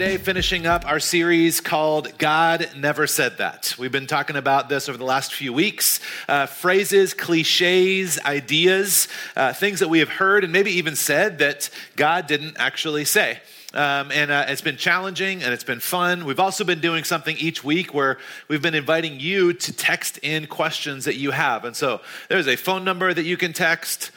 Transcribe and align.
Today, 0.00 0.16
finishing 0.16 0.66
up 0.66 0.86
our 0.86 0.98
series 0.98 1.60
called 1.60 2.16
God 2.16 2.70
Never 2.74 3.06
Said 3.06 3.36
That. 3.36 3.74
We've 3.78 3.92
been 3.92 4.06
talking 4.06 4.34
about 4.34 4.70
this 4.70 4.88
over 4.88 4.96
the 4.96 5.04
last 5.04 5.34
few 5.34 5.52
weeks 5.52 6.00
uh, 6.26 6.46
phrases, 6.46 7.12
cliches, 7.12 8.18
ideas, 8.20 9.08
uh, 9.36 9.52
things 9.52 9.80
that 9.80 9.88
we 9.88 9.98
have 9.98 10.08
heard 10.08 10.42
and 10.42 10.54
maybe 10.54 10.70
even 10.70 10.96
said 10.96 11.40
that 11.40 11.68
God 11.96 12.26
didn't 12.26 12.56
actually 12.58 13.04
say. 13.04 13.40
Um, 13.74 14.10
and 14.10 14.30
uh, 14.30 14.46
it's 14.48 14.62
been 14.62 14.78
challenging 14.78 15.42
and 15.42 15.52
it's 15.52 15.64
been 15.64 15.80
fun. 15.80 16.24
We've 16.24 16.40
also 16.40 16.64
been 16.64 16.80
doing 16.80 17.04
something 17.04 17.36
each 17.36 17.62
week 17.62 17.92
where 17.92 18.16
we've 18.48 18.62
been 18.62 18.74
inviting 18.74 19.20
you 19.20 19.52
to 19.52 19.70
text 19.70 20.16
in 20.22 20.46
questions 20.46 21.04
that 21.04 21.16
you 21.16 21.30
have. 21.30 21.66
And 21.66 21.76
so 21.76 22.00
there's 22.30 22.48
a 22.48 22.56
phone 22.56 22.84
number 22.84 23.12
that 23.12 23.24
you 23.24 23.36
can 23.36 23.52
text 23.52 24.12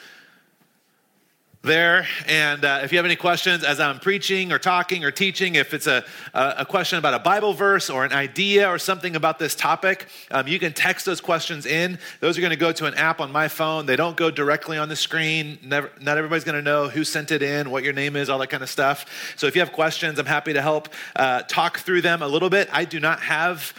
there. 1.64 2.06
And 2.26 2.64
uh, 2.64 2.80
if 2.82 2.92
you 2.92 2.98
have 2.98 3.06
any 3.06 3.16
questions 3.16 3.64
as 3.64 3.80
I'm 3.80 3.98
preaching 3.98 4.52
or 4.52 4.58
talking 4.58 5.04
or 5.04 5.10
teaching, 5.10 5.54
if 5.54 5.72
it's 5.72 5.86
a, 5.86 6.04
a 6.34 6.64
question 6.64 6.98
about 6.98 7.14
a 7.14 7.18
Bible 7.18 7.54
verse 7.54 7.88
or 7.88 8.04
an 8.04 8.12
idea 8.12 8.68
or 8.68 8.78
something 8.78 9.16
about 9.16 9.38
this 9.38 9.54
topic, 9.54 10.06
um, 10.30 10.46
you 10.46 10.58
can 10.58 10.72
text 10.72 11.06
those 11.06 11.20
questions 11.20 11.64
in. 11.64 11.98
Those 12.20 12.36
are 12.36 12.42
going 12.42 12.50
to 12.50 12.56
go 12.56 12.70
to 12.72 12.86
an 12.86 12.94
app 12.94 13.20
on 13.20 13.32
my 13.32 13.48
phone. 13.48 13.86
They 13.86 13.96
don't 13.96 14.16
go 14.16 14.30
directly 14.30 14.76
on 14.76 14.88
the 14.88 14.96
screen. 14.96 15.58
Never, 15.62 15.90
not 16.00 16.18
everybody's 16.18 16.44
going 16.44 16.58
to 16.58 16.62
know 16.62 16.88
who 16.88 17.02
sent 17.02 17.32
it 17.32 17.42
in, 17.42 17.70
what 17.70 17.82
your 17.82 17.94
name 17.94 18.14
is, 18.14 18.28
all 18.28 18.38
that 18.38 18.50
kind 18.50 18.62
of 18.62 18.68
stuff. 18.68 19.34
So 19.36 19.46
if 19.46 19.54
you 19.54 19.62
have 19.62 19.72
questions, 19.72 20.18
I'm 20.18 20.26
happy 20.26 20.52
to 20.52 20.62
help 20.62 20.90
uh, 21.16 21.42
talk 21.42 21.78
through 21.78 22.02
them 22.02 22.22
a 22.22 22.28
little 22.28 22.50
bit. 22.50 22.68
I 22.72 22.84
do 22.84 23.00
not 23.00 23.20
have 23.20 23.72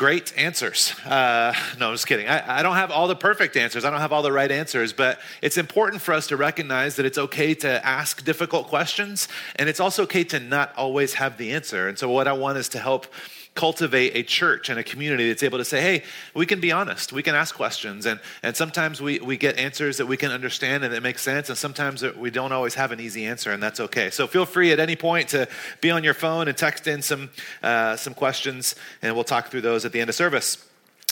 great 0.00 0.32
answers. 0.34 0.94
Uh, 1.04 1.52
no, 1.78 1.88
I'm 1.88 1.92
just 1.92 2.06
kidding. 2.06 2.26
I, 2.26 2.60
I, 2.60 2.62
don't 2.62 2.76
have 2.76 2.90
all 2.90 3.06
the 3.06 3.14
perfect 3.14 3.54
answers. 3.54 3.84
I 3.84 3.90
don't 3.90 4.00
have 4.00 4.14
all 4.14 4.22
the 4.22 4.32
right 4.32 4.50
answers, 4.50 4.94
but 4.94 5.20
it's 5.42 5.58
important 5.58 6.00
for 6.00 6.14
us 6.14 6.26
to 6.28 6.38
recognize 6.38 6.96
that 6.96 7.04
it's 7.04 7.18
okay 7.18 7.52
to 7.56 7.86
ask 7.86 8.24
difficult 8.24 8.68
questions, 8.68 9.28
and 9.56 9.68
it's 9.68 9.78
also 9.78 10.04
okay 10.04 10.24
to 10.24 10.40
not 10.40 10.72
always 10.74 11.12
have 11.14 11.36
the 11.36 11.52
answer. 11.52 11.86
And 11.86 11.98
so, 11.98 12.08
what 12.08 12.26
I 12.28 12.32
want 12.32 12.56
is 12.56 12.70
to 12.70 12.78
help 12.78 13.08
cultivate 13.54 14.12
a 14.14 14.22
church 14.22 14.68
and 14.68 14.78
a 14.78 14.82
community 14.82 15.28
that's 15.28 15.42
able 15.42 15.58
to 15.58 15.64
say, 15.64 15.80
hey, 15.80 16.02
we 16.34 16.46
can 16.46 16.60
be 16.60 16.70
honest, 16.72 17.12
we 17.12 17.22
can 17.22 17.34
ask 17.34 17.54
questions, 17.54 18.06
and, 18.06 18.20
and 18.42 18.56
sometimes 18.56 19.00
we, 19.00 19.18
we 19.18 19.36
get 19.36 19.58
answers 19.58 19.96
that 19.96 20.06
we 20.06 20.16
can 20.16 20.30
understand 20.30 20.84
and 20.84 20.94
that 20.94 21.02
make 21.02 21.18
sense, 21.18 21.48
and 21.48 21.58
sometimes 21.58 22.02
we 22.16 22.30
don't 22.30 22.52
always 22.52 22.74
have 22.74 22.92
an 22.92 23.00
easy 23.00 23.26
answer, 23.26 23.52
and 23.52 23.62
that's 23.62 23.80
okay. 23.80 24.08
So 24.10 24.26
feel 24.26 24.46
free 24.46 24.72
at 24.72 24.78
any 24.78 24.96
point 24.96 25.28
to 25.30 25.48
be 25.80 25.90
on 25.90 26.04
your 26.04 26.14
phone 26.14 26.48
and 26.48 26.56
text 26.56 26.86
in 26.86 27.02
some, 27.02 27.30
uh, 27.62 27.96
some 27.96 28.14
questions, 28.14 28.76
and 29.02 29.14
we'll 29.14 29.24
talk 29.24 29.48
through 29.48 29.62
those 29.62 29.84
at 29.84 29.92
the 29.92 30.00
end 30.00 30.08
of 30.08 30.16
service. 30.16 30.69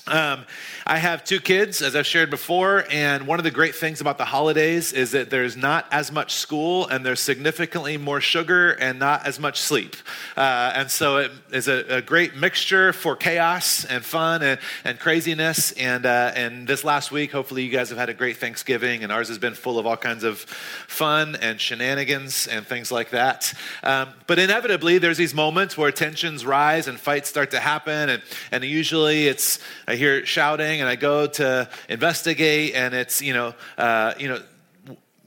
Um, 0.09 0.47
I 0.87 0.97
have 0.97 1.23
two 1.23 1.39
kids, 1.39 1.83
as 1.83 1.95
I've 1.95 2.07
shared 2.07 2.31
before, 2.31 2.87
and 2.91 3.27
one 3.27 3.39
of 3.39 3.45
the 3.45 3.51
great 3.51 3.75
things 3.75 4.01
about 4.01 4.17
the 4.17 4.25
holidays 4.25 4.95
is 4.95 5.11
that 5.11 5.29
there's 5.29 5.55
not 5.55 5.87
as 5.91 6.11
much 6.11 6.33
school 6.33 6.87
and 6.87 7.05
there's 7.05 7.21
significantly 7.21 7.99
more 7.99 8.23
sugar 8.23 8.71
and 8.71 8.99
not 8.99 9.27
as 9.27 9.39
much 9.39 9.61
sleep. 9.61 9.97
Uh, 10.35 10.73
and 10.75 10.91
so 10.91 11.19
it 11.19 11.31
is 11.53 11.69
a, 11.69 11.97
a, 11.97 12.01
great 12.01 12.35
mixture 12.37 12.95
for 12.95 13.17
chaos 13.17 13.85
and 13.85 14.03
fun 14.03 14.43
and, 14.43 14.59
and 14.83 14.99
craziness. 14.99 15.73
And, 15.73 16.07
uh, 16.07 16.33
and 16.35 16.67
this 16.67 16.85
last 16.85 17.13
week, 17.13 17.33
hopefully, 17.33 17.65
you 17.65 17.71
guys 17.71 17.91
have 17.91 17.99
had 17.99 18.09
a 18.09 18.15
great 18.15 18.39
Thanksgiving, 18.39 19.03
and 19.03 19.13
ours 19.13 19.29
has 19.29 19.39
been 19.39 19.55
full 19.55 19.79
of 19.79 19.87
all 19.87 19.99
kinds 19.99 20.25
of 20.25 20.39
fun 20.39 21.37
and 21.37 21.61
shenanigans 21.61 22.47
and 22.47 22.67
things 22.67 22.91
like 22.91 23.11
that. 23.11 23.53
Um, 23.83 24.09
but 24.27 24.39
inevitably, 24.39 24.97
there's 24.97 25.19
these 25.19 25.35
moments 25.35 25.77
where 25.77 25.93
tensions 25.93 26.47
rise 26.47 26.89
and 26.89 26.99
fights 26.99 27.29
start 27.29 27.51
to 27.51 27.61
happen, 27.61 28.09
and, 28.09 28.23
and 28.51 28.65
usually 28.65 29.27
it's 29.27 29.59
hear 29.99 30.25
shouting 30.25 30.81
and 30.81 30.89
I 30.89 30.97
go 30.97 31.27
to 31.27 31.69
investigate 31.89 32.75
and 32.75 32.95
it's, 32.95 33.21
you 33.21 33.35
know, 33.35 33.55
uh, 33.77 34.15
you 34.19 34.29
know, 34.29 34.41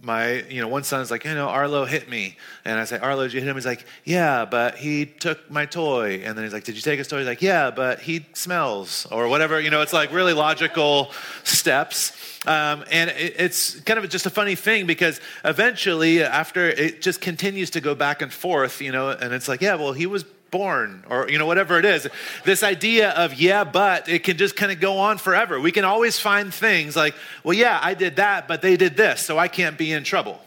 my, 0.04 0.44
you 0.50 0.62
know, 0.62 0.68
one 0.68 0.84
son's 0.84 1.12
like, 1.12 1.26
you 1.26 1.34
know, 1.34 1.48
Arlo 1.48 1.86
hit 1.86 2.10
me. 2.10 2.36
And 2.66 2.80
I 2.80 2.86
say, 2.86 2.98
Arlo, 2.98 3.24
did 3.24 3.34
you 3.34 3.40
hit 3.40 3.48
him? 3.48 3.56
He's 3.56 3.66
like, 3.66 3.86
yeah, 4.04 4.46
but 4.46 4.76
he 4.76 5.06
took 5.06 5.50
my 5.52 5.66
toy. 5.66 6.22
And 6.24 6.36
then 6.36 6.44
he's 6.44 6.54
like, 6.54 6.64
did 6.64 6.76
you 6.76 6.82
take 6.82 6.98
his 6.98 7.08
toy? 7.08 7.20
He's 7.20 7.28
like, 7.28 7.42
yeah, 7.42 7.72
but 7.72 8.00
he 8.00 8.26
smells 8.34 9.06
or 9.12 9.28
whatever. 9.28 9.60
You 9.60 9.70
know, 9.70 9.82
it's 9.82 9.94
like 9.94 10.12
really 10.12 10.34
logical 10.34 11.12
steps. 11.44 12.18
Um, 12.48 12.84
and 12.90 13.12
it, 13.12 13.36
it's 13.38 13.80
kind 13.82 14.00
of 14.00 14.10
just 14.10 14.26
a 14.26 14.32
funny 14.32 14.56
thing 14.56 14.88
because 14.88 15.22
eventually, 15.46 16.24
after 16.24 16.68
it 16.68 17.02
just 17.02 17.22
continues 17.22 17.70
to 17.72 17.82
go 17.82 17.94
back 17.94 18.24
and 18.24 18.34
forth, 18.34 18.82
you 18.82 18.92
know, 18.92 19.10
and 19.10 19.34
it's 19.34 19.48
like, 19.48 19.62
yeah, 19.62 19.76
well, 19.76 19.94
he 19.94 20.08
was 20.08 20.26
born 20.52 21.04
or 21.10 21.30
you 21.30 21.38
know 21.38 21.46
whatever 21.46 21.80
it 21.80 21.86
is 21.86 22.08
this 22.44 22.62
idea 22.62 23.12
of 23.12 23.34
yeah 23.34 23.64
but 23.64 24.08
it 24.10 24.24
can 24.24 24.38
just 24.38 24.56
kind 24.56 24.72
of 24.72 24.80
go 24.80 24.98
on 24.98 25.18
forever 25.18 25.60
we 25.60 25.72
can 25.72 25.86
always 25.86 26.20
find 26.20 26.54
things 26.54 26.96
like 26.96 27.16
well 27.44 27.58
yeah 27.58 27.80
i 27.82 27.94
did 27.94 28.18
that 28.18 28.48
but 28.48 28.62
they 28.62 28.76
did 28.76 28.98
this 28.98 29.22
so 29.22 29.38
i 29.38 29.48
can't 29.48 29.78
be 29.78 29.92
in 29.92 30.04
trouble 30.04 30.40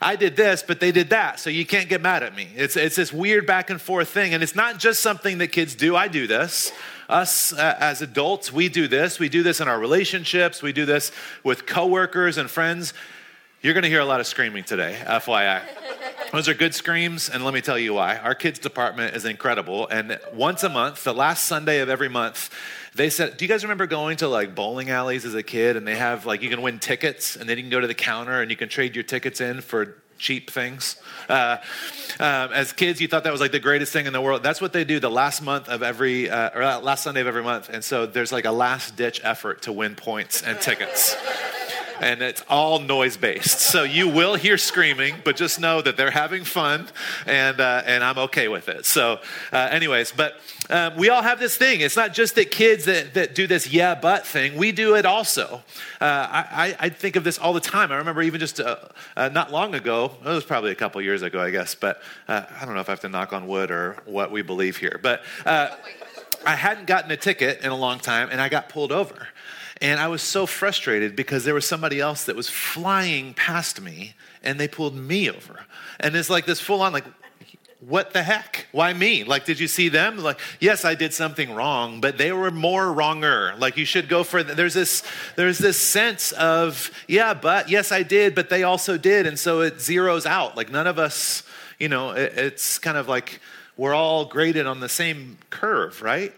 I 0.00 0.16
did 0.16 0.36
this, 0.36 0.62
but 0.62 0.80
they 0.80 0.92
did 0.92 1.10
that, 1.10 1.38
so 1.40 1.50
you 1.50 1.64
can't 1.64 1.88
get 1.88 2.00
mad 2.02 2.22
at 2.22 2.34
me. 2.34 2.48
It's, 2.56 2.76
it's 2.76 2.96
this 2.96 3.12
weird 3.12 3.46
back 3.46 3.70
and 3.70 3.80
forth 3.80 4.08
thing. 4.08 4.34
And 4.34 4.42
it's 4.42 4.54
not 4.54 4.78
just 4.78 5.00
something 5.00 5.38
that 5.38 5.48
kids 5.48 5.74
do. 5.74 5.96
I 5.96 6.08
do 6.08 6.26
this. 6.26 6.72
Us 7.08 7.52
uh, 7.52 7.76
as 7.78 8.02
adults, 8.02 8.52
we 8.52 8.68
do 8.68 8.88
this. 8.88 9.18
We 9.18 9.28
do 9.28 9.42
this 9.42 9.60
in 9.60 9.68
our 9.68 9.78
relationships, 9.78 10.62
we 10.62 10.72
do 10.72 10.84
this 10.86 11.12
with 11.44 11.66
coworkers 11.66 12.38
and 12.38 12.50
friends. 12.50 12.94
You're 13.62 13.74
going 13.74 13.84
to 13.84 13.88
hear 13.88 14.00
a 14.00 14.04
lot 14.04 14.18
of 14.18 14.26
screaming 14.26 14.64
today, 14.64 15.00
FYI. 15.06 15.62
Those 16.32 16.48
are 16.48 16.54
good 16.54 16.74
screams, 16.74 17.28
and 17.28 17.44
let 17.44 17.54
me 17.54 17.60
tell 17.60 17.78
you 17.78 17.94
why. 17.94 18.16
Our 18.16 18.34
kids' 18.34 18.58
department 18.58 19.14
is 19.14 19.24
incredible. 19.24 19.86
And 19.86 20.18
once 20.34 20.64
a 20.64 20.68
month, 20.68 21.04
the 21.04 21.14
last 21.14 21.44
Sunday 21.44 21.78
of 21.78 21.88
every 21.88 22.08
month, 22.08 22.50
they 22.96 23.08
said, 23.08 23.36
Do 23.36 23.44
you 23.44 23.48
guys 23.48 23.62
remember 23.62 23.86
going 23.86 24.16
to 24.16 24.26
like 24.26 24.56
bowling 24.56 24.90
alleys 24.90 25.24
as 25.24 25.36
a 25.36 25.44
kid? 25.44 25.76
And 25.76 25.86
they 25.86 25.94
have 25.94 26.26
like, 26.26 26.42
you 26.42 26.50
can 26.50 26.60
win 26.60 26.80
tickets, 26.80 27.36
and 27.36 27.48
then 27.48 27.56
you 27.56 27.62
can 27.62 27.70
go 27.70 27.78
to 27.78 27.86
the 27.86 27.94
counter 27.94 28.42
and 28.42 28.50
you 28.50 28.56
can 28.56 28.68
trade 28.68 28.96
your 28.96 29.04
tickets 29.04 29.40
in 29.40 29.60
for 29.60 29.96
cheap 30.18 30.50
things. 30.50 30.96
Uh, 31.28 31.58
um, 32.18 32.52
as 32.52 32.72
kids, 32.72 33.00
you 33.00 33.06
thought 33.06 33.22
that 33.22 33.32
was 33.32 33.40
like 33.40 33.52
the 33.52 33.60
greatest 33.60 33.92
thing 33.92 34.06
in 34.06 34.12
the 34.12 34.20
world. 34.20 34.42
That's 34.42 34.60
what 34.60 34.72
they 34.72 34.82
do 34.82 34.98
the 34.98 35.08
last 35.08 35.40
month 35.40 35.68
of 35.68 35.84
every, 35.84 36.28
uh, 36.28 36.50
or 36.52 36.62
last 36.78 37.04
Sunday 37.04 37.20
of 37.20 37.28
every 37.28 37.44
month. 37.44 37.68
And 37.68 37.84
so 37.84 38.06
there's 38.06 38.32
like 38.32 38.44
a 38.44 38.52
last 38.52 38.96
ditch 38.96 39.20
effort 39.22 39.62
to 39.62 39.72
win 39.72 39.94
points 39.94 40.42
and 40.42 40.60
tickets 40.60 41.14
and 42.02 42.20
it's 42.20 42.42
all 42.48 42.80
noise 42.80 43.16
based. 43.16 43.60
So 43.72 43.84
you 43.84 44.08
will 44.08 44.34
hear 44.34 44.58
screaming, 44.58 45.14
but 45.24 45.36
just 45.36 45.60
know 45.60 45.80
that 45.80 45.96
they're 45.96 46.10
having 46.10 46.44
fun, 46.44 46.88
and 47.26 47.60
uh, 47.60 47.82
and 47.86 48.02
I'm 48.04 48.18
okay 48.18 48.48
with 48.48 48.68
it. 48.68 48.84
So, 48.84 49.20
uh, 49.52 49.68
anyways, 49.70 50.12
but. 50.12 50.34
Um, 50.70 50.96
we 50.96 51.10
all 51.10 51.22
have 51.22 51.40
this 51.40 51.56
thing. 51.56 51.80
It's 51.80 51.96
not 51.96 52.14
just 52.14 52.36
that 52.36 52.52
kids 52.52 52.84
that, 52.84 53.14
that 53.14 53.34
do 53.34 53.48
this 53.48 53.70
yeah 53.70 53.96
but 53.96 54.24
thing. 54.24 54.56
We 54.56 54.70
do 54.70 54.94
it 54.94 55.04
also. 55.04 55.62
Uh, 56.00 56.04
I, 56.30 56.76
I, 56.78 56.88
think 56.88 57.16
of 57.16 57.24
this 57.24 57.36
all 57.36 57.52
the 57.52 57.60
time. 57.60 57.90
I 57.90 57.96
remember 57.96 58.22
even 58.22 58.38
just 58.38 58.60
uh, 58.60 58.76
uh, 59.16 59.28
not 59.28 59.50
long 59.50 59.74
ago, 59.74 60.12
it 60.24 60.28
was 60.28 60.44
probably 60.44 60.70
a 60.70 60.74
couple 60.76 61.02
years 61.02 61.22
ago, 61.22 61.40
I 61.40 61.50
guess, 61.50 61.74
but 61.74 62.00
uh, 62.28 62.44
I 62.58 62.64
don't 62.64 62.74
know 62.74 62.80
if 62.80 62.88
I 62.88 62.92
have 62.92 63.00
to 63.00 63.08
knock 63.08 63.32
on 63.32 63.48
wood 63.48 63.72
or 63.72 63.96
what 64.06 64.30
we 64.30 64.40
believe 64.40 64.76
here. 64.76 64.98
But 65.02 65.24
I 65.44 66.56
hadn't 66.56 66.86
gotten 66.86 67.10
a 67.10 67.16
ticket 67.16 67.60
in 67.60 67.70
a 67.70 67.76
long 67.76 67.98
time 67.98 68.28
and 68.30 68.40
I 68.40 68.48
got 68.48 68.68
pulled 68.68 68.92
over. 68.92 69.28
And 69.82 69.98
I 69.98 70.06
was 70.06 70.22
so 70.22 70.46
frustrated 70.46 71.16
because 71.16 71.44
there 71.44 71.54
was 71.54 71.66
somebody 71.66 71.98
else 71.98 72.24
that 72.24 72.36
was 72.36 72.48
flying 72.48 73.34
past 73.34 73.80
me 73.80 74.14
and 74.44 74.58
they 74.58 74.68
pulled 74.68 74.94
me 74.94 75.28
over. 75.28 75.66
And 75.98 76.14
it's 76.14 76.30
like 76.30 76.46
this 76.46 76.60
full 76.60 76.82
on, 76.82 76.92
like, 76.92 77.04
what 77.80 78.12
the 78.12 78.22
heck? 78.22 78.68
Why 78.70 78.92
me? 78.92 79.24
Like, 79.24 79.44
did 79.44 79.58
you 79.58 79.66
see 79.66 79.88
them? 79.88 80.18
Like, 80.18 80.38
yes, 80.60 80.84
I 80.84 80.94
did 80.94 81.12
something 81.12 81.52
wrong, 81.52 82.00
but 82.00 82.16
they 82.16 82.30
were 82.30 82.52
more 82.52 82.92
wronger. 82.92 83.54
Like, 83.58 83.76
you 83.76 83.84
should 83.84 84.08
go 84.08 84.22
for. 84.22 84.44
There's 84.44 84.74
this. 84.74 85.02
There's 85.34 85.58
this 85.58 85.80
sense 85.80 86.30
of 86.30 86.92
yeah, 87.08 87.34
but 87.34 87.68
yes, 87.68 87.90
I 87.90 88.04
did, 88.04 88.36
but 88.36 88.50
they 88.50 88.62
also 88.62 88.96
did, 88.96 89.26
and 89.26 89.36
so 89.36 89.62
it 89.62 89.78
zeroes 89.78 90.26
out. 90.26 90.56
Like, 90.56 90.70
none 90.70 90.86
of 90.86 91.00
us. 91.00 91.42
You 91.80 91.88
know, 91.88 92.12
it, 92.12 92.34
it's 92.36 92.78
kind 92.78 92.96
of 92.96 93.08
like 93.08 93.40
we're 93.76 93.94
all 93.94 94.26
graded 94.26 94.68
on 94.68 94.78
the 94.78 94.88
same 94.88 95.38
curve, 95.50 96.02
right? 96.02 96.32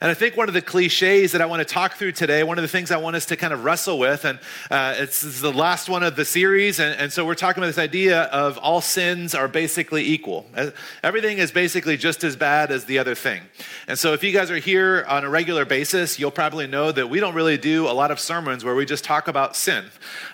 And 0.00 0.10
I 0.10 0.14
think 0.14 0.36
one 0.36 0.48
of 0.48 0.54
the 0.54 0.62
cliches 0.62 1.32
that 1.32 1.40
I 1.40 1.46
want 1.46 1.66
to 1.66 1.74
talk 1.74 1.94
through 1.94 2.12
today, 2.12 2.44
one 2.44 2.56
of 2.56 2.62
the 2.62 2.68
things 2.68 2.92
I 2.92 2.98
want 2.98 3.16
us 3.16 3.26
to 3.26 3.36
kind 3.36 3.52
of 3.52 3.64
wrestle 3.64 3.98
with, 3.98 4.24
and 4.24 4.38
uh, 4.70 4.94
it's, 4.96 5.40
the 5.40 5.52
last 5.52 5.88
one 5.88 6.04
of 6.04 6.14
the 6.14 6.24
series, 6.24 6.78
and, 6.78 6.98
and, 7.00 7.12
so 7.12 7.24
we're 7.24 7.34
talking 7.34 7.62
about 7.62 7.68
this 7.68 7.78
idea 7.78 8.22
of 8.24 8.58
all 8.58 8.80
sins 8.80 9.34
are 9.34 9.48
basically 9.48 10.06
equal. 10.06 10.46
Uh, 10.54 10.70
everything 11.02 11.38
is 11.38 11.50
basically 11.50 11.96
just 11.96 12.22
as 12.22 12.36
bad 12.36 12.70
as 12.70 12.84
the 12.84 12.98
other 12.98 13.14
thing. 13.14 13.42
And 13.88 13.98
so 13.98 14.12
if 14.12 14.22
you 14.22 14.30
guys 14.32 14.50
are 14.50 14.58
here 14.58 15.04
on 15.08 15.24
a 15.24 15.30
regular 15.30 15.64
basis, 15.64 16.18
you'll 16.18 16.30
probably 16.30 16.66
know 16.68 16.92
that 16.92 17.08
we 17.08 17.18
don't 17.18 17.34
really 17.34 17.58
do 17.58 17.88
a 17.88 17.92
lot 17.92 18.10
of 18.10 18.20
sermons 18.20 18.64
where 18.64 18.74
we 18.74 18.86
just 18.86 19.02
talk 19.02 19.26
about 19.26 19.56
sin. 19.56 19.84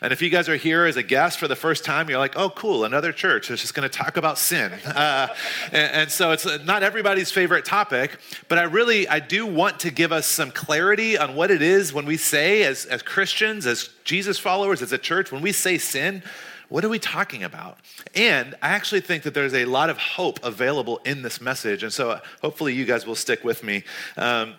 And 0.03 0.13
if 0.13 0.21
you 0.21 0.29
guys 0.29 0.49
are 0.49 0.57
here 0.57 0.85
as 0.85 0.97
a 0.97 1.03
guest 1.03 1.39
for 1.39 1.49
the 1.49 1.57
first 1.57 1.85
time, 1.85 2.11
you're 2.11 2.19
like, 2.19 2.37
oh, 2.37 2.51
cool, 2.51 2.85
another 2.85 3.13
church 3.13 3.51
is 3.51 3.61
just 3.61 3.75
going 3.75 3.89
to 3.89 3.99
talk 3.99 4.19
about 4.19 4.39
sin. 4.39 4.73
Uh, 4.85 5.29
and, 5.73 5.93
and 5.93 6.11
so 6.11 6.33
it's 6.33 6.47
not 6.65 6.83
everybody's 6.83 7.31
favorite 7.31 7.65
topic, 7.65 8.19
but 8.49 8.59
I 8.59 8.65
really, 8.65 9.09
I 9.09 9.21
do 9.21 9.54
want 9.55 9.81
to 9.81 9.91
give 9.91 10.13
us 10.13 10.27
some 10.27 10.51
clarity 10.51 11.17
on 11.17 11.35
what 11.35 11.51
it 11.51 11.63
is 11.63 11.93
when 11.93 12.07
we 12.07 12.17
say, 12.17 12.65
as, 12.65 12.85
as 12.87 13.03
Christians, 13.03 13.67
as 13.67 13.89
Jesus 14.05 14.39
followers, 14.39 14.83
as 14.83 14.93
a 14.93 14.99
church, 14.99 15.33
when 15.33 15.43
we 15.43 15.53
say 15.53 15.79
sin, 15.79 16.23
what 16.69 16.85
are 16.85 16.89
we 16.89 16.99
talking 16.99 17.43
about? 17.43 17.79
And 18.15 18.55
I 18.61 18.71
actually 18.71 19.01
think 19.01 19.23
that 19.23 19.35
there's 19.35 19.55
a 19.55 19.65
lot 19.65 19.91
of 19.91 19.99
hope 19.99 20.41
available 20.43 21.01
in 21.05 21.23
this 21.23 21.41
message. 21.41 21.83
And 21.83 21.93
so 21.93 22.21
hopefully 22.43 22.75
you 22.75 22.85
guys 22.85 23.07
will 23.07 23.15
stick 23.15 23.45
with 23.45 23.63
me. 23.63 23.85
Um, 24.17 24.55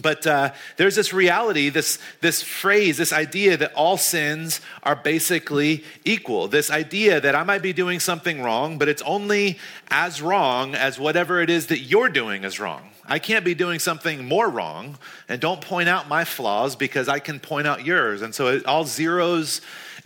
but 0.00 0.26
uh, 0.26 0.52
there's 0.76 0.94
this 0.94 1.12
reality, 1.12 1.68
this, 1.68 1.98
this 2.20 2.42
phrase, 2.42 2.96
this 2.96 3.12
idea 3.12 3.56
that 3.56 3.72
all 3.74 3.96
sins 3.96 4.60
are 4.84 4.94
basically 4.94 5.84
equal. 6.04 6.46
This 6.46 6.70
idea 6.70 7.20
that 7.20 7.34
I 7.34 7.42
might 7.42 7.62
be 7.62 7.72
doing 7.72 7.98
something 7.98 8.40
wrong, 8.40 8.78
but 8.78 8.88
it's 8.88 9.02
only 9.02 9.58
as 9.90 10.22
wrong 10.22 10.74
as 10.74 10.98
whatever 10.98 11.40
it 11.40 11.50
is 11.50 11.66
that 11.66 11.80
you're 11.80 12.08
doing 12.08 12.44
is 12.44 12.60
wrong. 12.60 12.90
I 13.10 13.18
can't 13.18 13.44
be 13.44 13.54
doing 13.54 13.80
something 13.80 14.24
more 14.24 14.48
wrong, 14.48 14.96
and 15.28 15.40
don't 15.40 15.60
point 15.60 15.88
out 15.88 16.08
my 16.08 16.24
flaws 16.24 16.76
because 16.76 17.08
I 17.08 17.18
can 17.18 17.40
point 17.40 17.66
out 17.66 17.84
yours. 17.84 18.22
And 18.22 18.32
so 18.32 18.46
it 18.46 18.64
all 18.66 18.84
zeroes 18.84 19.60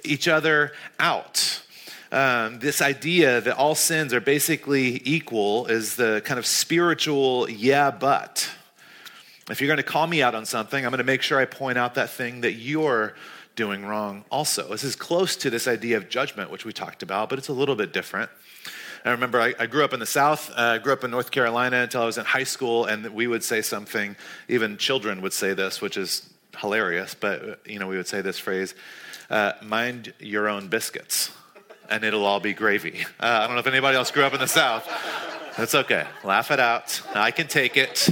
each 0.05 0.27
other 0.27 0.73
out. 0.99 1.63
Um, 2.11 2.61
this 2.61 2.81
idea 2.81 3.43
that 3.43 3.57
all 3.57 3.75
sins 3.75 4.15
are 4.15 4.21
basically 4.21 5.03
equal 5.05 5.67
is 5.67 5.97
the 5.97 6.23
kind 6.25 6.39
of 6.39 6.47
spiritual 6.47 7.49
yeah, 7.51 7.91
but. 7.91 8.51
If 9.51 9.61
you're 9.61 9.69
going 9.69 9.77
to 9.77 9.83
call 9.83 10.07
me 10.07 10.23
out 10.23 10.35
on 10.35 10.47
something, 10.47 10.83
I'm 10.83 10.91
going 10.91 10.99
to 10.99 11.05
make 11.05 11.21
sure 11.21 11.39
I 11.39 11.45
point 11.45 11.77
out 11.77 11.97
that 11.97 12.09
thing 12.09 12.41
that 12.41 12.53
you're 12.53 13.15
doing 13.55 13.85
wrong 13.85 14.25
also. 14.31 14.69
This 14.71 14.85
is 14.85 14.97
close 14.97 15.37
to 15.37 15.51
this 15.51 15.69
idea 15.69 15.99
of 15.99 16.09
judgment, 16.09 16.51
which 16.51 16.65
we 16.65 16.73
talked 16.73 17.03
about, 17.03 17.29
but 17.29 17.39
it's 17.39 17.49
a 17.49 17.53
little 17.53 17.77
bit 17.77 17.93
different. 17.93 18.31
I 19.05 19.11
remember 19.11 19.39
I, 19.39 19.55
I 19.59 19.67
grew 19.67 19.85
up 19.85 19.93
in 19.93 20.01
the 20.01 20.07
South. 20.07 20.51
Uh, 20.51 20.55
I 20.63 20.79
grew 20.79 20.93
up 20.93 21.05
in 21.05 21.11
North 21.11 21.31
Carolina 21.31 21.83
until 21.83 22.03
I 22.03 22.07
was 22.07 22.17
in 22.17 22.25
high 22.25 22.45
school, 22.45 22.87
and 22.87 23.07
we 23.09 23.27
would 23.27 23.45
say 23.45 23.61
something, 23.61 24.17
even 24.49 24.79
children 24.79 25.21
would 25.21 25.35
say 25.35 25.53
this, 25.53 25.83
which 25.83 25.99
is 25.99 26.31
hilarious, 26.59 27.15
but 27.15 27.49
uh, 27.49 27.55
you 27.67 27.79
know, 27.79 27.87
we 27.87 27.97
would 27.97 28.09
say 28.09 28.23
this 28.23 28.39
phrase 28.39 28.75
uh, 29.29 29.53
mind 29.63 30.15
your 30.21 30.49
own 30.49 30.69
biscuits, 30.69 31.33
and 31.91 32.03
it'll 32.03 32.25
all 32.25 32.41
be 32.41 32.55
gravy. 32.55 33.05
Uh, 33.21 33.27
I 33.27 33.47
don't 33.47 33.57
know 33.57 33.61
if 33.61 33.67
anybody 33.67 33.97
else 33.97 34.11
grew 34.11 34.25
up 34.25 34.33
in 34.33 34.41
the 34.41 34.47
South. 34.47 34.89
That's 35.57 35.75
okay. 35.75 36.07
Laugh 36.25 36.51
it 36.51 36.59
out. 36.59 37.01
I 37.15 37.31
can 37.31 37.47
take 37.47 37.77
it. 37.77 38.09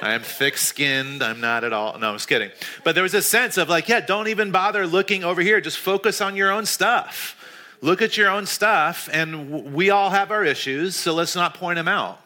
I 0.00 0.14
am 0.14 0.22
thick 0.22 0.56
skinned. 0.56 1.22
I'm 1.22 1.40
not 1.40 1.62
at 1.62 1.72
all. 1.72 1.98
No, 1.98 2.08
I'm 2.08 2.14
just 2.14 2.28
kidding. 2.28 2.50
But 2.84 2.94
there 2.94 3.02
was 3.02 3.14
a 3.14 3.20
sense 3.20 3.58
of 3.58 3.68
like, 3.68 3.88
yeah, 3.88 4.00
don't 4.00 4.28
even 4.28 4.50
bother 4.50 4.86
looking 4.86 5.22
over 5.22 5.42
here. 5.42 5.60
Just 5.60 5.78
focus 5.78 6.20
on 6.20 6.36
your 6.36 6.50
own 6.50 6.64
stuff 6.66 7.36
look 7.80 8.02
at 8.02 8.16
your 8.16 8.30
own 8.30 8.46
stuff, 8.46 9.08
and 9.12 9.72
we 9.74 9.90
all 9.90 10.10
have 10.10 10.30
our 10.30 10.44
issues, 10.44 10.96
so 10.96 11.14
let's 11.14 11.36
not 11.36 11.54
point 11.54 11.76
them 11.76 11.88
out. 11.88 12.20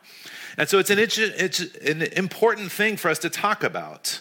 And 0.56 0.68
so 0.68 0.78
it's 0.78 0.90
an, 0.90 0.98
it's 0.98 1.60
an 1.76 2.02
important 2.02 2.72
thing 2.72 2.96
for 2.96 3.10
us 3.10 3.18
to 3.20 3.30
talk 3.30 3.62
about. 3.62 4.20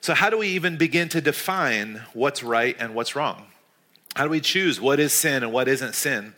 So, 0.00 0.14
how 0.14 0.30
do 0.30 0.38
we 0.38 0.48
even 0.48 0.76
begin 0.76 1.08
to 1.10 1.20
define 1.20 2.02
what's 2.12 2.42
right 2.42 2.76
and 2.78 2.94
what's 2.94 3.16
wrong? 3.16 3.46
How 4.14 4.24
do 4.24 4.30
we 4.30 4.40
choose 4.40 4.80
what 4.80 5.00
is 5.00 5.12
sin 5.12 5.42
and 5.42 5.52
what 5.52 5.66
isn't 5.66 5.94
sin? 5.94 6.34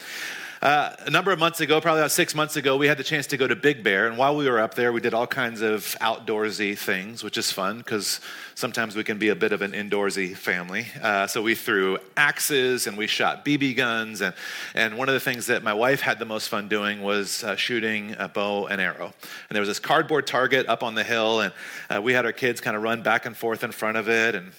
Uh, 0.62 0.96
a 1.00 1.10
number 1.10 1.32
of 1.32 1.38
months 1.38 1.60
ago, 1.60 1.80
probably 1.80 2.00
about 2.00 2.10
six 2.10 2.34
months 2.34 2.56
ago, 2.56 2.76
we 2.78 2.86
had 2.86 2.96
the 2.96 3.04
chance 3.04 3.26
to 3.26 3.36
go 3.36 3.46
to 3.46 3.54
Big 3.54 3.84
Bear. 3.84 4.06
And 4.06 4.16
while 4.16 4.34
we 4.34 4.48
were 4.48 4.58
up 4.58 4.74
there, 4.74 4.90
we 4.90 5.00
did 5.00 5.12
all 5.12 5.26
kinds 5.26 5.60
of 5.60 5.96
outdoorsy 6.00 6.78
things, 6.78 7.22
which 7.22 7.36
is 7.36 7.52
fun 7.52 7.78
because 7.78 8.20
sometimes 8.54 8.96
we 8.96 9.04
can 9.04 9.18
be 9.18 9.28
a 9.28 9.34
bit 9.34 9.52
of 9.52 9.60
an 9.60 9.72
indoorsy 9.72 10.34
family. 10.34 10.86
Uh, 11.02 11.26
so 11.26 11.42
we 11.42 11.54
threw 11.54 11.98
axes 12.16 12.86
and 12.86 12.96
we 12.96 13.06
shot 13.06 13.44
BB 13.44 13.76
guns. 13.76 14.22
And, 14.22 14.34
and 14.74 14.96
one 14.96 15.08
of 15.08 15.14
the 15.14 15.20
things 15.20 15.46
that 15.46 15.62
my 15.62 15.74
wife 15.74 16.00
had 16.00 16.18
the 16.18 16.24
most 16.24 16.48
fun 16.48 16.68
doing 16.68 17.02
was 17.02 17.44
uh, 17.44 17.56
shooting 17.56 18.16
a 18.18 18.28
bow 18.28 18.66
and 18.66 18.80
arrow. 18.80 19.12
And 19.48 19.54
there 19.54 19.60
was 19.60 19.68
this 19.68 19.78
cardboard 19.78 20.26
target 20.26 20.66
up 20.68 20.82
on 20.82 20.94
the 20.94 21.04
hill, 21.04 21.40
and 21.40 21.52
uh, 21.90 22.00
we 22.00 22.14
had 22.14 22.24
our 22.24 22.32
kids 22.32 22.62
kind 22.62 22.76
of 22.76 22.82
run 22.82 23.02
back 23.02 23.26
and 23.26 23.36
forth 23.36 23.62
in 23.62 23.72
front 23.72 23.98
of 23.98 24.08
it. 24.08 24.34
And 24.34 24.52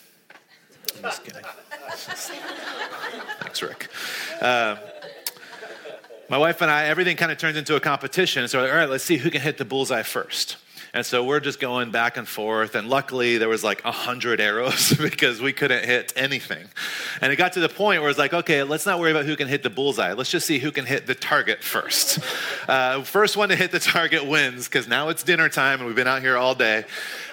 I'm 0.95 1.01
just 1.01 1.23
kidding. 1.23 1.43
Thanks, 3.39 3.61
Rick. 3.63 3.89
My 6.29 6.37
wife 6.37 6.61
and 6.61 6.69
I, 6.69 6.85
everything 6.85 7.15
kind 7.15 7.31
of 7.31 7.37
turns 7.37 7.57
into 7.57 7.75
a 7.75 7.79
competition. 7.79 8.47
So, 8.47 8.59
all 8.59 8.75
right, 8.75 8.89
let's 8.89 9.03
see 9.03 9.17
who 9.17 9.29
can 9.29 9.41
hit 9.41 9.57
the 9.57 9.65
bullseye 9.65 10.03
first. 10.03 10.57
And 10.93 11.05
so 11.05 11.23
we're 11.23 11.39
just 11.39 11.59
going 11.59 11.91
back 11.91 12.17
and 12.17 12.27
forth. 12.27 12.75
And 12.75 12.89
luckily, 12.89 13.37
there 13.37 13.49
was 13.49 13.63
like 13.63 13.83
a 13.85 13.91
hundred 13.91 14.39
arrows 14.39 14.93
because 15.01 15.41
we 15.41 15.53
couldn't 15.53 15.85
hit 15.85 16.13
anything. 16.15 16.65
And 17.21 17.31
it 17.31 17.35
got 17.35 17.53
to 17.53 17.59
the 17.59 17.69
point 17.69 18.01
where 18.01 18.09
it's 18.09 18.19
like, 18.19 18.33
okay, 18.33 18.63
let's 18.63 18.85
not 18.85 18.99
worry 18.99 19.11
about 19.11 19.25
who 19.25 19.35
can 19.35 19.47
hit 19.47 19.63
the 19.63 19.69
bullseye. 19.69 20.13
Let's 20.13 20.31
just 20.31 20.45
see 20.45 20.59
who 20.59 20.71
can 20.71 20.85
hit 20.85 21.07
the 21.07 21.15
target 21.15 21.63
first. 21.63 22.19
Uh, 22.67 23.01
first 23.03 23.37
one 23.37 23.47
to 23.47 23.55
hit 23.55 23.71
the 23.71 23.79
target 23.79 24.25
wins 24.25 24.67
because 24.67 24.89
now 24.89 25.07
it's 25.07 25.23
dinner 25.23 25.47
time 25.47 25.79
and 25.79 25.87
we've 25.87 25.95
been 25.95 26.07
out 26.07 26.21
here 26.21 26.35
all 26.35 26.53
day. 26.53 26.83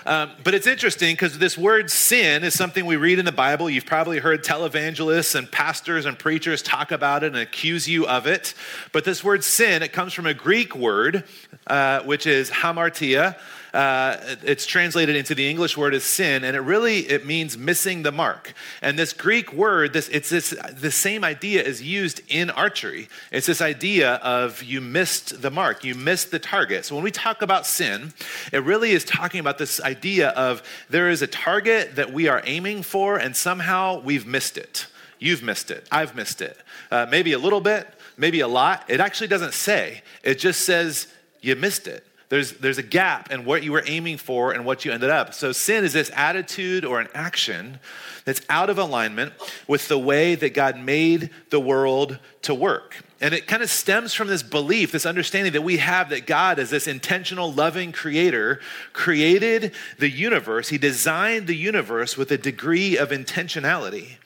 Um, 0.07 0.33
but 0.43 0.55
it's 0.55 0.67
interesting 0.67 1.15
because 1.15 1.39
this 1.39 1.57
word 1.57 1.91
sin 1.91 2.45
is 2.45 2.55
something 2.55 2.85
we 2.85 2.97
read 2.97 3.19
in 3.19 3.25
the 3.25 3.33
Bible. 3.33 3.71
You've 3.71 3.87
probably 3.87 4.19
heard 4.19 4.45
televangelists 4.45 5.35
and 5.35 5.51
pastors 5.51 6.05
and 6.05 6.19
preachers 6.19 6.61
talk 6.61 6.93
about 6.93 7.25
it 7.25 7.29
and 7.29 7.37
accuse 7.37 7.89
you 7.89 8.07
of 8.07 8.27
it. 8.27 8.55
But 8.93 9.05
this 9.05 9.25
word 9.25 9.43
sin, 9.43 9.83
it 9.83 9.93
comes 9.93 10.13
from 10.13 10.27
a 10.27 10.35
Greek 10.35 10.77
word, 10.77 11.25
uh, 11.67 12.01
which 12.03 12.27
is 12.27 12.51
hamartia. 12.51 13.37
Uh, 13.73 14.37
it's 14.45 14.67
translated 14.67 15.17
into 15.17 15.35
the 15.35 15.51
English 15.51 15.77
word 15.77 15.95
as 15.95 16.05
sin, 16.05 16.45
and 16.45 16.55
it 16.55 16.61
really 16.61 17.01
it 17.01 17.27
means 17.27 17.59
missing 17.59 18.05
the 18.05 18.13
mark. 18.13 18.53
And 18.81 18.97
this 18.97 19.13
Greek 19.13 19.53
word, 19.53 19.93
this 19.93 20.09
it's 20.11 20.29
this 20.31 20.55
the 20.73 20.93
same 20.93 21.25
idea 21.25 21.61
is 21.61 21.83
used 21.83 22.21
in 22.29 22.51
archery. 22.51 23.09
It's 23.33 23.49
this 23.49 23.61
idea 23.61 24.15
of 24.17 24.63
you 24.63 24.81
missed 24.81 25.43
the 25.43 25.51
mark, 25.51 25.83
you 25.83 25.97
missed 25.97 26.31
the 26.31 26.39
target. 26.39 26.85
So 26.85 26.95
when 26.95 27.03
we 27.03 27.11
talk 27.11 27.43
about 27.43 27.67
sin, 27.67 28.13
it 28.53 28.63
really 28.63 28.93
is 28.93 29.05
talking 29.05 29.41
about 29.41 29.59
this 29.59 29.81
idea 29.81 30.29
of 30.31 30.63
there 30.89 31.11
is 31.11 31.21
a 31.21 31.27
target 31.27 31.97
that 31.97 32.13
we 32.13 32.29
are 32.29 32.43
aiming 32.47 32.85
for, 32.85 33.17
and 33.17 33.35
somehow 33.35 34.01
we've 34.01 34.25
missed 34.27 34.57
it. 34.57 34.87
You've 35.19 35.43
missed 35.43 35.73
it. 35.73 35.89
I've 35.91 36.15
missed 36.15 36.43
it. 36.43 36.57
Uh, 36.93 37.07
maybe 37.11 37.33
a 37.33 37.39
little 37.39 37.61
bit, 37.61 37.89
maybe 38.17 38.41
a 38.41 38.49
lot. 38.49 38.85
It 38.89 39.01
actually 39.01 39.29
doesn't 39.29 39.55
say. 39.55 40.03
It 40.23 40.39
just 40.39 40.61
says 40.61 41.09
you 41.45 41.57
missed 41.57 41.87
it. 41.87 42.07
There's, 42.31 42.53
there's 42.53 42.79
a 42.79 42.83
gap 42.83 43.31
in 43.31 43.45
what 43.45 43.63
you 43.63 43.71
were 43.71 43.85
aiming 43.87 44.17
for 44.17 44.53
and 44.53 44.65
what 44.65 44.85
you 44.85 44.93
ended 44.93 45.11
up. 45.11 45.35
So, 45.35 45.53
sin 45.53 45.85
is 45.85 45.93
this 45.93 46.11
attitude 46.15 46.85
or 46.85 46.99
an 46.99 47.09
action 47.15 47.79
that's 48.25 48.41
out 48.49 48.71
of 48.71 48.79
alignment 48.79 49.35
with 49.69 49.89
the 49.89 49.99
way 49.99 50.35
that 50.35 50.55
God 50.55 50.79
made 50.79 51.31
the 51.51 51.61
world 51.61 52.19
to 52.43 52.55
work. 52.55 53.05
And 53.21 53.35
it 53.35 53.47
kind 53.47 53.63
of 53.63 53.71
stems 53.71 54.15
from 54.15 54.29
this 54.29 54.43
belief, 54.43 54.91
this 54.91 55.07
understanding 55.07 55.53
that 55.53 55.63
we 55.63 55.77
have 55.77 56.11
that 56.11 56.27
God, 56.27 56.59
as 56.59 56.71
this 56.71 56.87
intentional, 56.87 57.53
loving 57.53 57.93
creator, 57.93 58.61
created 58.93 59.73
the 59.99 60.11
universe. 60.11 60.71
He 60.71 60.79
designed 60.79 61.47
the 61.47 61.57
universe 61.57 62.17
with 62.17 62.31
a 62.33 62.39
degree 62.39 62.97
of 62.97 63.11
intentionality. 63.11 64.17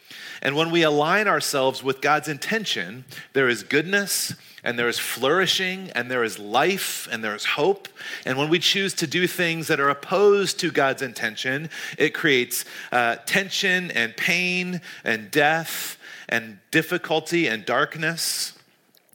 And 0.42 0.54
when 0.54 0.70
we 0.70 0.82
align 0.82 1.26
ourselves 1.26 1.82
with 1.82 2.00
God's 2.00 2.28
intention, 2.28 3.04
there 3.32 3.48
is 3.48 3.62
goodness 3.62 4.34
and 4.64 4.78
there 4.78 4.88
is 4.88 4.98
flourishing 4.98 5.90
and 5.94 6.10
there 6.10 6.22
is 6.22 6.38
life 6.38 7.08
and 7.10 7.22
there 7.22 7.34
is 7.34 7.44
hope. 7.44 7.88
And 8.24 8.38
when 8.38 8.48
we 8.48 8.58
choose 8.58 8.94
to 8.94 9.06
do 9.06 9.26
things 9.26 9.68
that 9.68 9.80
are 9.80 9.88
opposed 9.88 10.60
to 10.60 10.70
God's 10.70 11.02
intention, 11.02 11.70
it 11.96 12.14
creates 12.14 12.64
uh, 12.92 13.16
tension 13.26 13.90
and 13.90 14.16
pain 14.16 14.80
and 15.04 15.30
death 15.30 15.98
and 16.28 16.58
difficulty 16.70 17.46
and 17.46 17.64
darkness. 17.64 18.52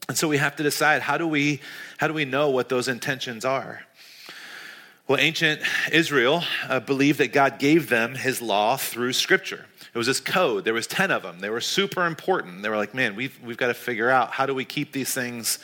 And 0.08 0.18
so 0.18 0.28
we 0.28 0.38
have 0.38 0.56
to 0.56 0.62
decide 0.62 1.02
how 1.02 1.16
do 1.16 1.26
we, 1.26 1.60
how 1.98 2.08
do 2.08 2.14
we 2.14 2.24
know 2.24 2.50
what 2.50 2.68
those 2.68 2.88
intentions 2.88 3.44
are? 3.44 3.82
Well, 5.06 5.18
ancient 5.18 5.60
Israel 5.92 6.42
uh, 6.66 6.80
believed 6.80 7.18
that 7.18 7.32
God 7.32 7.58
gave 7.58 7.90
them 7.90 8.14
his 8.14 8.40
law 8.40 8.76
through 8.78 9.12
scripture. 9.12 9.66
It 9.94 9.98
was 9.98 10.08
this 10.08 10.20
code. 10.20 10.64
There 10.64 10.74
was 10.74 10.88
10 10.88 11.12
of 11.12 11.22
them. 11.22 11.38
They 11.38 11.50
were 11.50 11.60
super 11.60 12.04
important. 12.04 12.62
They 12.62 12.68
were 12.68 12.76
like, 12.76 12.94
man, 12.94 13.14
we've, 13.14 13.38
we've 13.44 13.56
got 13.56 13.68
to 13.68 13.74
figure 13.74 14.10
out 14.10 14.32
how 14.32 14.44
do 14.44 14.52
we 14.52 14.64
keep 14.64 14.90
these 14.90 15.14
things 15.14 15.60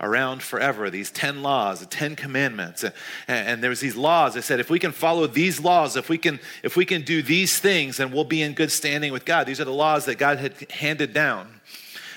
around 0.00 0.40
forever, 0.42 0.88
these 0.88 1.10
10 1.10 1.42
laws, 1.42 1.80
the 1.80 1.86
10 1.86 2.14
commandments. 2.14 2.84
And, 2.84 2.94
and 3.26 3.62
there 3.62 3.70
was 3.70 3.80
these 3.80 3.96
laws. 3.96 4.34
They 4.34 4.40
said, 4.40 4.60
if 4.60 4.70
we 4.70 4.78
can 4.78 4.92
follow 4.92 5.26
these 5.26 5.60
laws, 5.60 5.96
if 5.96 6.08
we 6.08 6.18
can, 6.18 6.38
if 6.62 6.76
we 6.76 6.84
can 6.84 7.02
do 7.02 7.22
these 7.22 7.58
things, 7.58 7.96
then 7.96 8.12
we'll 8.12 8.24
be 8.24 8.42
in 8.42 8.54
good 8.54 8.70
standing 8.70 9.12
with 9.12 9.24
God. 9.24 9.48
These 9.48 9.60
are 9.60 9.64
the 9.64 9.72
laws 9.72 10.04
that 10.04 10.16
God 10.16 10.38
had 10.38 10.70
handed 10.70 11.12
down. 11.12 11.60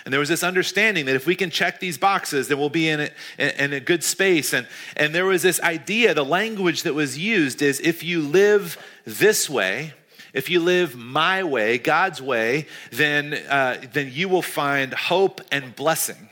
And 0.04 0.14
there 0.14 0.20
was 0.20 0.30
this 0.30 0.44
understanding 0.44 1.06
that 1.06 1.16
if 1.16 1.26
we 1.26 1.36
can 1.36 1.50
check 1.50 1.80
these 1.80 1.98
boxes, 1.98 2.48
then 2.48 2.60
we'll 2.60 2.70
be 2.70 2.90
in 2.90 3.00
a, 3.40 3.64
in 3.64 3.74
a 3.74 3.80
good 3.80 4.04
space. 4.04 4.54
And, 4.54 4.68
and 4.96 5.16
there 5.16 5.26
was 5.26 5.42
this 5.42 5.60
idea, 5.62 6.14
the 6.14 6.24
language 6.24 6.84
that 6.84 6.94
was 6.94 7.18
used 7.18 7.64
is 7.64 7.80
if 7.80 8.04
you 8.04 8.22
live 8.22 8.78
this 9.06 9.50
way, 9.50 9.94
if 10.36 10.50
you 10.50 10.60
live 10.60 10.96
my 10.96 11.44
way, 11.44 11.78
God's 11.78 12.22
way, 12.22 12.68
then, 12.92 13.34
uh, 13.50 13.78
then 13.94 14.12
you 14.12 14.30
will 14.30 14.42
find 14.42 14.94
hope 14.94 15.42
and 15.52 15.76
blessing. 15.76 16.30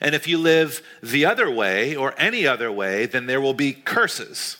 And 0.00 0.14
if 0.14 0.28
you 0.28 0.38
live 0.38 0.82
the 1.02 1.24
other 1.24 1.50
way 1.50 1.96
or 1.96 2.14
any 2.18 2.46
other 2.46 2.70
way, 2.70 3.06
then 3.06 3.26
there 3.26 3.40
will 3.40 3.54
be 3.54 3.72
curses. 3.72 4.58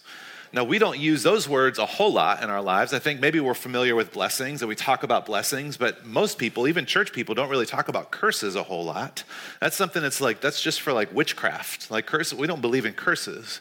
Now, 0.50 0.64
we 0.64 0.78
don't 0.78 0.99
use 0.99 1.23
those 1.23 1.47
words 1.47 1.78
a 1.78 1.85
whole 1.85 2.12
lot 2.12 2.43
in 2.43 2.49
our 2.49 2.62
lives. 2.62 2.95
I 2.95 2.99
think 2.99 3.21
maybe 3.21 3.38
we're 3.38 3.52
familiar 3.52 3.95
with 3.95 4.12
blessings 4.12 4.62
and 4.62 4.69
we 4.69 4.75
talk 4.75 5.02
about 5.02 5.26
blessings, 5.26 5.76
but 5.76 6.07
most 6.07 6.38
people, 6.38 6.67
even 6.67 6.87
church 6.87 7.12
people, 7.12 7.35
don't 7.35 7.50
really 7.50 7.67
talk 7.67 7.88
about 7.88 8.11
curses 8.11 8.57
a 8.57 8.62
whole 8.62 8.85
lot. 8.85 9.25
That's 9.61 9.76
something 9.76 10.00
that's 10.00 10.23
like, 10.23 10.40
that's 10.40 10.62
just 10.62 10.81
for 10.81 10.95
like 10.95 11.14
witchcraft. 11.14 11.90
Like 11.90 12.07
curses, 12.07 12.38
we 12.38 12.47
don't 12.47 12.62
believe 12.62 12.87
in 12.87 12.95
curses. 12.95 13.61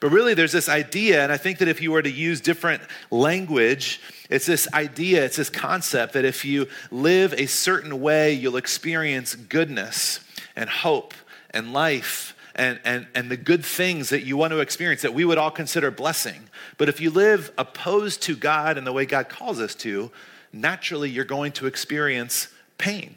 But 0.00 0.10
really, 0.10 0.34
there's 0.34 0.52
this 0.52 0.68
idea, 0.68 1.22
and 1.22 1.32
I 1.32 1.36
think 1.36 1.58
that 1.58 1.68
if 1.68 1.80
you 1.80 1.92
were 1.92 2.02
to 2.02 2.10
use 2.10 2.40
different 2.40 2.82
language, 3.10 4.00
it's 4.28 4.46
this 4.46 4.66
idea, 4.72 5.24
it's 5.24 5.36
this 5.36 5.50
concept 5.50 6.14
that 6.14 6.24
if 6.24 6.44
you 6.44 6.68
live 6.90 7.32
a 7.34 7.46
certain 7.46 8.00
way, 8.00 8.32
you'll 8.32 8.56
experience 8.56 9.34
goodness 9.34 10.20
and 10.56 10.68
hope 10.68 11.14
and 11.50 11.72
life 11.72 12.34
and, 12.56 12.80
and, 12.84 13.06
and 13.14 13.30
the 13.30 13.36
good 13.36 13.64
things 13.64 14.10
that 14.10 14.24
you 14.24 14.36
want 14.36 14.52
to 14.52 14.60
experience 14.60 15.02
that 15.02 15.14
we 15.14 15.24
would 15.24 15.38
all 15.38 15.50
consider 15.50 15.90
blessing. 15.90 16.48
But 16.78 16.88
if 16.88 17.00
you 17.00 17.10
live 17.10 17.52
opposed 17.58 18.22
to 18.22 18.36
God 18.36 18.78
and 18.78 18.86
the 18.86 18.92
way 18.92 19.06
God 19.06 19.28
calls 19.28 19.60
us 19.60 19.74
to, 19.76 20.10
naturally 20.52 21.10
you're 21.10 21.24
going 21.24 21.52
to 21.52 21.66
experience 21.66 22.48
pain. 22.78 23.16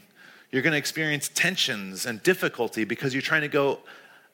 You're 0.52 0.62
going 0.62 0.72
to 0.72 0.78
experience 0.78 1.30
tensions 1.34 2.06
and 2.06 2.24
difficulty 2.24 2.84
because 2.84 3.14
you're 3.14 3.22
trying 3.22 3.42
to 3.42 3.48
go 3.48 3.80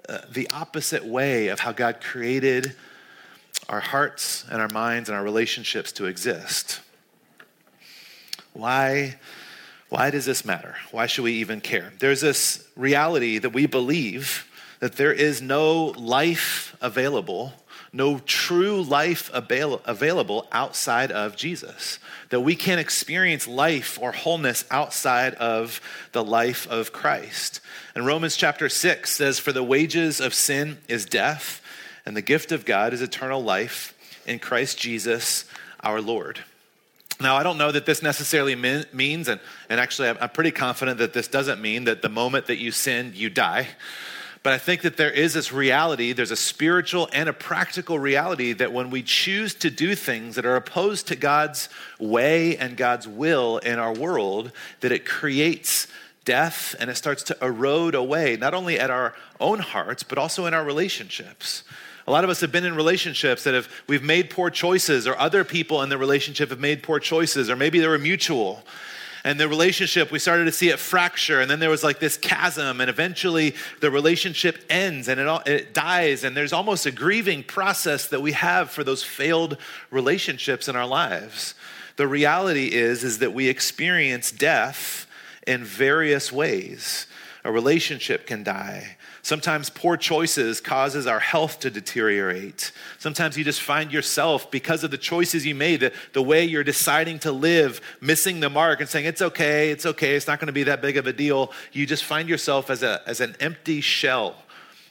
uh, 0.09 0.19
the 0.31 0.49
opposite 0.49 1.05
way 1.05 1.47
of 1.47 1.61
how 1.61 1.71
God 1.71 2.01
created 2.01 2.75
our 3.69 3.79
hearts 3.79 4.45
and 4.49 4.61
our 4.61 4.67
minds 4.69 5.09
and 5.09 5.17
our 5.17 5.23
relationships 5.23 5.91
to 5.93 6.05
exist. 6.05 6.81
Why? 8.53 9.15
Why 9.89 10.09
does 10.09 10.25
this 10.25 10.43
matter? 10.43 10.75
Why 10.91 11.05
should 11.05 11.23
we 11.23 11.33
even 11.33 11.61
care? 11.61 11.93
There's 11.99 12.21
this 12.21 12.67
reality 12.75 13.37
that 13.37 13.51
we 13.51 13.65
believe 13.65 14.49
that 14.79 14.93
there 14.93 15.13
is 15.13 15.41
no 15.41 15.85
life 15.97 16.75
available, 16.81 17.53
no 17.93 18.17
true 18.19 18.81
life 18.81 19.29
avail- 19.33 19.81
available 19.85 20.47
outside 20.51 21.11
of 21.11 21.35
Jesus. 21.35 21.99
That 22.29 22.41
we 22.41 22.55
can't 22.55 22.81
experience 22.81 23.47
life 23.47 23.99
or 24.01 24.11
wholeness 24.11 24.65
outside 24.71 25.35
of 25.35 25.79
the 26.11 26.23
life 26.23 26.67
of 26.67 26.91
Christ. 26.91 27.61
And 27.93 28.05
Romans 28.05 28.35
chapter 28.35 28.67
6 28.67 29.11
says, 29.11 29.37
For 29.37 29.51
the 29.51 29.63
wages 29.63 30.19
of 30.19 30.33
sin 30.33 30.79
is 30.87 31.05
death, 31.05 31.61
and 32.05 32.17
the 32.17 32.21
gift 32.21 32.51
of 32.51 32.65
God 32.65 32.93
is 32.93 33.01
eternal 33.01 33.43
life 33.43 33.93
in 34.25 34.39
Christ 34.39 34.79
Jesus 34.79 35.45
our 35.81 36.01
Lord. 36.01 36.39
Now, 37.21 37.35
I 37.35 37.43
don't 37.43 37.59
know 37.59 37.71
that 37.71 37.85
this 37.85 38.01
necessarily 38.01 38.55
means, 38.55 39.27
and, 39.27 39.39
and 39.69 39.79
actually, 39.79 40.09
I'm 40.09 40.29
pretty 40.29 40.51
confident 40.51 40.97
that 40.97 41.13
this 41.13 41.27
doesn't 41.27 41.61
mean 41.61 41.83
that 41.83 42.01
the 42.01 42.09
moment 42.09 42.47
that 42.47 42.57
you 42.57 42.71
sin, 42.71 43.13
you 43.15 43.29
die. 43.29 43.67
But 44.43 44.51
I 44.51 44.57
think 44.57 44.81
that 44.81 44.97
there 44.97 45.09
is 45.09 45.33
this 45.33 45.53
reality, 45.53 46.11
there's 46.11 46.29
a 46.29 46.35
spiritual 46.35 47.07
and 47.13 47.29
a 47.29 47.33
practical 47.33 47.97
reality 47.97 48.51
that 48.51 48.73
when 48.73 48.89
we 48.89 49.01
choose 49.01 49.55
to 49.55 49.69
do 49.69 49.95
things 49.95 50.35
that 50.35 50.45
are 50.45 50.57
opposed 50.57 51.07
to 51.07 51.15
God's 51.15 51.69
way 51.97 52.57
and 52.57 52.75
God's 52.75 53.07
will 53.07 53.59
in 53.59 53.79
our 53.79 53.93
world, 53.93 54.51
that 54.81 54.91
it 54.91 55.05
creates 55.05 55.87
death 56.25 56.75
and 56.77 56.89
it 56.89 56.95
starts 56.95 57.23
to 57.23 57.37
erode 57.41 57.95
away, 57.95 58.35
not 58.35 58.53
only 58.53 58.77
at 58.77 58.89
our 58.89 59.15
own 59.39 59.59
hearts, 59.59 60.03
but 60.03 60.17
also 60.17 60.45
in 60.45 60.53
our 60.53 60.65
relationships. 60.65 61.63
A 62.05 62.11
lot 62.11 62.25
of 62.25 62.29
us 62.29 62.41
have 62.41 62.51
been 62.51 62.65
in 62.65 62.75
relationships 62.75 63.45
that 63.45 63.53
have 63.53 63.69
we've 63.87 64.03
made 64.03 64.29
poor 64.29 64.49
choices, 64.49 65.07
or 65.07 65.17
other 65.17 65.45
people 65.45 65.81
in 65.83 65.87
the 65.87 65.97
relationship 65.97 66.49
have 66.49 66.59
made 66.59 66.83
poor 66.83 66.99
choices, 66.99 67.49
or 67.49 67.55
maybe 67.55 67.79
they 67.79 67.87
were 67.87 67.97
mutual 67.97 68.65
and 69.23 69.39
the 69.39 69.47
relationship, 69.47 70.11
we 70.11 70.19
started 70.19 70.45
to 70.45 70.51
see 70.51 70.69
it 70.69 70.79
fracture. 70.79 71.39
And 71.39 71.49
then 71.49 71.59
there 71.59 71.69
was 71.69 71.83
like 71.83 71.99
this 71.99 72.17
chasm, 72.17 72.81
and 72.81 72.89
eventually 72.89 73.55
the 73.79 73.89
relationship 73.89 74.65
ends 74.69 75.07
and 75.07 75.19
it, 75.19 75.27
all, 75.27 75.41
it 75.45 75.73
dies. 75.73 76.23
And 76.25 76.35
there's 76.35 76.51
almost 76.51 76.85
a 76.85 76.91
grieving 76.91 77.43
process 77.43 78.07
that 78.07 78.21
we 78.21 78.33
have 78.33 78.69
for 78.69 78.83
those 78.83 79.01
failed 79.01 79.57
relationships 79.91 80.67
in 80.67 80.75
our 80.75 80.87
lives. 80.87 81.55
The 81.95 82.07
reality 82.07 82.73
is, 82.73 83.03
is 83.03 83.19
that 83.19 83.33
we 83.33 83.47
experience 83.47 84.31
death 84.31 85.07
in 85.47 85.63
various 85.63 86.31
ways. 86.31 87.07
A 87.45 87.51
relationship 87.51 88.25
can 88.27 88.43
die. 88.43 88.97
Sometimes 89.23 89.69
poor 89.69 89.95
choices 89.95 90.59
causes 90.59 91.07
our 91.07 91.21
health 91.21 91.61
to 91.61 91.69
deteriorate. 91.69 92.73
Sometimes 92.99 93.37
you 93.37 93.45
just 93.45 93.61
find 93.61 93.89
yourself 93.89 94.51
because 94.51 94.83
of 94.83 94.91
the 94.91 94.97
choices 94.97 95.45
you 95.45 95.55
made, 95.55 95.79
the, 95.79 95.93
the 96.11 96.21
way 96.21 96.43
you're 96.43 96.65
deciding 96.65 97.19
to 97.19 97.31
live, 97.31 97.79
missing 98.01 98.41
the 98.41 98.49
mark 98.49 98.81
and 98.81 98.89
saying, 98.89 99.05
it's 99.05 99.21
okay, 99.21 99.71
it's 99.71 99.85
okay, 99.85 100.17
it's 100.17 100.27
not 100.27 100.41
going 100.41 100.47
to 100.47 100.53
be 100.53 100.63
that 100.63 100.81
big 100.81 100.97
of 100.97 101.07
a 101.07 101.13
deal. 101.13 101.53
You 101.71 101.85
just 101.85 102.03
find 102.03 102.27
yourself 102.27 102.69
as, 102.69 102.83
a, 102.83 103.01
as 103.07 103.21
an 103.21 103.37
empty 103.39 103.79
shell, 103.79 104.35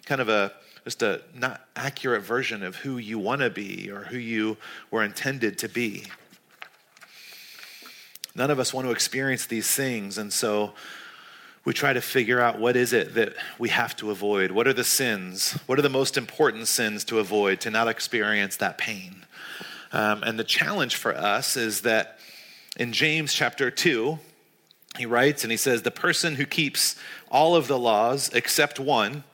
kind 0.07 0.23
of 0.23 0.31
a 0.31 0.53
just 0.85 1.03
a 1.03 1.21
not 1.35 1.61
accurate 1.77 2.23
version 2.23 2.65
of 2.65 2.77
who 2.77 2.97
you 2.97 3.19
want 3.19 3.41
to 3.43 3.51
be 3.51 3.91
or 3.91 4.01
who 4.05 4.17
you 4.17 4.57
were 4.91 5.05
intended 5.05 5.59
to 5.59 5.69
be. 5.69 6.07
None 8.35 8.51
of 8.51 8.59
us 8.59 8.73
want 8.73 8.87
to 8.87 8.93
experience 8.93 9.47
these 9.47 9.71
things, 9.73 10.19
and 10.19 10.33
so 10.33 10.73
we 11.65 11.73
try 11.73 11.93
to 11.93 12.01
figure 12.01 12.41
out 12.41 12.59
what 12.59 12.77
is 12.77 12.93
it 12.93 13.15
that 13.15 13.35
we 13.59 13.69
have 13.69 13.95
to 13.97 14.11
avoid. 14.11 14.51
What 14.51 14.67
are 14.67 14.73
the 14.73 14.85
sins? 14.85 15.53
What 15.67 15.79
are 15.79 15.83
the 15.83 15.89
most 15.89 16.17
important 16.17 16.67
sins 16.69 17.05
to 17.05 17.19
avoid 17.19 17.61
to 17.61 17.71
not 17.71 17.89
experience 17.89 18.57
that 18.57 18.79
pain? 18.79 19.25
Um, 19.93 20.23
and 20.23 20.39
the 20.39 20.45
challenge 20.45 20.97
for 20.97 21.15
us 21.15 21.57
is 21.57 21.83
that 21.83 22.19
in 22.79 22.95
james 22.95 23.35
chapter 23.35 23.71
2 23.71 24.19
he 24.97 25.05
writes 25.05 25.45
and 25.45 25.51
he 25.51 25.57
says 25.59 25.83
the 25.83 25.91
person 25.91 26.37
who 26.37 26.47
keeps 26.47 26.97
all 27.31 27.55
of 27.55 27.69
the 27.69 27.79
laws 27.79 28.31
except 28.33 28.81
one 28.81 29.25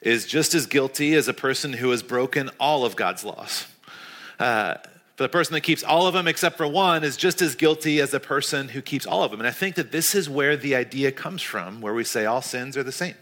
is 0.00 0.24
just 0.24 0.54
as 0.54 0.66
guilty 0.66 1.14
as 1.14 1.26
a 1.26 1.34
person 1.34 1.72
who 1.72 1.90
has 1.90 2.02
broken 2.02 2.50
all 2.60 2.84
of 2.84 2.94
god's 2.94 3.24
laws. 3.24 3.66
Uh, 4.38 4.74
the 5.16 5.28
person 5.28 5.54
that 5.54 5.62
keeps 5.62 5.82
all 5.82 6.06
of 6.06 6.14
them 6.14 6.28
except 6.28 6.56
for 6.56 6.66
one 6.66 7.02
is 7.02 7.16
just 7.16 7.40
as 7.40 7.54
guilty 7.54 8.00
as 8.00 8.10
the 8.10 8.20
person 8.20 8.68
who 8.68 8.82
keeps 8.82 9.06
all 9.06 9.22
of 9.22 9.30
them. 9.30 9.40
And 9.40 9.46
I 9.46 9.52
think 9.52 9.76
that 9.76 9.90
this 9.90 10.14
is 10.14 10.28
where 10.28 10.56
the 10.56 10.74
idea 10.74 11.10
comes 11.10 11.42
from, 11.42 11.80
where 11.80 11.94
we 11.94 12.04
say 12.04 12.26
all 12.26 12.42
sins 12.42 12.76
are 12.76 12.82
the 12.82 12.92
same. 12.92 13.14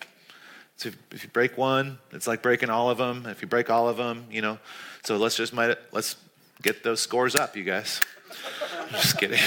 So 0.77 0.91
if, 1.13 1.23
you 1.23 1.31
break 1.31 1.57
one, 1.57 1.99
it's 2.11 2.27
like 2.27 2.43
breaking 2.43 2.69
all 2.69 2.91
of 2.91 2.99
them. 2.99 3.27
If 3.27 3.43
you 3.43 3.49
break 3.49 3.71
all 3.71 3.89
of 3.89 3.97
them, 3.97 4.27
you 4.31 4.43
know. 4.43 4.59
So 5.05 5.17
let's 5.17 5.37
just 5.37 5.53
might 5.53 5.77
let's 5.93 6.17
get 6.63 6.83
those 6.83 7.01
scores 7.01 7.37
up, 7.37 7.57
you 7.57 7.63
guys. 7.63 8.01
just 8.91 9.19
kidding. 9.19 9.39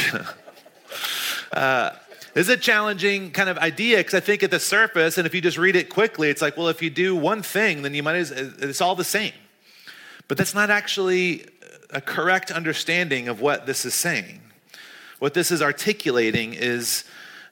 uh, 1.52 1.92
this 2.34 2.48
is 2.48 2.54
a 2.54 2.58
challenging 2.58 3.32
kind 3.32 3.50
of 3.50 3.58
idea 3.58 3.98
because 3.98 4.14
I 4.14 4.20
think 4.22 4.44
at 4.44 4.52
the 4.52 4.60
surface, 4.60 5.18
and 5.18 5.28
if 5.28 5.36
you 5.36 5.42
just 5.42 5.58
read 5.58 5.76
it 5.76 5.90
quickly, 5.90 6.30
it's 6.30 6.42
like, 6.42 6.56
well, 6.56 6.70
if 6.70 6.82
you 6.82 6.90
do 6.90 7.16
one 7.16 7.42
thing, 7.42 7.82
then 7.82 7.94
you 7.94 8.04
might, 8.04 8.16
it's 8.16 8.80
all 8.80 8.96
the 8.96 9.04
same. 9.04 9.34
But 10.28 10.38
that's 10.38 10.54
not 10.54 10.70
actually 10.70 11.46
a 11.90 12.02
correct 12.02 12.52
understanding 12.52 13.28
of 13.28 13.42
what 13.42 13.66
this 13.66 13.86
is 13.86 13.94
saying. 13.94 14.42
What 15.20 15.34
this 15.34 15.52
is 15.52 15.62
articulating 15.62 16.54
is 16.54 17.04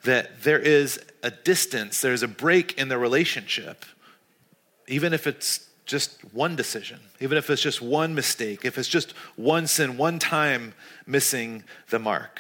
that 0.04 0.44
there 0.44 0.60
is 0.60 1.00
a 1.24 1.32
distance, 1.32 2.02
there's 2.02 2.24
a 2.24 2.28
break 2.28 2.78
in 2.78 2.90
the 2.90 2.98
relationship, 2.98 3.86
even 4.88 5.14
if 5.14 5.26
it's 5.26 5.68
just 5.86 6.22
one 6.34 6.56
decision, 6.56 7.00
even 7.20 7.38
if 7.38 7.50
it's 7.50 7.62
just 7.62 7.82
one 7.82 8.14
mistake, 8.16 8.66
if 8.66 8.78
it's 8.78 8.88
just 8.88 9.12
one 9.36 9.68
sin, 9.68 9.98
one 9.98 10.20
time 10.20 10.74
missing 11.06 11.64
the 11.90 12.00
mark. 12.00 12.40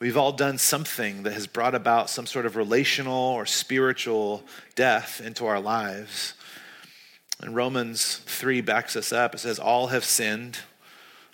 We've 0.00 0.16
all 0.16 0.32
done 0.32 0.58
something 0.58 1.24
that 1.24 1.32
has 1.32 1.48
brought 1.48 1.74
about 1.74 2.08
some 2.08 2.26
sort 2.26 2.46
of 2.46 2.54
relational 2.54 3.16
or 3.16 3.46
spiritual 3.46 4.44
death 4.76 5.20
into 5.20 5.46
our 5.46 5.58
lives. 5.58 6.34
And 7.40 7.54
Romans 7.54 8.18
3 8.26 8.60
backs 8.60 8.94
us 8.94 9.12
up. 9.12 9.34
It 9.34 9.38
says, 9.38 9.58
All 9.58 9.88
have 9.88 10.04
sinned 10.04 10.58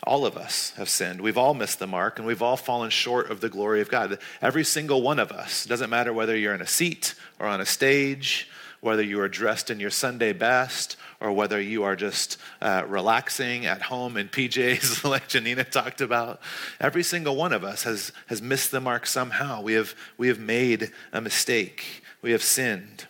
all 0.04 0.26
of 0.26 0.36
us 0.36 0.72
have 0.76 0.88
sinned. 0.88 1.20
We've 1.20 1.38
all 1.38 1.54
missed 1.54 1.78
the 1.78 1.86
mark 1.86 2.18
and 2.18 2.26
we've 2.26 2.42
all 2.42 2.56
fallen 2.56 2.90
short 2.90 3.30
of 3.30 3.40
the 3.40 3.48
glory 3.48 3.80
of 3.80 3.88
God. 3.88 4.18
Every 4.40 4.64
single 4.64 5.02
one 5.02 5.18
of 5.18 5.32
us. 5.32 5.64
It 5.64 5.68
doesn't 5.68 5.90
matter 5.90 6.12
whether 6.12 6.36
you're 6.36 6.54
in 6.54 6.60
a 6.60 6.66
seat 6.66 7.14
or 7.38 7.46
on 7.46 7.60
a 7.60 7.66
stage, 7.66 8.48
whether 8.80 9.02
you 9.02 9.18
are 9.20 9.28
dressed 9.28 9.70
in 9.70 9.80
your 9.80 9.90
Sunday 9.90 10.34
best, 10.34 10.96
or 11.18 11.32
whether 11.32 11.58
you 11.58 11.84
are 11.84 11.96
just 11.96 12.36
uh, 12.60 12.84
relaxing 12.86 13.64
at 13.64 13.80
home 13.80 14.18
in 14.18 14.28
PJs, 14.28 15.02
like 15.10 15.26
Janina 15.26 15.64
talked 15.64 16.02
about. 16.02 16.38
Every 16.78 17.02
single 17.02 17.34
one 17.34 17.54
of 17.54 17.64
us 17.64 17.84
has, 17.84 18.12
has 18.26 18.42
missed 18.42 18.70
the 18.70 18.80
mark 18.80 19.06
somehow. 19.06 19.62
We 19.62 19.72
have, 19.72 19.94
we 20.18 20.28
have 20.28 20.38
made 20.38 20.92
a 21.14 21.22
mistake, 21.22 22.02
we 22.20 22.32
have 22.32 22.42
sinned. 22.42 23.06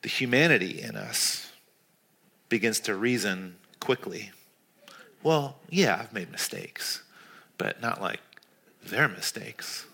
The 0.00 0.08
humanity 0.08 0.80
in 0.80 0.96
us 0.96 1.52
begins 2.48 2.80
to 2.80 2.94
reason 2.94 3.56
quickly. 3.86 4.32
Well, 5.22 5.58
yeah, 5.70 5.96
I've 6.00 6.12
made 6.12 6.32
mistakes, 6.32 7.04
but 7.56 7.80
not 7.80 8.02
like 8.02 8.18
their 8.84 9.06
mistakes. 9.06 9.86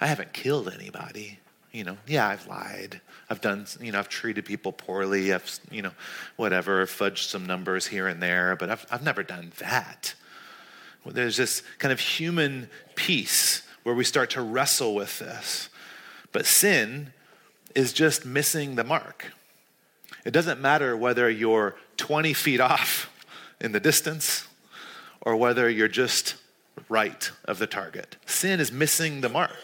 I 0.00 0.06
haven't 0.06 0.32
killed 0.32 0.72
anybody. 0.72 1.40
You 1.72 1.82
know, 1.82 1.96
yeah, 2.06 2.28
I've 2.28 2.46
lied. 2.46 3.00
I've 3.28 3.40
done, 3.40 3.66
you 3.80 3.90
know, 3.90 3.98
I've 3.98 4.08
treated 4.08 4.44
people 4.44 4.70
poorly. 4.70 5.34
I've, 5.34 5.58
you 5.68 5.82
know, 5.82 5.90
whatever, 6.36 6.86
fudged 6.86 7.28
some 7.28 7.44
numbers 7.44 7.88
here 7.88 8.06
and 8.06 8.22
there, 8.22 8.54
but 8.54 8.70
I've, 8.70 8.86
I've 8.88 9.02
never 9.02 9.24
done 9.24 9.50
that. 9.58 10.14
There's 11.04 11.36
this 11.36 11.64
kind 11.78 11.90
of 11.90 11.98
human 11.98 12.70
piece 12.94 13.62
where 13.82 13.96
we 13.96 14.04
start 14.04 14.30
to 14.30 14.42
wrestle 14.42 14.94
with 14.94 15.18
this. 15.18 15.70
But 16.30 16.46
sin 16.46 17.12
is 17.74 17.92
just 17.92 18.24
missing 18.24 18.76
the 18.76 18.84
mark. 18.84 19.32
It 20.24 20.30
doesn't 20.30 20.60
matter 20.60 20.96
whether 20.96 21.28
you're 21.28 21.74
20 21.96 22.32
feet 22.32 22.60
off 22.60 23.10
in 23.64 23.72
the 23.72 23.80
distance 23.80 24.46
or 25.22 25.36
whether 25.36 25.68
you're 25.68 25.88
just 25.88 26.36
right 26.88 27.30
of 27.46 27.58
the 27.58 27.66
target. 27.66 28.16
Sin 28.26 28.60
is 28.60 28.70
missing 28.70 29.22
the 29.22 29.28
mark. 29.28 29.56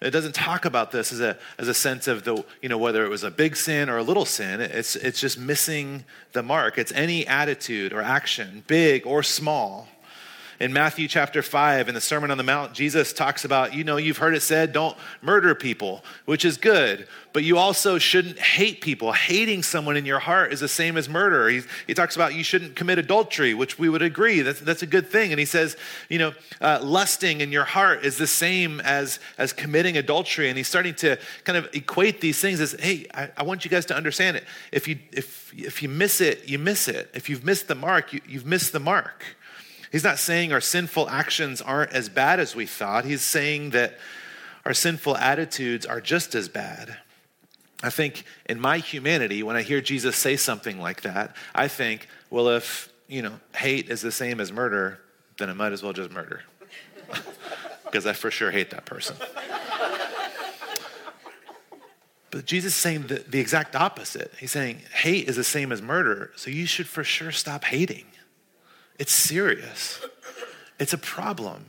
It 0.00 0.10
doesn't 0.10 0.34
talk 0.34 0.64
about 0.64 0.92
this 0.92 1.12
as 1.12 1.20
a, 1.20 1.38
as 1.58 1.68
a 1.68 1.74
sense 1.74 2.06
of 2.06 2.22
the, 2.24 2.44
you 2.62 2.68
know, 2.68 2.78
whether 2.78 3.04
it 3.04 3.08
was 3.08 3.24
a 3.24 3.30
big 3.30 3.56
sin 3.56 3.88
or 3.88 3.96
a 3.96 4.02
little 4.02 4.26
sin. 4.26 4.60
It's, 4.60 4.94
it's 4.94 5.20
just 5.20 5.38
missing 5.38 6.04
the 6.32 6.42
mark. 6.42 6.78
It's 6.78 6.92
any 6.92 7.26
attitude 7.26 7.92
or 7.92 8.02
action, 8.02 8.62
big 8.66 9.06
or 9.06 9.22
small, 9.22 9.88
in 10.58 10.72
Matthew 10.72 11.06
chapter 11.08 11.42
5, 11.42 11.88
in 11.88 11.94
the 11.94 12.00
Sermon 12.00 12.30
on 12.30 12.38
the 12.38 12.44
Mount, 12.44 12.72
Jesus 12.72 13.12
talks 13.12 13.44
about, 13.44 13.74
you 13.74 13.84
know, 13.84 13.96
you've 13.98 14.16
heard 14.16 14.34
it 14.34 14.40
said, 14.40 14.72
don't 14.72 14.96
murder 15.20 15.54
people, 15.54 16.02
which 16.24 16.44
is 16.44 16.56
good, 16.56 17.06
but 17.32 17.44
you 17.44 17.58
also 17.58 17.98
shouldn't 17.98 18.38
hate 18.38 18.80
people. 18.80 19.12
Hating 19.12 19.62
someone 19.62 19.96
in 19.96 20.06
your 20.06 20.18
heart 20.18 20.54
is 20.54 20.60
the 20.60 20.68
same 20.68 20.96
as 20.96 21.08
murder. 21.08 21.48
He, 21.50 21.60
he 21.86 21.92
talks 21.92 22.16
about 22.16 22.34
you 22.34 22.42
shouldn't 22.42 22.74
commit 22.74 22.98
adultery, 22.98 23.52
which 23.52 23.78
we 23.78 23.90
would 23.90 24.00
agree. 24.00 24.40
That's, 24.40 24.60
that's 24.60 24.82
a 24.82 24.86
good 24.86 25.10
thing. 25.10 25.32
And 25.32 25.38
he 25.38 25.44
says, 25.44 25.76
you 26.08 26.18
know, 26.18 26.32
uh, 26.62 26.80
lusting 26.82 27.42
in 27.42 27.52
your 27.52 27.64
heart 27.64 28.06
is 28.06 28.16
the 28.16 28.26
same 28.26 28.80
as, 28.80 29.20
as 29.36 29.52
committing 29.52 29.98
adultery. 29.98 30.48
And 30.48 30.56
he's 30.56 30.68
starting 30.68 30.94
to 30.94 31.18
kind 31.44 31.58
of 31.58 31.68
equate 31.74 32.22
these 32.22 32.40
things 32.40 32.60
as, 32.60 32.72
hey, 32.80 33.06
I, 33.12 33.28
I 33.36 33.42
want 33.42 33.66
you 33.66 33.70
guys 33.70 33.84
to 33.86 33.96
understand 33.96 34.38
it. 34.38 34.44
If 34.72 34.88
you, 34.88 34.98
if, 35.12 35.52
if 35.54 35.82
you 35.82 35.90
miss 35.90 36.22
it, 36.22 36.48
you 36.48 36.58
miss 36.58 36.88
it. 36.88 37.10
If 37.12 37.28
you've 37.28 37.44
missed 37.44 37.68
the 37.68 37.74
mark, 37.74 38.14
you, 38.14 38.22
you've 38.26 38.46
missed 38.46 38.72
the 38.72 38.80
mark. 38.80 39.24
He's 39.96 40.04
not 40.04 40.18
saying 40.18 40.52
our 40.52 40.60
sinful 40.60 41.08
actions 41.08 41.62
aren't 41.62 41.90
as 41.92 42.10
bad 42.10 42.38
as 42.38 42.54
we 42.54 42.66
thought. 42.66 43.06
He's 43.06 43.22
saying 43.22 43.70
that 43.70 43.96
our 44.66 44.74
sinful 44.74 45.16
attitudes 45.16 45.86
are 45.86 46.02
just 46.02 46.34
as 46.34 46.50
bad. 46.50 46.98
I 47.82 47.88
think 47.88 48.24
in 48.44 48.60
my 48.60 48.76
humanity, 48.76 49.42
when 49.42 49.56
I 49.56 49.62
hear 49.62 49.80
Jesus 49.80 50.14
say 50.14 50.36
something 50.36 50.78
like 50.78 51.00
that, 51.00 51.34
I 51.54 51.68
think, 51.68 52.08
well, 52.28 52.50
if, 52.50 52.92
you 53.08 53.22
know, 53.22 53.40
hate 53.56 53.88
is 53.88 54.02
the 54.02 54.12
same 54.12 54.38
as 54.38 54.52
murder, 54.52 55.00
then 55.38 55.48
I 55.48 55.54
might 55.54 55.72
as 55.72 55.82
well 55.82 55.94
just 55.94 56.10
murder. 56.10 56.42
because 57.86 58.04
I 58.04 58.12
for 58.12 58.30
sure 58.30 58.50
hate 58.50 58.68
that 58.72 58.84
person. 58.84 59.16
But 62.30 62.44
Jesus 62.44 62.74
is 62.74 62.78
saying 62.78 63.06
the, 63.06 63.24
the 63.26 63.40
exact 63.40 63.74
opposite. 63.74 64.30
He's 64.38 64.52
saying 64.52 64.82
hate 64.92 65.26
is 65.26 65.36
the 65.36 65.42
same 65.42 65.72
as 65.72 65.80
murder, 65.80 66.32
so 66.36 66.50
you 66.50 66.66
should 66.66 66.86
for 66.86 67.02
sure 67.02 67.32
stop 67.32 67.64
hating. 67.64 68.04
It's 68.98 69.12
serious. 69.12 70.00
It's 70.78 70.92
a 70.92 70.98
problem. 70.98 71.64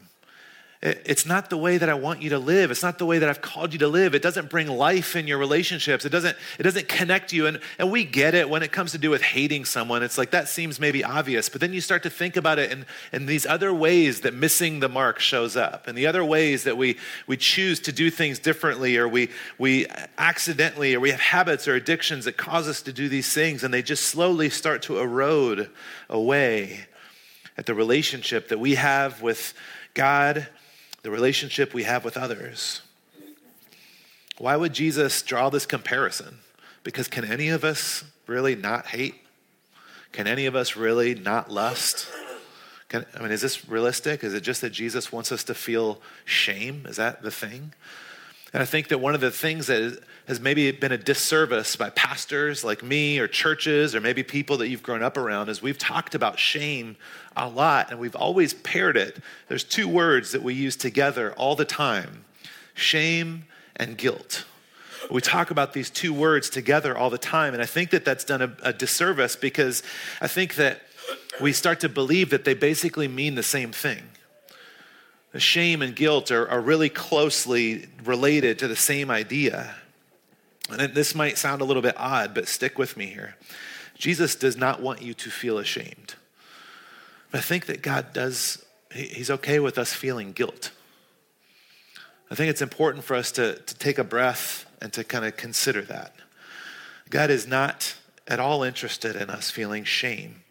It's 0.79 1.25
not 1.25 1.50
the 1.50 1.57
way 1.57 1.79
that 1.79 1.89
I 1.89 1.96
want 1.96 2.22
you 2.22 2.29
to 2.29 2.38
live. 2.38 2.69
It's 2.69 2.84
not 2.84 3.00
the 3.00 3.05
way 3.05 3.17
that 3.17 3.27
I've 3.27 3.41
called 3.41 3.74
you 3.74 3.79
to 3.79 3.88
live. 3.88 4.13
It 4.13 4.22
doesn't 4.22 4.51
bring 4.51 4.67
life 4.67 5.15
in 5.15 5.25
your 5.25 5.39
relationships. 5.39 6.05
It 6.05 6.12
doesn't, 6.12 6.38
it 6.60 6.63
doesn't 6.63 6.88
connect 6.88 7.34
you. 7.34 7.48
And, 7.48 7.60
and 7.79 7.91
we 7.91 8.03
get 8.03 8.36
it 8.36 8.48
when 8.48 8.62
it 8.62 8.72
comes 8.72 8.91
to 8.91 9.00
do 9.00 9.10
with 9.10 9.24
hating 9.24 9.65
someone. 9.65 10.03
It's 10.03 10.19
like 10.19 10.29
that 10.31 10.48
seems 10.48 10.79
maybe 10.79 11.03
obvious, 11.03 11.50
but 11.50 11.62
then 11.62 11.74
you 11.74 11.81
start 11.81 12.03
to 12.03 12.12
think 12.12 12.38
about 12.38 12.60
it 12.60 12.72
in, 12.72 12.86
in 13.12 13.25
these 13.25 13.48
other 13.48 13.74
ways 13.74 14.22
that 14.22 14.36
missing 14.36 14.79
the 14.79 14.88
mark 14.88 15.19
shows 15.19 15.57
up, 15.57 15.88
and 15.88 15.98
the 15.98 16.05
other 16.05 16.24
ways 16.24 16.63
that 16.65 16.77
we, 16.77 16.98
we 17.25 17.38
choose 17.38 17.79
to 17.79 17.91
do 17.91 18.12
things 18.12 18.38
differently, 18.38 18.98
or 18.98 19.07
we, 19.07 19.29
we 19.57 19.88
accidentally, 20.19 20.93
or 20.93 21.00
we 21.00 21.10
have 21.10 21.19
habits 21.19 21.67
or 21.67 21.74
addictions 21.74 22.25
that 22.25 22.38
cause 22.38 22.67
us 22.67 22.84
to 22.84 22.93
do 22.93 23.10
these 23.10 23.34
things, 23.34 23.63
and 23.63 23.74
they 23.74 23.81
just 23.81 24.03
slowly 24.03 24.51
start 24.51 24.84
to 24.84 25.00
erode 25.00 25.72
away 26.07 26.86
at 27.57 27.65
the 27.65 27.73
relationship 27.73 28.49
that 28.49 28.59
we 28.59 28.75
have 28.75 29.21
with 29.21 29.53
God, 29.93 30.47
the 31.01 31.11
relationship 31.11 31.73
we 31.73 31.83
have 31.83 32.05
with 32.05 32.17
others. 32.17 32.81
Why 34.37 34.55
would 34.55 34.73
Jesus 34.73 35.21
draw 35.23 35.49
this 35.49 35.65
comparison? 35.65 36.39
Because 36.83 37.07
can 37.07 37.25
any 37.25 37.49
of 37.49 37.63
us 37.63 38.03
really 38.27 38.55
not 38.55 38.87
hate? 38.87 39.15
Can 40.11 40.27
any 40.27 40.45
of 40.45 40.55
us 40.55 40.75
really 40.75 41.15
not 41.15 41.51
lust? 41.51 42.07
Can, 42.89 43.05
I 43.15 43.21
mean, 43.21 43.31
is 43.31 43.41
this 43.41 43.67
realistic? 43.67 44.23
Is 44.23 44.33
it 44.33 44.41
just 44.41 44.61
that 44.61 44.69
Jesus 44.69 45.11
wants 45.11 45.31
us 45.31 45.43
to 45.45 45.53
feel 45.53 45.99
shame? 46.23 46.85
Is 46.87 46.97
that 46.97 47.23
the 47.23 47.31
thing? 47.31 47.73
And 48.54 48.62
I 48.63 48.66
think 48.66 48.88
that 48.89 49.00
one 49.00 49.13
of 49.13 49.22
the 49.22 49.32
things 49.32 49.68
that 49.68 50.00
has 50.27 50.39
maybe 50.39 50.72
been 50.72 50.92
a 50.92 50.98
disservice 50.98 51.75
by 51.75 51.89
pastors 51.89 52.63
like 52.63 52.84
me 52.84 53.20
or 53.20 53.27
churches 53.27 53.96
or 53.96 54.01
maybe 54.01 54.24
people 54.24 54.58
that 54.58 54.68
you've 54.68 54.84
grown 54.84 55.04
up 55.04 55.18
around 55.18 55.50
is 55.50 55.62
we've 55.62 55.77
talked 55.77 56.16
about 56.16 56.40
shame 56.40 56.98
a 57.36 57.48
lot 57.48 57.92
and 57.92 58.00
we've 58.00 58.16
always 58.16 58.53
paired 58.53 58.98
it. 58.98 59.18
There's 59.48 59.64
two 59.64 59.88
words 59.88 60.31
that 60.31 60.44
we 60.44 60.53
use 60.53 60.75
together 60.75 61.33
all 61.33 61.55
the 61.55 61.66
time 61.66 62.25
shame 62.74 63.46
and 63.75 63.98
guilt. 63.98 64.46
We 65.10 65.22
talk 65.22 65.51
about 65.51 65.74
these 65.74 65.90
two 65.90 66.14
words 66.14 66.50
together 66.50 66.96
all 66.98 67.10
the 67.10 67.18
time. 67.18 67.53
And 67.53 67.64
I 67.64 67.66
think 67.66 67.92
that 67.92 68.05
that's 68.05 68.24
done 68.24 68.42
a, 68.42 68.55
a 68.62 68.74
disservice 68.74 69.36
because 69.36 69.81
I 70.22 70.27
think 70.27 70.55
that 70.55 70.81
we 71.42 71.53
start 71.53 71.79
to 71.81 71.90
believe 71.90 72.29
that 72.31 72.46
they 72.46 72.53
basically 72.53 73.07
mean 73.07 73.36
the 73.36 73.44
same 73.44 73.72
thing 73.72 74.03
shame 75.39 75.81
and 75.81 75.95
guilt 75.95 76.31
are, 76.31 76.47
are 76.47 76.61
really 76.61 76.89
closely 76.89 77.87
related 78.03 78.59
to 78.59 78.67
the 78.67 78.75
same 78.75 79.11
idea. 79.11 79.75
And 80.69 80.93
this 80.93 81.15
might 81.15 81.37
sound 81.37 81.61
a 81.61 81.65
little 81.65 81.81
bit 81.81 81.95
odd, 81.97 82.33
but 82.33 82.47
stick 82.47 82.77
with 82.77 82.97
me 82.97 83.07
here. 83.07 83.35
Jesus 83.97 84.35
does 84.35 84.57
not 84.57 84.81
want 84.81 85.01
you 85.01 85.13
to 85.15 85.29
feel 85.29 85.57
ashamed. 85.57 86.15
But 87.31 87.39
I 87.39 87.41
think 87.41 87.65
that 87.65 87.81
God 87.81 88.13
does, 88.13 88.63
He's 88.93 89.29
okay 89.29 89.59
with 89.59 89.77
us 89.77 89.93
feeling 89.93 90.31
guilt. 90.31 90.71
I 92.29 92.35
think 92.35 92.50
it's 92.50 92.61
important 92.61 93.03
for 93.03 93.15
us 93.15 93.31
to, 93.33 93.55
to 93.55 93.75
take 93.75 93.97
a 93.97 94.03
breath 94.03 94.65
and 94.81 94.91
to 94.93 95.03
kind 95.03 95.25
of 95.25 95.37
consider 95.37 95.81
that. 95.83 96.13
God 97.09 97.29
is 97.29 97.47
not 97.47 97.95
at 98.27 98.39
all 98.39 98.63
interested 98.63 99.15
in 99.15 99.29
us 99.29 99.50
feeling 99.50 99.83
shame, 99.83 100.43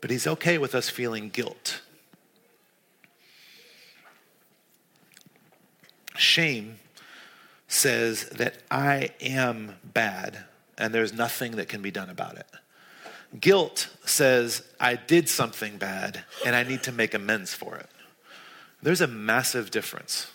but 0.00 0.10
He's 0.10 0.26
okay 0.26 0.58
with 0.58 0.74
us 0.74 0.88
feeling 0.88 1.28
guilt. 1.28 1.80
Shame 6.18 6.78
says 7.68 8.28
that 8.30 8.54
I 8.70 9.10
am 9.20 9.76
bad 9.84 10.44
and 10.78 10.94
there's 10.94 11.12
nothing 11.12 11.56
that 11.56 11.68
can 11.68 11.82
be 11.82 11.90
done 11.90 12.08
about 12.08 12.36
it. 12.36 12.46
Guilt 13.38 13.88
says 14.04 14.62
I 14.80 14.94
did 14.94 15.28
something 15.28 15.76
bad 15.76 16.24
and 16.46 16.56
I 16.56 16.62
need 16.62 16.82
to 16.84 16.92
make 16.92 17.14
amends 17.14 17.52
for 17.52 17.76
it. 17.76 17.88
There's 18.82 19.00
a 19.00 19.06
massive 19.06 19.70
difference. 19.70 20.30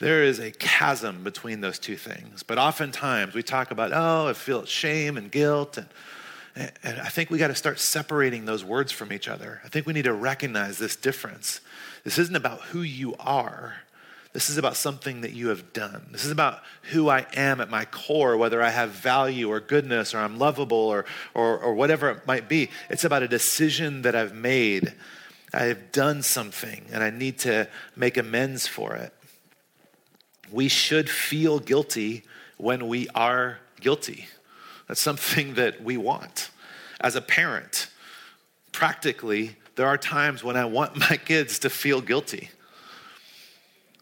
There 0.00 0.22
is 0.22 0.38
a 0.38 0.50
chasm 0.50 1.24
between 1.24 1.60
those 1.60 1.78
two 1.78 1.96
things. 1.96 2.42
But 2.42 2.58
oftentimes 2.58 3.34
we 3.34 3.42
talk 3.42 3.70
about, 3.70 3.92
oh, 3.92 4.28
I 4.28 4.32
feel 4.32 4.64
shame 4.64 5.16
and 5.16 5.30
guilt. 5.30 5.78
And, 5.78 5.88
and 6.82 7.00
I 7.00 7.08
think 7.08 7.30
we 7.30 7.38
got 7.38 7.48
to 7.48 7.54
start 7.54 7.80
separating 7.80 8.44
those 8.44 8.64
words 8.64 8.92
from 8.92 9.12
each 9.12 9.28
other. 9.28 9.60
I 9.64 9.68
think 9.68 9.86
we 9.86 9.92
need 9.92 10.04
to 10.04 10.12
recognize 10.12 10.78
this 10.78 10.94
difference. 10.94 11.60
This 12.04 12.18
isn't 12.18 12.36
about 12.36 12.60
who 12.62 12.82
you 12.82 13.14
are, 13.18 13.76
this 14.32 14.50
is 14.50 14.58
about 14.58 14.76
something 14.76 15.22
that 15.22 15.32
you 15.32 15.48
have 15.48 15.72
done. 15.72 16.06
This 16.12 16.24
is 16.24 16.30
about 16.30 16.60
who 16.90 17.08
I 17.08 17.26
am 17.34 17.60
at 17.60 17.70
my 17.70 17.86
core, 17.86 18.36
whether 18.36 18.62
I 18.62 18.70
have 18.70 18.90
value 18.90 19.48
or 19.48 19.58
goodness 19.58 20.14
or 20.14 20.18
I'm 20.18 20.38
lovable 20.38 20.76
or, 20.76 21.06
or, 21.34 21.58
or 21.58 21.74
whatever 21.74 22.10
it 22.10 22.26
might 22.26 22.48
be. 22.48 22.68
It's 22.90 23.04
about 23.04 23.22
a 23.22 23.28
decision 23.28 24.02
that 24.02 24.14
I've 24.14 24.34
made. 24.34 24.92
I 25.52 25.64
have 25.64 25.92
done 25.92 26.22
something 26.22 26.84
and 26.92 27.02
I 27.02 27.10
need 27.10 27.38
to 27.40 27.68
make 27.96 28.18
amends 28.18 28.66
for 28.66 28.94
it. 28.96 29.14
We 30.50 30.68
should 30.68 31.08
feel 31.08 31.58
guilty 31.58 32.24
when 32.58 32.86
we 32.86 33.08
are 33.14 33.58
guilty. 33.80 34.26
That's 34.88 35.00
something 35.00 35.54
that 35.54 35.82
we 35.82 35.96
want. 35.96 36.50
As 37.00 37.16
a 37.16 37.22
parent, 37.22 37.88
practically, 38.72 39.56
there 39.76 39.86
are 39.86 39.96
times 39.96 40.44
when 40.44 40.56
I 40.56 40.66
want 40.66 40.96
my 41.10 41.16
kids 41.16 41.58
to 41.60 41.70
feel 41.70 42.02
guilty. 42.02 42.50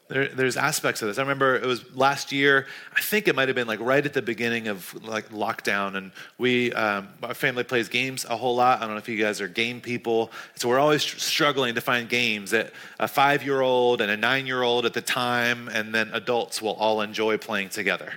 There, 0.09 0.29
there's 0.29 0.57
aspects 0.57 1.03
of 1.03 1.09
this. 1.09 1.19
I 1.19 1.23
remember 1.23 1.57
it 1.57 1.66
was 1.66 1.85
last 1.97 2.31
year. 2.31 2.66
I 2.97 3.01
think 3.01 3.27
it 3.27 3.35
might 3.35 3.49
have 3.49 3.57
been 3.57 3.66
like 3.66 3.81
right 3.81 4.05
at 4.05 4.12
the 4.12 4.23
beginning 4.23 4.69
of 4.69 4.95
like 5.05 5.31
lockdown, 5.31 5.97
and 5.97 6.12
we, 6.38 6.73
um, 6.75 7.09
our 7.25 7.35
family 7.35 7.64
plays 7.64 7.88
games 7.88 8.25
a 8.25 8.37
whole 8.37 8.55
lot. 8.55 8.79
I 8.79 8.83
don't 8.83 8.92
know 8.92 8.99
if 8.99 9.09
you 9.09 9.21
guys 9.21 9.40
are 9.40 9.49
game 9.49 9.81
people, 9.81 10.31
so 10.55 10.69
we're 10.69 10.79
always 10.79 11.03
struggling 11.03 11.75
to 11.75 11.81
find 11.81 12.09
games 12.09 12.53
that 12.53 12.73
a 13.01 13.09
five-year-old 13.09 14.01
and 14.01 14.09
a 14.11 14.16
nine-year-old 14.16 14.87
at 14.87 14.95
the 14.95 15.03
time, 15.03 15.69
and 15.69 15.92
then 15.92 16.11
adults 16.12 16.62
will 16.62 16.75
all 16.75 17.01
enjoy 17.01 17.37
playing 17.37 17.71
together 17.71 18.12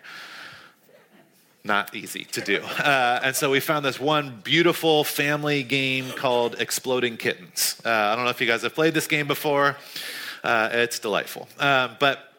not 1.66 1.94
easy 1.94 2.24
to 2.24 2.42
do. 2.42 2.62
Uh, 2.80 3.20
and 3.24 3.36
so 3.36 3.52
we 3.52 3.60
found 3.60 3.86
this 3.86 4.00
one 4.00 4.40
beautiful 4.44 5.04
family 5.04 5.62
game 5.62 6.10
called 6.12 6.56
Exploding 6.60 7.18
Kittens. 7.18 7.80
Uh, 7.86 7.90
I 7.90 8.16
don't 8.16 8.24
know 8.24 8.32
if 8.32 8.40
you 8.40 8.48
guys 8.48 8.62
have 8.64 8.74
played 8.74 8.94
this 8.94 9.06
game 9.06 9.28
before. 9.28 9.76
Uh, 10.44 10.70
it's 10.72 11.00
delightful. 11.00 11.48
Um, 11.60 11.98
but 12.00 12.30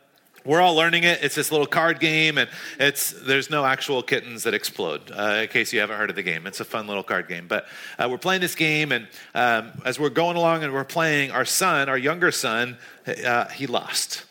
we're 0.45 0.61
all 0.61 0.75
learning 0.75 1.05
it. 1.05 1.23
It's 1.23 1.35
this 1.35 1.53
little 1.53 1.67
card 1.67 2.01
game, 2.01 2.39
and 2.39 2.49
it's 2.79 3.11
there's 3.11 3.51
no 3.51 3.65
actual 3.65 4.03
kittens 4.03 4.45
that 4.45 4.55
explode. 4.55 5.11
Uh, 5.11 5.41
in 5.43 5.49
case 5.49 5.73
you 5.73 5.81
haven't 5.81 5.99
heard 5.99 6.11
of 6.11 6.17
the 6.17 6.23
game, 6.23 6.47
it's 6.47 6.61
a 6.61 6.65
fun 6.65 6.87
little 6.87 7.03
card 7.03 7.29
game. 7.29 7.47
But 7.47 7.67
uh, 7.99 8.09
we're 8.11 8.19
playing 8.19 8.41
this 8.41 8.55
game, 8.55 8.91
and 8.91 9.07
um, 9.35 9.73
as 9.85 9.99
we're 9.99 10.09
going 10.09 10.37
along 10.37 10.65
and 10.65 10.73
we're 10.73 10.85
playing, 10.85 11.31
our 11.31 11.45
son, 11.45 11.89
our 11.89 11.99
younger 11.99 12.31
son, 12.31 12.79
uh, 13.07 13.49
he 13.49 13.67
lost, 13.67 14.25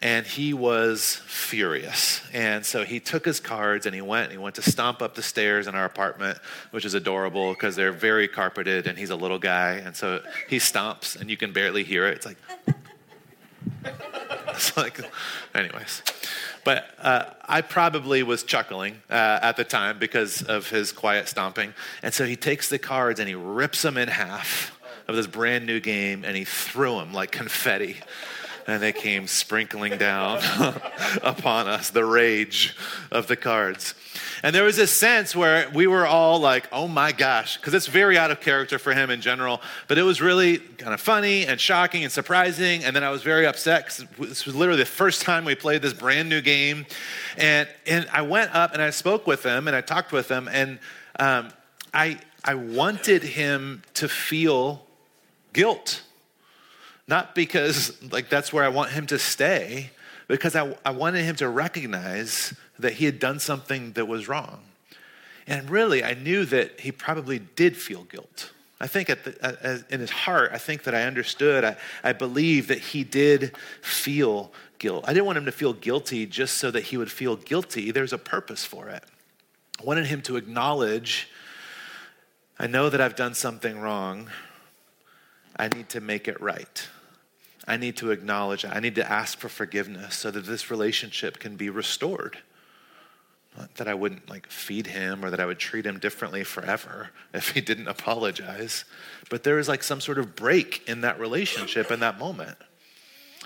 and 0.00 0.26
he 0.26 0.52
was 0.52 1.22
furious. 1.26 2.22
And 2.32 2.66
so 2.66 2.84
he 2.84 2.98
took 2.98 3.24
his 3.24 3.38
cards 3.38 3.86
and 3.86 3.94
he 3.94 4.00
went 4.00 4.24
and 4.24 4.32
he 4.32 4.38
went 4.38 4.56
to 4.56 4.62
stomp 4.62 5.00
up 5.00 5.14
the 5.14 5.22
stairs 5.22 5.68
in 5.68 5.76
our 5.76 5.84
apartment, 5.84 6.38
which 6.72 6.84
is 6.84 6.94
adorable 6.94 7.52
because 7.52 7.76
they're 7.76 7.92
very 7.92 8.26
carpeted, 8.26 8.88
and 8.88 8.98
he's 8.98 9.10
a 9.10 9.16
little 9.16 9.38
guy, 9.38 9.74
and 9.74 9.94
so 9.94 10.22
he 10.48 10.56
stomps, 10.56 11.20
and 11.20 11.30
you 11.30 11.36
can 11.36 11.52
barely 11.52 11.84
hear 11.84 12.06
it. 12.08 12.16
It's 12.16 12.26
like. 12.26 12.38
It's 14.48 14.76
like, 14.76 15.00
anyways. 15.54 16.02
But 16.64 16.86
uh, 17.00 17.24
I 17.48 17.60
probably 17.60 18.22
was 18.22 18.44
chuckling 18.44 19.02
uh, 19.10 19.40
at 19.42 19.56
the 19.56 19.64
time 19.64 19.98
because 19.98 20.42
of 20.42 20.70
his 20.70 20.92
quiet 20.92 21.28
stomping. 21.28 21.74
And 22.02 22.14
so 22.14 22.24
he 22.24 22.36
takes 22.36 22.68
the 22.68 22.78
cards 22.78 23.18
and 23.18 23.28
he 23.28 23.34
rips 23.34 23.82
them 23.82 23.96
in 23.96 24.08
half 24.08 24.78
of 25.08 25.16
this 25.16 25.26
brand 25.26 25.66
new 25.66 25.80
game 25.80 26.24
and 26.24 26.36
he 26.36 26.44
threw 26.44 26.98
them 26.98 27.12
like 27.12 27.32
confetti 27.32 27.96
and 28.66 28.82
they 28.82 28.92
came 28.92 29.26
sprinkling 29.26 29.98
down 29.98 30.40
upon 31.22 31.68
us, 31.68 31.90
the 31.90 32.04
rage 32.04 32.76
of 33.10 33.26
the 33.26 33.36
cards. 33.36 33.94
And 34.42 34.54
there 34.54 34.64
was 34.64 34.76
this 34.76 34.90
sense 34.90 35.36
where 35.36 35.68
we 35.70 35.86
were 35.86 36.06
all 36.06 36.40
like, 36.40 36.68
oh 36.72 36.88
my 36.88 37.12
gosh, 37.12 37.56
because 37.56 37.74
it's 37.74 37.86
very 37.86 38.18
out 38.18 38.30
of 38.30 38.40
character 38.40 38.78
for 38.78 38.92
him 38.92 39.10
in 39.10 39.20
general. 39.20 39.60
But 39.88 39.98
it 39.98 40.02
was 40.02 40.20
really 40.20 40.58
kind 40.58 40.92
of 40.92 41.00
funny 41.00 41.46
and 41.46 41.60
shocking 41.60 42.02
and 42.02 42.12
surprising. 42.12 42.84
And 42.84 42.94
then 42.94 43.04
I 43.04 43.10
was 43.10 43.22
very 43.22 43.46
upset 43.46 43.84
because 43.84 44.28
this 44.28 44.46
was 44.46 44.54
literally 44.54 44.80
the 44.80 44.86
first 44.86 45.22
time 45.22 45.44
we 45.44 45.54
played 45.54 45.82
this 45.82 45.94
brand 45.94 46.28
new 46.28 46.40
game. 46.40 46.86
And, 47.36 47.68
and 47.86 48.08
I 48.12 48.22
went 48.22 48.54
up 48.54 48.72
and 48.72 48.82
I 48.82 48.90
spoke 48.90 49.26
with 49.26 49.44
him 49.44 49.68
and 49.68 49.76
I 49.76 49.80
talked 49.80 50.12
with 50.12 50.28
him. 50.28 50.48
And 50.48 50.78
um, 51.18 51.52
I, 51.94 52.18
I 52.44 52.54
wanted 52.54 53.22
him 53.22 53.82
to 53.94 54.08
feel 54.08 54.84
guilt. 55.52 56.02
Not 57.08 57.34
because 57.34 58.00
like 58.12 58.28
that's 58.28 58.52
where 58.52 58.64
I 58.64 58.68
want 58.68 58.90
him 58.90 59.06
to 59.08 59.18
stay, 59.18 59.90
because 60.28 60.56
I, 60.56 60.76
I 60.84 60.90
wanted 60.90 61.24
him 61.24 61.36
to 61.36 61.48
recognize 61.48 62.54
that 62.78 62.94
he 62.94 63.04
had 63.04 63.18
done 63.18 63.38
something 63.38 63.92
that 63.92 64.06
was 64.06 64.28
wrong. 64.28 64.60
And 65.46 65.68
really, 65.68 66.04
I 66.04 66.14
knew 66.14 66.44
that 66.46 66.80
he 66.80 66.92
probably 66.92 67.40
did 67.40 67.76
feel 67.76 68.04
guilt. 68.04 68.52
I 68.80 68.86
think 68.86 69.08
the, 69.08 69.84
in 69.90 70.00
his 70.00 70.10
heart, 70.10 70.50
I 70.52 70.58
think 70.58 70.84
that 70.84 70.94
I 70.94 71.02
understood, 71.02 71.64
I, 71.64 71.76
I 72.02 72.12
believe 72.12 72.68
that 72.68 72.78
he 72.78 73.04
did 73.04 73.56
feel 73.80 74.52
guilt. 74.78 75.04
I 75.06 75.12
didn't 75.12 75.26
want 75.26 75.38
him 75.38 75.44
to 75.44 75.52
feel 75.52 75.72
guilty 75.72 76.26
just 76.26 76.58
so 76.58 76.70
that 76.72 76.84
he 76.84 76.96
would 76.96 77.10
feel 77.10 77.36
guilty. 77.36 77.92
There's 77.92 78.12
a 78.12 78.18
purpose 78.18 78.64
for 78.64 78.88
it. 78.88 79.04
I 79.80 79.84
wanted 79.84 80.06
him 80.06 80.20
to 80.22 80.36
acknowledge 80.36 81.28
I 82.58 82.66
know 82.66 82.88
that 82.90 83.00
I've 83.00 83.16
done 83.16 83.34
something 83.34 83.80
wrong. 83.80 84.30
I 85.56 85.68
need 85.68 85.88
to 85.90 86.00
make 86.00 86.28
it 86.28 86.40
right. 86.40 86.88
I 87.66 87.76
need 87.76 87.96
to 87.98 88.10
acknowledge, 88.10 88.64
I 88.64 88.80
need 88.80 88.96
to 88.96 89.10
ask 89.10 89.38
for 89.38 89.48
forgiveness 89.48 90.16
so 90.16 90.30
that 90.30 90.46
this 90.46 90.70
relationship 90.70 91.38
can 91.38 91.56
be 91.56 91.70
restored. 91.70 92.38
Not 93.56 93.74
that 93.76 93.86
I 93.86 93.94
wouldn't 93.94 94.28
like 94.30 94.46
feed 94.48 94.88
him 94.88 95.24
or 95.24 95.30
that 95.30 95.38
I 95.38 95.46
would 95.46 95.58
treat 95.58 95.84
him 95.84 95.98
differently 95.98 96.42
forever 96.42 97.10
if 97.34 97.50
he 97.50 97.60
didn't 97.60 97.88
apologize, 97.88 98.84
but 99.30 99.44
there 99.44 99.58
is 99.58 99.68
like 99.68 99.82
some 99.82 100.00
sort 100.00 100.18
of 100.18 100.34
break 100.34 100.88
in 100.88 101.02
that 101.02 101.20
relationship 101.20 101.90
in 101.90 102.00
that 102.00 102.18
moment. 102.18 102.56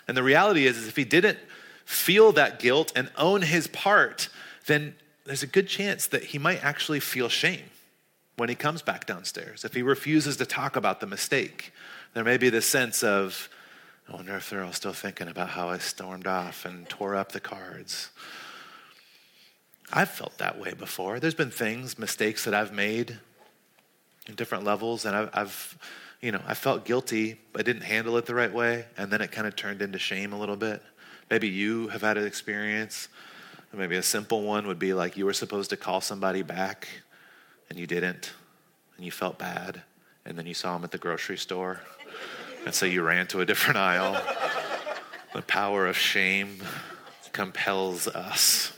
And 0.09 0.17
the 0.17 0.23
reality 0.23 0.67
is, 0.67 0.79
is 0.79 0.89
if 0.89 0.97
he 0.97 1.05
didn't 1.05 1.39
feel 1.85 2.33
that 2.33 2.59
guilt 2.59 2.93
and 2.95 3.11
own 3.17 3.43
his 3.43 3.67
part, 3.67 4.29
then 4.67 4.95
there's 5.25 5.43
a 5.43 5.49
good 5.49 5.69
chance 5.69 6.07
that 6.07 6.25
he 6.25 6.39
might 6.39 6.63
actually 6.63 7.01
feel 7.01 7.29
shame 7.29 7.65
when 8.37 8.49
he 8.49 8.55
comes 8.55 8.83
back 8.83 9.07
downstairs. 9.07 9.65
If 9.65 9.75
he 9.75 9.83
refuses 9.83 10.37
to 10.37 10.47
talk 10.47 10.77
about 10.77 11.01
the 11.01 11.07
mistake, 11.07 11.73
there 12.17 12.25
may 12.25 12.39
be 12.39 12.49
this 12.49 12.65
sense 12.65 13.03
of, 13.03 13.51
I 14.09 14.15
wonder 14.15 14.35
if 14.37 14.49
they're 14.49 14.65
all 14.65 14.73
still 14.73 14.95
thinking 14.95 15.29
about 15.29 15.51
how 15.51 15.69
I 15.69 15.77
stormed 15.77 16.27
off 16.27 16.65
and 16.65 16.89
tore 16.89 17.15
up 17.15 17.33
the 17.33 17.41
cards. 17.41 18.09
I've 19.93 20.09
felt 20.09 20.39
that 20.39 20.59
way 20.59 20.73
before. 20.73 21.21
There's 21.21 21.35
been 21.35 21.51
things, 21.51 21.99
mistakes 21.99 22.47
that 22.47 22.55
I've 22.55 22.73
made 22.73 23.19
in 24.27 24.35
different 24.35 24.65
levels, 24.65 25.05
and 25.05 25.15
I've, 25.15 25.31
I've 25.35 25.79
you 26.23 26.33
know, 26.33 26.41
I 26.47 26.55
felt 26.55 26.87
guilty, 26.87 27.39
I 27.55 27.61
didn't 27.61 27.83
handle 27.83 28.17
it 28.17 28.25
the 28.25 28.35
right 28.35 28.53
way, 28.53 28.87
and 28.97 29.13
then 29.13 29.21
it 29.21 29.31
kind 29.31 29.47
of 29.47 29.55
turned 29.55 29.83
into 29.83 29.99
shame 29.99 30.33
a 30.33 30.39
little 30.39 30.57
bit. 30.57 30.83
Maybe 31.31 31.49
you 31.49 31.89
have 31.89 32.01
had 32.01 32.17
an 32.17 32.27
experience. 32.27 33.09
Maybe 33.75 33.97
a 33.97 34.03
simple 34.03 34.41
one 34.41 34.67
would 34.69 34.79
be 34.79 34.95
like 34.95 35.19
you 35.19 35.27
were 35.27 35.35
supposed 35.35 35.69
to 35.69 35.77
call 35.77 36.01
somebody 36.01 36.41
back, 36.41 36.89
and 37.69 37.79
you 37.79 37.87
didn't, 37.87 38.33
and 38.97 39.05
you 39.05 39.11
felt 39.11 39.39
bad, 39.39 39.83
and 40.25 40.39
then 40.39 40.47
you 40.47 40.55
saw 40.55 40.73
them 40.73 40.85
at 40.85 40.93
the 40.93 40.99
grocery 40.99 41.37
store, 41.37 41.83
and 42.67 42.75
so 42.75 42.85
you 42.85 43.01
ran 43.01 43.29
to 43.29 43.41
a 43.41 43.47
different 43.47 43.79
aisle. 43.79 44.21
the 45.33 45.41
power 45.43 45.87
of 45.87 45.97
shame 45.97 46.59
compels 47.33 48.09
us. 48.09 48.73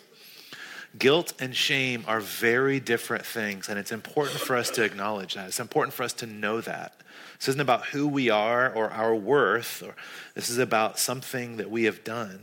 Guilt 0.98 1.32
and 1.40 1.56
shame 1.56 2.04
are 2.06 2.20
very 2.20 2.80
different 2.80 3.24
things, 3.24 3.68
and 3.68 3.78
it's 3.78 3.92
important 3.92 4.40
for 4.40 4.56
us 4.56 4.68
to 4.70 4.84
acknowledge 4.84 5.34
that. 5.34 5.46
It's 5.48 5.60
important 5.60 5.94
for 5.94 6.02
us 6.02 6.12
to 6.14 6.26
know 6.26 6.60
that. 6.60 7.00
This 7.38 7.48
isn't 7.48 7.60
about 7.60 7.86
who 7.86 8.06
we 8.06 8.28
are 8.28 8.70
or 8.70 8.90
our 8.90 9.14
worth, 9.14 9.82
or 9.82 9.94
this 10.34 10.50
is 10.50 10.58
about 10.58 10.98
something 10.98 11.56
that 11.56 11.70
we 11.70 11.84
have 11.84 12.04
done. 12.04 12.40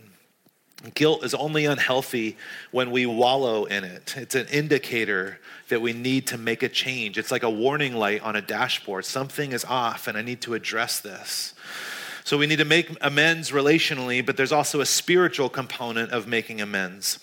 Guilt 0.94 1.24
is 1.24 1.34
only 1.34 1.66
unhealthy 1.66 2.38
when 2.72 2.92
we 2.92 3.06
wallow 3.06 3.66
in 3.66 3.84
it. 3.84 4.16
It's 4.18 4.36
an 4.36 4.48
indicator 4.48 5.40
that 5.70 5.82
we 5.82 5.94
need 5.94 6.28
to 6.28 6.38
make 6.38 6.64
a 6.64 6.70
change. 6.70 7.18
It's 7.18 7.32
like 7.32 7.44
a 7.44 7.50
warning 7.50 7.96
light 7.96 8.22
on 8.22 8.36
a 8.36 8.42
dashboard. 8.42 9.06
Something 9.06 9.52
is 9.52 9.66
off, 9.66 10.08
and 10.08 10.18
I 10.18 10.22
need 10.22 10.42
to 10.42 10.54
address 10.54 11.00
this. 11.00 11.54
So 12.24 12.38
we 12.38 12.48
need 12.48 12.58
to 12.58 12.66
make 12.66 12.96
amends 13.02 13.52
relationally, 13.52 14.26
but 14.26 14.36
there's 14.36 14.52
also 14.52 14.82
a 14.82 14.86
spiritual 14.86 15.50
component 15.50 16.12
of 16.12 16.28
making 16.28 16.60
amends. 16.60 17.20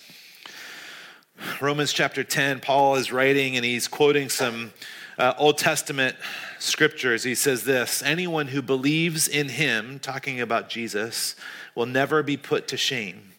Romans 1.59 1.91
chapter 1.91 2.23
10, 2.23 2.61
Paul 2.61 2.95
is 2.95 3.11
writing 3.11 3.55
and 3.55 3.65
he's 3.65 3.87
quoting 3.87 4.29
some 4.29 4.71
uh, 5.17 5.33
Old 5.37 5.57
Testament 5.57 6.15
scriptures. 6.59 7.23
He 7.23 7.35
says 7.35 7.65
this 7.65 8.01
Anyone 8.01 8.47
who 8.47 8.61
believes 8.61 9.27
in 9.27 9.49
him, 9.49 9.99
talking 9.99 10.39
about 10.39 10.69
Jesus, 10.69 11.35
will 11.75 11.85
never 11.85 12.23
be 12.23 12.37
put 12.37 12.67
to 12.69 12.77
shame. 12.77 13.32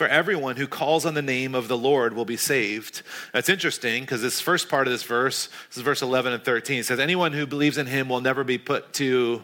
For 0.00 0.08
everyone 0.08 0.56
who 0.56 0.66
calls 0.66 1.04
on 1.04 1.12
the 1.12 1.20
name 1.20 1.54
of 1.54 1.68
the 1.68 1.76
Lord 1.76 2.14
will 2.14 2.24
be 2.24 2.38
saved. 2.38 3.02
That's 3.34 3.50
interesting 3.50 4.02
because 4.02 4.22
this 4.22 4.40
first 4.40 4.70
part 4.70 4.86
of 4.86 4.94
this 4.94 5.02
verse, 5.02 5.50
this 5.68 5.76
is 5.76 5.82
verse 5.82 6.00
11 6.00 6.32
and 6.32 6.42
13, 6.42 6.84
says, 6.84 6.98
Anyone 6.98 7.34
who 7.34 7.46
believes 7.46 7.76
in 7.76 7.84
him 7.84 8.08
will 8.08 8.22
never 8.22 8.42
be 8.42 8.56
put 8.56 8.94
to 8.94 9.42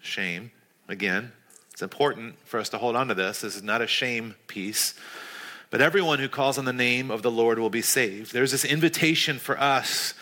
shame. 0.00 0.50
Again, 0.88 1.30
it's 1.70 1.80
important 1.80 2.44
for 2.44 2.58
us 2.58 2.70
to 2.70 2.78
hold 2.78 2.96
on 2.96 3.06
to 3.06 3.14
this. 3.14 3.42
This 3.42 3.54
is 3.54 3.62
not 3.62 3.82
a 3.82 3.86
shame 3.86 4.34
piece. 4.48 4.94
But 5.70 5.80
everyone 5.80 6.18
who 6.18 6.28
calls 6.28 6.58
on 6.58 6.64
the 6.64 6.72
name 6.72 7.12
of 7.12 7.22
the 7.22 7.30
Lord 7.30 7.60
will 7.60 7.70
be 7.70 7.82
saved. 7.82 8.32
There's 8.32 8.50
this 8.50 8.64
invitation 8.64 9.38
for 9.38 9.56
us 9.60 10.14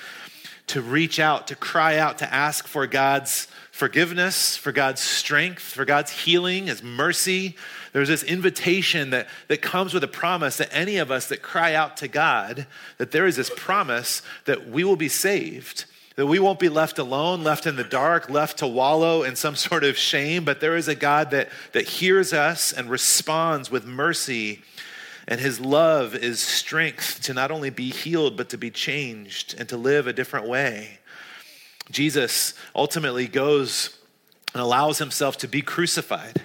to 0.66 0.82
reach 0.82 1.18
out, 1.18 1.46
to 1.46 1.56
cry 1.56 1.96
out, 1.96 2.18
to 2.18 2.30
ask 2.30 2.66
for 2.66 2.86
God's 2.86 3.48
forgiveness, 3.70 4.56
for 4.56 4.72
God's 4.72 5.00
strength, 5.00 5.62
for 5.62 5.84
God's 5.84 6.10
healing, 6.10 6.66
His 6.66 6.82
mercy. 6.82 7.56
There's 7.96 8.08
this 8.08 8.24
invitation 8.24 9.08
that, 9.08 9.26
that 9.48 9.62
comes 9.62 9.94
with 9.94 10.04
a 10.04 10.06
promise 10.06 10.58
that 10.58 10.68
any 10.70 10.98
of 10.98 11.10
us 11.10 11.30
that 11.30 11.40
cry 11.40 11.72
out 11.72 11.96
to 11.96 12.08
God, 12.08 12.66
that 12.98 13.10
there 13.10 13.26
is 13.26 13.36
this 13.36 13.50
promise 13.56 14.20
that 14.44 14.68
we 14.68 14.84
will 14.84 14.96
be 14.96 15.08
saved, 15.08 15.86
that 16.16 16.26
we 16.26 16.38
won't 16.38 16.58
be 16.58 16.68
left 16.68 16.98
alone, 16.98 17.42
left 17.42 17.66
in 17.66 17.76
the 17.76 17.84
dark, 17.84 18.28
left 18.28 18.58
to 18.58 18.66
wallow 18.66 19.22
in 19.22 19.34
some 19.34 19.56
sort 19.56 19.82
of 19.82 19.96
shame, 19.96 20.44
but 20.44 20.60
there 20.60 20.76
is 20.76 20.88
a 20.88 20.94
God 20.94 21.30
that, 21.30 21.48
that 21.72 21.88
hears 21.88 22.34
us 22.34 22.70
and 22.70 22.90
responds 22.90 23.70
with 23.70 23.86
mercy 23.86 24.62
and 25.26 25.40
his 25.40 25.58
love 25.58 26.14
is 26.14 26.38
strength 26.38 27.22
to 27.22 27.32
not 27.32 27.50
only 27.50 27.70
be 27.70 27.88
healed, 27.88 28.36
but 28.36 28.50
to 28.50 28.58
be 28.58 28.70
changed 28.70 29.54
and 29.58 29.70
to 29.70 29.78
live 29.78 30.06
a 30.06 30.12
different 30.12 30.46
way. 30.46 30.98
Jesus 31.90 32.52
ultimately 32.74 33.26
goes 33.26 33.98
and 34.52 34.62
allows 34.62 34.98
himself 34.98 35.38
to 35.38 35.48
be 35.48 35.62
crucified. 35.62 36.42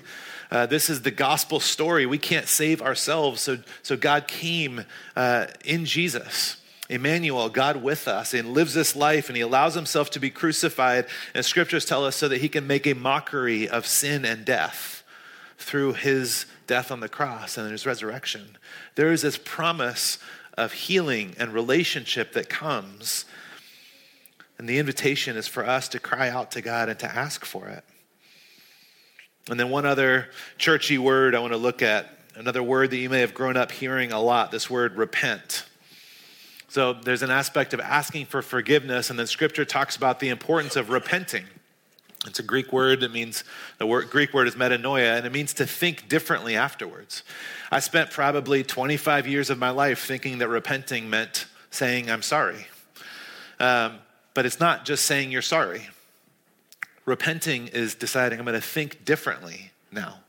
Uh, 0.51 0.65
this 0.65 0.89
is 0.89 1.01
the 1.01 1.11
gospel 1.11 1.61
story. 1.61 2.05
We 2.05 2.17
can't 2.17 2.47
save 2.47 2.81
ourselves, 2.81 3.41
so, 3.41 3.59
so 3.83 3.95
God 3.95 4.27
came 4.27 4.83
uh, 5.15 5.47
in 5.63 5.85
Jesus. 5.85 6.57
Emmanuel, 6.89 7.47
God 7.47 7.81
with 7.81 8.05
us, 8.09 8.33
and 8.33 8.53
lives 8.53 8.73
this 8.73 8.97
life, 8.97 9.29
and 9.29 9.37
he 9.37 9.41
allows 9.41 9.75
himself 9.75 10.09
to 10.09 10.19
be 10.19 10.29
crucified. 10.29 11.05
And 11.33 11.45
scriptures 11.45 11.85
tell 11.85 12.03
us 12.03 12.17
so 12.17 12.27
that 12.27 12.41
he 12.41 12.49
can 12.49 12.67
make 12.67 12.85
a 12.85 12.93
mockery 12.93 13.69
of 13.69 13.87
sin 13.87 14.25
and 14.25 14.43
death 14.43 15.03
through 15.57 15.93
his 15.93 16.45
death 16.67 16.91
on 16.91 16.99
the 16.99 17.07
cross 17.07 17.57
and 17.57 17.71
his 17.71 17.85
resurrection. 17.85 18.57
There 18.95 19.13
is 19.13 19.21
this 19.21 19.37
promise 19.37 20.19
of 20.57 20.73
healing 20.73 21.33
and 21.39 21.53
relationship 21.53 22.33
that 22.33 22.49
comes. 22.49 23.23
And 24.57 24.67
the 24.67 24.79
invitation 24.79 25.37
is 25.37 25.47
for 25.47 25.65
us 25.65 25.87
to 25.89 25.99
cry 25.99 26.29
out 26.29 26.51
to 26.51 26.61
God 26.61 26.89
and 26.89 26.99
to 26.99 27.09
ask 27.09 27.45
for 27.45 27.67
it. 27.67 27.85
And 29.49 29.59
then 29.59 29.69
one 29.69 29.85
other 29.85 30.29
churchy 30.57 30.97
word 30.97 31.35
I 31.35 31.39
want 31.39 31.53
to 31.53 31.57
look 31.57 31.81
at, 31.81 32.17
another 32.35 32.63
word 32.63 32.91
that 32.91 32.97
you 32.97 33.09
may 33.09 33.21
have 33.21 33.33
grown 33.33 33.57
up 33.57 33.71
hearing 33.71 34.11
a 34.11 34.21
lot, 34.21 34.51
this 34.51 34.69
word 34.69 34.95
repent. 34.95 35.65
So 36.69 36.93
there's 36.93 37.21
an 37.21 37.31
aspect 37.31 37.73
of 37.73 37.79
asking 37.79 38.27
for 38.27 38.41
forgiveness, 38.41 39.09
and 39.09 39.19
then 39.19 39.27
scripture 39.27 39.65
talks 39.65 39.95
about 39.97 40.19
the 40.19 40.29
importance 40.29 40.75
of 40.75 40.89
repenting. 40.89 41.45
It's 42.27 42.39
a 42.39 42.43
Greek 42.43 42.71
word 42.71 42.99
that 43.01 43.11
means, 43.11 43.43
the 43.79 43.87
word, 43.87 44.09
Greek 44.11 44.33
word 44.33 44.47
is 44.47 44.55
metanoia, 44.55 45.17
and 45.17 45.25
it 45.25 45.31
means 45.31 45.55
to 45.55 45.65
think 45.65 46.07
differently 46.07 46.55
afterwards. 46.55 47.23
I 47.71 47.79
spent 47.79 48.11
probably 48.11 48.63
25 48.63 49.27
years 49.27 49.49
of 49.49 49.57
my 49.57 49.71
life 49.71 50.05
thinking 50.05 50.37
that 50.37 50.47
repenting 50.47 51.09
meant 51.09 51.47
saying, 51.71 52.11
I'm 52.11 52.21
sorry. 52.21 52.67
Um, 53.59 53.97
but 54.33 54.45
it's 54.45 54.59
not 54.59 54.85
just 54.85 55.05
saying 55.05 55.31
you're 55.31 55.41
sorry. 55.41 55.87
Repenting 57.05 57.67
is 57.67 57.95
deciding 57.95 58.39
I'm 58.39 58.45
going 58.45 58.59
to 58.59 58.65
think 58.65 59.05
differently 59.05 59.71
now. 59.91 60.19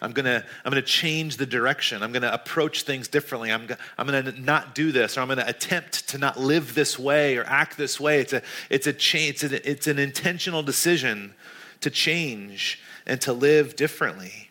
I'm 0.00 0.12
going 0.12 0.26
to 0.26 0.44
I'm 0.64 0.70
going 0.70 0.82
to 0.82 0.88
change 0.88 1.36
the 1.38 1.46
direction. 1.46 2.02
I'm 2.02 2.12
going 2.12 2.22
to 2.22 2.32
approach 2.32 2.82
things 2.82 3.08
differently. 3.08 3.50
I'm, 3.50 3.68
I'm 3.96 4.06
going 4.06 4.24
to 4.24 4.40
not 4.40 4.74
do 4.74 4.92
this 4.92 5.16
or 5.16 5.22
I'm 5.22 5.28
going 5.28 5.38
to 5.38 5.48
attempt 5.48 6.08
to 6.10 6.18
not 6.18 6.38
live 6.38 6.74
this 6.74 6.98
way 6.98 7.36
or 7.36 7.44
act 7.44 7.76
this 7.76 7.98
way. 7.98 8.20
It's 8.20 8.32
a 8.32 8.42
it's 8.70 8.86
a 8.86 8.92
change 8.92 9.42
it's, 9.42 9.52
a, 9.52 9.70
it's 9.70 9.86
an 9.86 9.98
intentional 9.98 10.62
decision 10.62 11.34
to 11.80 11.90
change 11.90 12.80
and 13.06 13.20
to 13.22 13.32
live 13.32 13.74
differently. 13.76 14.50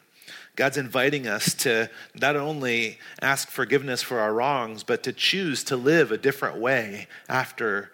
God's 0.56 0.78
inviting 0.78 1.28
us 1.28 1.54
to 1.56 1.90
not 2.20 2.36
only 2.36 2.98
ask 3.22 3.50
forgiveness 3.50 4.02
for 4.02 4.20
our 4.20 4.34
wrongs, 4.34 4.84
but 4.84 5.04
to 5.04 5.14
choose 5.14 5.64
to 5.66 5.78
live 5.78 6.12
a 6.12 6.18
different 6.18 6.58
way 6.58 7.08
after 7.30 7.92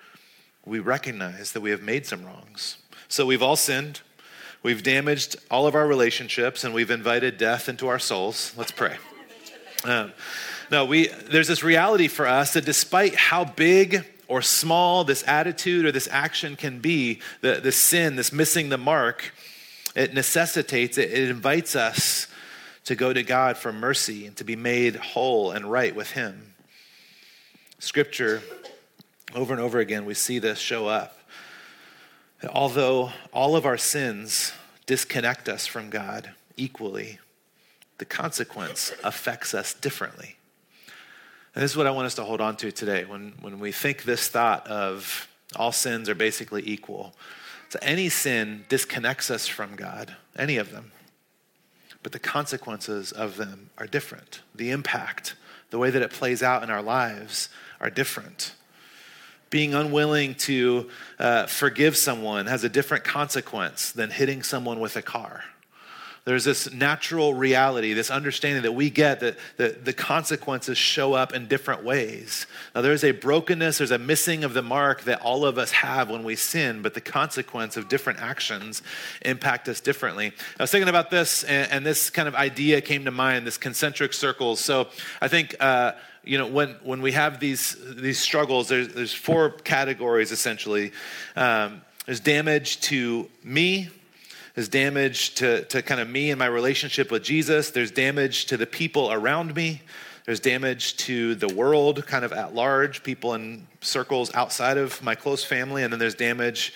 we 0.65 0.79
recognize 0.79 1.51
that 1.51 1.59
we 1.59 1.71
have 1.71 1.81
made 1.81 2.05
some 2.05 2.25
wrongs. 2.25 2.77
So 3.13 3.27
we've 3.27 3.43
all 3.43 3.55
sinned. 3.55 4.01
We've 4.63 4.81
damaged 4.81 5.35
all 5.51 5.67
of 5.67 5.75
our 5.75 5.85
relationships 5.85 6.63
and 6.63 6.73
we've 6.73 6.89
invited 6.89 7.37
death 7.37 7.69
into 7.69 7.87
our 7.87 7.99
souls. 7.99 8.51
Let's 8.57 8.71
pray. 8.71 8.97
Um, 9.83 10.13
no, 10.71 10.85
we, 10.85 11.09
there's 11.09 11.47
this 11.47 11.61
reality 11.61 12.07
for 12.07 12.25
us 12.25 12.53
that 12.53 12.65
despite 12.65 13.13
how 13.13 13.45
big 13.45 14.03
or 14.27 14.41
small 14.41 15.03
this 15.03 15.23
attitude 15.27 15.85
or 15.85 15.91
this 15.91 16.07
action 16.11 16.55
can 16.55 16.79
be, 16.79 17.19
the, 17.41 17.59
the 17.61 17.71
sin, 17.71 18.15
this 18.15 18.33
missing 18.33 18.69
the 18.69 18.79
mark, 18.79 19.31
it 19.95 20.15
necessitates, 20.15 20.97
it, 20.97 21.11
it 21.11 21.29
invites 21.29 21.75
us 21.75 22.25
to 22.85 22.95
go 22.95 23.13
to 23.13 23.21
God 23.21 23.57
for 23.57 23.71
mercy 23.71 24.25
and 24.25 24.35
to 24.37 24.43
be 24.43 24.55
made 24.55 24.95
whole 24.95 25.51
and 25.51 25.71
right 25.71 25.95
with 25.95 26.09
Him. 26.09 26.55
Scripture, 27.77 28.41
over 29.35 29.53
and 29.53 29.61
over 29.61 29.77
again, 29.77 30.03
we 30.05 30.15
see 30.15 30.39
this 30.39 30.57
show 30.57 30.87
up 30.87 31.19
although 32.51 33.11
all 33.31 33.55
of 33.55 33.65
our 33.65 33.77
sins 33.77 34.53
disconnect 34.85 35.47
us 35.47 35.65
from 35.65 35.89
God 35.89 36.31
equally, 36.57 37.19
the 37.99 38.05
consequence 38.05 38.91
affects 39.03 39.53
us 39.53 39.73
differently. 39.73 40.35
And 41.55 41.63
this 41.63 41.71
is 41.71 41.77
what 41.77 41.87
I 41.87 41.91
want 41.91 42.07
us 42.07 42.15
to 42.15 42.23
hold 42.23 42.41
on 42.41 42.57
to 42.57 42.71
today 42.71 43.05
when, 43.05 43.33
when 43.41 43.59
we 43.59 43.71
think 43.71 44.03
this 44.03 44.27
thought 44.27 44.67
of 44.67 45.27
all 45.55 45.71
sins 45.71 46.09
are 46.09 46.15
basically 46.15 46.67
equal. 46.67 47.13
So 47.69 47.79
any 47.81 48.09
sin 48.09 48.65
disconnects 48.69 49.29
us 49.29 49.47
from 49.47 49.75
God, 49.75 50.15
any 50.37 50.57
of 50.57 50.71
them. 50.71 50.91
But 52.01 52.11
the 52.11 52.19
consequences 52.19 53.11
of 53.11 53.37
them 53.37 53.69
are 53.77 53.87
different. 53.87 54.41
The 54.53 54.71
impact, 54.71 55.35
the 55.69 55.77
way 55.77 55.89
that 55.91 56.01
it 56.01 56.11
plays 56.11 56.43
out 56.43 56.63
in 56.63 56.69
our 56.69 56.81
lives 56.81 57.49
are 57.79 57.89
different 57.89 58.55
being 59.53 59.75
unwilling 59.75 60.33
to 60.33 60.89
uh, 61.19 61.45
forgive 61.45 61.95
someone 61.95 62.47
has 62.47 62.63
a 62.63 62.69
different 62.69 63.03
consequence 63.03 63.91
than 63.91 64.09
hitting 64.09 64.41
someone 64.41 64.79
with 64.79 64.95
a 64.95 65.01
car. 65.03 65.43
There's 66.25 66.45
this 66.45 66.71
natural 66.71 67.33
reality, 67.33 67.91
this 67.91 68.09
understanding 68.09 68.63
that 68.63 68.71
we 68.71 68.89
get 68.89 69.19
that, 69.19 69.37
that 69.57 69.83
the 69.83 69.91
consequences 69.91 70.77
show 70.77 71.13
up 71.13 71.33
in 71.33 71.47
different 71.47 71.83
ways. 71.83 72.47
Now, 72.73 72.79
there's 72.81 73.03
a 73.03 73.11
brokenness, 73.11 73.79
there's 73.79 73.91
a 73.91 73.97
missing 73.97 74.45
of 74.45 74.53
the 74.53 74.61
mark 74.61 75.03
that 75.03 75.21
all 75.21 75.45
of 75.45 75.57
us 75.57 75.71
have 75.71 76.09
when 76.09 76.23
we 76.23 76.37
sin, 76.37 76.81
but 76.81 76.93
the 76.93 77.01
consequence 77.01 77.75
of 77.75 77.89
different 77.89 78.19
actions 78.19 78.81
impact 79.23 79.67
us 79.67 79.81
differently. 79.81 80.31
I 80.57 80.63
was 80.63 80.71
thinking 80.71 80.87
about 80.87 81.11
this, 81.11 81.43
and, 81.43 81.69
and 81.69 81.85
this 81.85 82.09
kind 82.09 82.29
of 82.29 82.35
idea 82.35 82.79
came 82.79 83.03
to 83.03 83.11
mind 83.11 83.45
this 83.45 83.57
concentric 83.57 84.13
circles. 84.13 84.59
So 84.61 84.87
I 85.21 85.27
think. 85.27 85.55
Uh, 85.59 85.93
you 86.25 86.37
know, 86.37 86.47
when, 86.47 86.69
when 86.83 87.01
we 87.01 87.11
have 87.11 87.41
these, 87.41 87.75
these 87.97 88.17
struggles, 88.17 88.69
there's, 88.69 88.93
there's 88.93 89.13
four 89.13 89.49
categories 89.49 90.31
essentially. 90.31 90.93
Um, 91.35 91.81
there's 92.05 92.21
damage 92.21 92.79
to 92.81 93.29
me, 93.43 93.89
there's 94.55 94.69
damage 94.69 95.35
to, 95.35 95.65
to 95.65 95.81
kind 95.81 95.99
of 95.99 96.09
me 96.09 96.29
and 96.29 96.37
my 96.37 96.45
relationship 96.45 97.09
with 97.11 97.23
Jesus, 97.23 97.71
there's 97.71 97.91
damage 97.91 98.45
to 98.45 98.57
the 98.57 98.67
people 98.67 99.11
around 99.11 99.55
me, 99.55 99.81
there's 100.25 100.39
damage 100.39 100.95
to 100.97 101.35
the 101.35 101.53
world 101.53 102.05
kind 102.05 102.23
of 102.23 102.31
at 102.31 102.53
large, 102.53 103.03
people 103.03 103.33
in 103.33 103.67
circles 103.81 104.33
outside 104.35 104.77
of 104.77 105.01
my 105.01 105.15
close 105.15 105.43
family, 105.43 105.83
and 105.83 105.91
then 105.91 105.99
there's 105.99 106.15
damage 106.15 106.73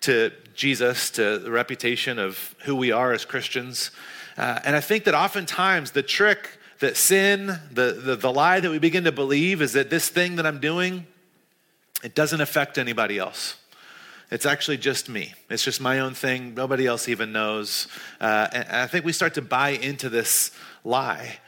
to 0.00 0.32
Jesus, 0.54 1.10
to 1.10 1.38
the 1.38 1.50
reputation 1.50 2.18
of 2.18 2.54
who 2.64 2.74
we 2.74 2.90
are 2.90 3.12
as 3.12 3.24
Christians. 3.24 3.90
Uh, 4.36 4.58
and 4.64 4.74
I 4.74 4.80
think 4.80 5.04
that 5.04 5.14
oftentimes 5.14 5.90
the 5.90 6.02
trick 6.02 6.58
that 6.80 6.96
sin, 6.96 7.58
the, 7.70 7.92
the, 7.92 8.16
the 8.16 8.32
lie 8.32 8.60
that 8.60 8.70
we 8.70 8.78
begin 8.78 9.04
to 9.04 9.12
believe 9.12 9.60
is 9.60 9.74
that 9.74 9.90
this 9.90 10.08
thing 10.08 10.36
that 10.36 10.46
I'm 10.46 10.60
doing, 10.60 11.06
it 12.02 12.14
doesn't 12.14 12.40
affect 12.40 12.78
anybody 12.78 13.18
else. 13.18 13.56
It's 14.30 14.46
actually 14.46 14.76
just 14.76 15.08
me. 15.08 15.34
It's 15.48 15.64
just 15.64 15.80
my 15.80 16.00
own 16.00 16.14
thing. 16.14 16.54
Nobody 16.54 16.86
else 16.86 17.08
even 17.08 17.32
knows. 17.32 17.88
Uh, 18.20 18.48
and 18.52 18.68
I 18.68 18.86
think 18.86 19.04
we 19.04 19.12
start 19.12 19.34
to 19.34 19.42
buy 19.42 19.70
into 19.70 20.08
this 20.08 20.52
lie. 20.84 21.38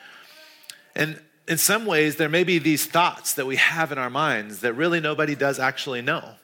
And 0.94 1.20
in 1.46 1.58
some 1.58 1.86
ways, 1.86 2.16
there 2.16 2.28
may 2.28 2.44
be 2.44 2.58
these 2.58 2.86
thoughts 2.86 3.34
that 3.34 3.46
we 3.46 3.56
have 3.56 3.92
in 3.92 3.98
our 3.98 4.10
minds 4.10 4.60
that 4.60 4.74
really 4.74 5.00
nobody 5.00 5.34
does 5.34 5.58
actually 5.58 6.02
know. 6.02 6.34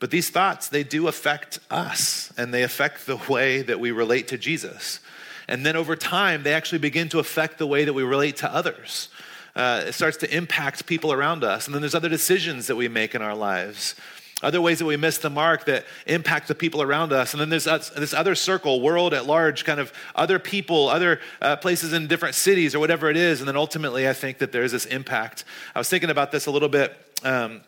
But 0.00 0.10
these 0.10 0.30
thoughts, 0.30 0.68
they 0.68 0.84
do 0.84 1.08
affect 1.08 1.58
us 1.70 2.32
and 2.36 2.54
they 2.54 2.62
affect 2.62 3.06
the 3.06 3.16
way 3.28 3.62
that 3.62 3.80
we 3.80 3.90
relate 3.90 4.28
to 4.28 4.38
Jesus. 4.38 5.00
And 5.48 5.64
then 5.66 5.76
over 5.76 5.96
time, 5.96 6.42
they 6.42 6.52
actually 6.52 6.78
begin 6.78 7.08
to 7.08 7.18
affect 7.18 7.58
the 7.58 7.66
way 7.66 7.84
that 7.84 7.92
we 7.92 8.02
relate 8.02 8.36
to 8.36 8.54
others. 8.54 9.08
Uh, 9.56 9.84
it 9.88 9.92
starts 9.92 10.18
to 10.18 10.36
impact 10.36 10.86
people 10.86 11.12
around 11.12 11.42
us. 11.42 11.66
And 11.66 11.74
then 11.74 11.82
there's 11.82 11.94
other 11.94 12.08
decisions 12.08 12.68
that 12.68 12.76
we 12.76 12.86
make 12.86 13.14
in 13.14 13.22
our 13.22 13.34
lives, 13.34 13.96
other 14.42 14.60
ways 14.60 14.78
that 14.78 14.84
we 14.84 14.96
miss 14.96 15.18
the 15.18 15.30
mark 15.30 15.64
that 15.64 15.84
impact 16.06 16.46
the 16.46 16.54
people 16.54 16.80
around 16.80 17.12
us. 17.12 17.34
And 17.34 17.40
then 17.40 17.48
there's 17.48 17.64
this 17.64 18.14
other 18.14 18.36
circle, 18.36 18.80
world 18.80 19.12
at 19.12 19.26
large, 19.26 19.64
kind 19.64 19.80
of 19.80 19.92
other 20.14 20.38
people, 20.38 20.88
other 20.88 21.20
uh, 21.42 21.56
places 21.56 21.92
in 21.92 22.06
different 22.06 22.36
cities 22.36 22.74
or 22.74 22.78
whatever 22.78 23.10
it 23.10 23.16
is. 23.16 23.40
And 23.40 23.48
then 23.48 23.56
ultimately, 23.56 24.08
I 24.08 24.12
think 24.12 24.38
that 24.38 24.52
there's 24.52 24.70
this 24.70 24.86
impact. 24.86 25.44
I 25.74 25.80
was 25.80 25.88
thinking 25.88 26.10
about 26.10 26.30
this 26.30 26.46
a 26.46 26.52
little 26.52 26.68
bit. 26.68 26.96
Um, 27.24 27.62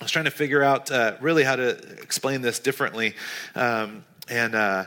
I 0.00 0.04
was 0.04 0.12
trying 0.12 0.26
to 0.26 0.30
figure 0.30 0.62
out 0.62 0.90
uh, 0.90 1.16
really 1.20 1.42
how 1.42 1.56
to 1.56 1.70
explain 2.00 2.40
this 2.40 2.60
differently. 2.60 3.14
Um, 3.56 4.04
and 4.28 4.54
uh, 4.54 4.84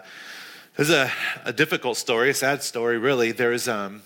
there's 0.76 0.90
a, 0.90 1.12
a 1.44 1.54
difficult 1.54 1.98
story, 1.98 2.30
a 2.30 2.34
sad 2.34 2.64
story, 2.64 2.98
really. 2.98 3.32
There's, 3.32 3.68
um, 3.68 4.04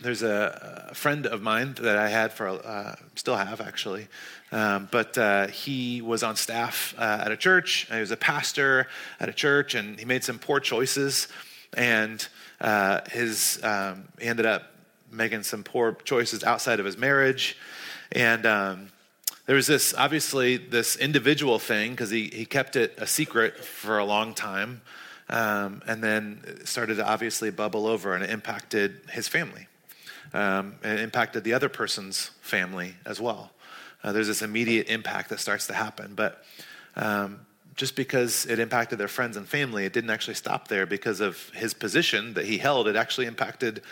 there's 0.00 0.22
a, 0.22 0.88
a, 0.90 0.94
friend 0.94 1.26
of 1.26 1.40
mine 1.40 1.74
that 1.80 1.96
I 1.96 2.08
had 2.08 2.32
for, 2.32 2.48
uh, 2.48 2.96
still 3.14 3.36
have 3.36 3.60
actually, 3.60 4.08
um, 4.54 4.88
but 4.92 5.18
uh, 5.18 5.48
he 5.48 6.00
was 6.00 6.22
on 6.22 6.36
staff 6.36 6.94
uh, 6.96 7.22
at 7.24 7.32
a 7.32 7.36
church. 7.36 7.88
He 7.92 7.98
was 7.98 8.12
a 8.12 8.16
pastor 8.16 8.86
at 9.18 9.28
a 9.28 9.32
church, 9.32 9.74
and 9.74 9.98
he 9.98 10.04
made 10.04 10.22
some 10.22 10.38
poor 10.38 10.60
choices. 10.60 11.26
And 11.76 12.24
uh, 12.60 13.00
his, 13.10 13.58
um, 13.64 14.04
he 14.20 14.28
ended 14.28 14.46
up 14.46 14.62
making 15.10 15.42
some 15.42 15.64
poor 15.64 15.94
choices 16.04 16.44
outside 16.44 16.78
of 16.78 16.86
his 16.86 16.96
marriage. 16.96 17.58
And 18.12 18.46
um, 18.46 18.88
there 19.46 19.56
was 19.56 19.66
this, 19.66 19.92
obviously, 19.92 20.56
this 20.56 20.94
individual 20.94 21.58
thing 21.58 21.90
because 21.90 22.10
he, 22.10 22.30
he 22.32 22.46
kept 22.46 22.76
it 22.76 22.94
a 22.98 23.08
secret 23.08 23.56
for 23.64 23.98
a 23.98 24.04
long 24.04 24.34
time. 24.34 24.82
Um, 25.28 25.82
and 25.88 26.04
then 26.04 26.64
started 26.64 26.96
to 26.96 27.04
obviously 27.04 27.50
bubble 27.50 27.88
over, 27.88 28.14
and 28.14 28.22
it 28.22 28.30
impacted 28.30 29.00
his 29.10 29.26
family. 29.26 29.66
Um, 30.32 30.76
it 30.84 31.00
impacted 31.00 31.42
the 31.42 31.54
other 31.54 31.68
person's 31.68 32.30
family 32.40 32.94
as 33.04 33.20
well. 33.20 33.50
Uh, 34.04 34.12
there's 34.12 34.28
this 34.28 34.42
immediate 34.42 34.88
impact 34.88 35.30
that 35.30 35.40
starts 35.40 35.66
to 35.66 35.72
happen. 35.72 36.12
But 36.14 36.44
um, 36.94 37.40
just 37.74 37.96
because 37.96 38.44
it 38.46 38.58
impacted 38.58 38.98
their 38.98 39.08
friends 39.08 39.36
and 39.36 39.48
family, 39.48 39.86
it 39.86 39.94
didn't 39.94 40.10
actually 40.10 40.34
stop 40.34 40.68
there 40.68 40.86
because 40.86 41.20
of 41.20 41.48
his 41.50 41.72
position 41.72 42.34
that 42.34 42.44
he 42.44 42.58
held. 42.58 42.86
It 42.86 42.96
actually 42.96 43.26
impacted 43.26 43.82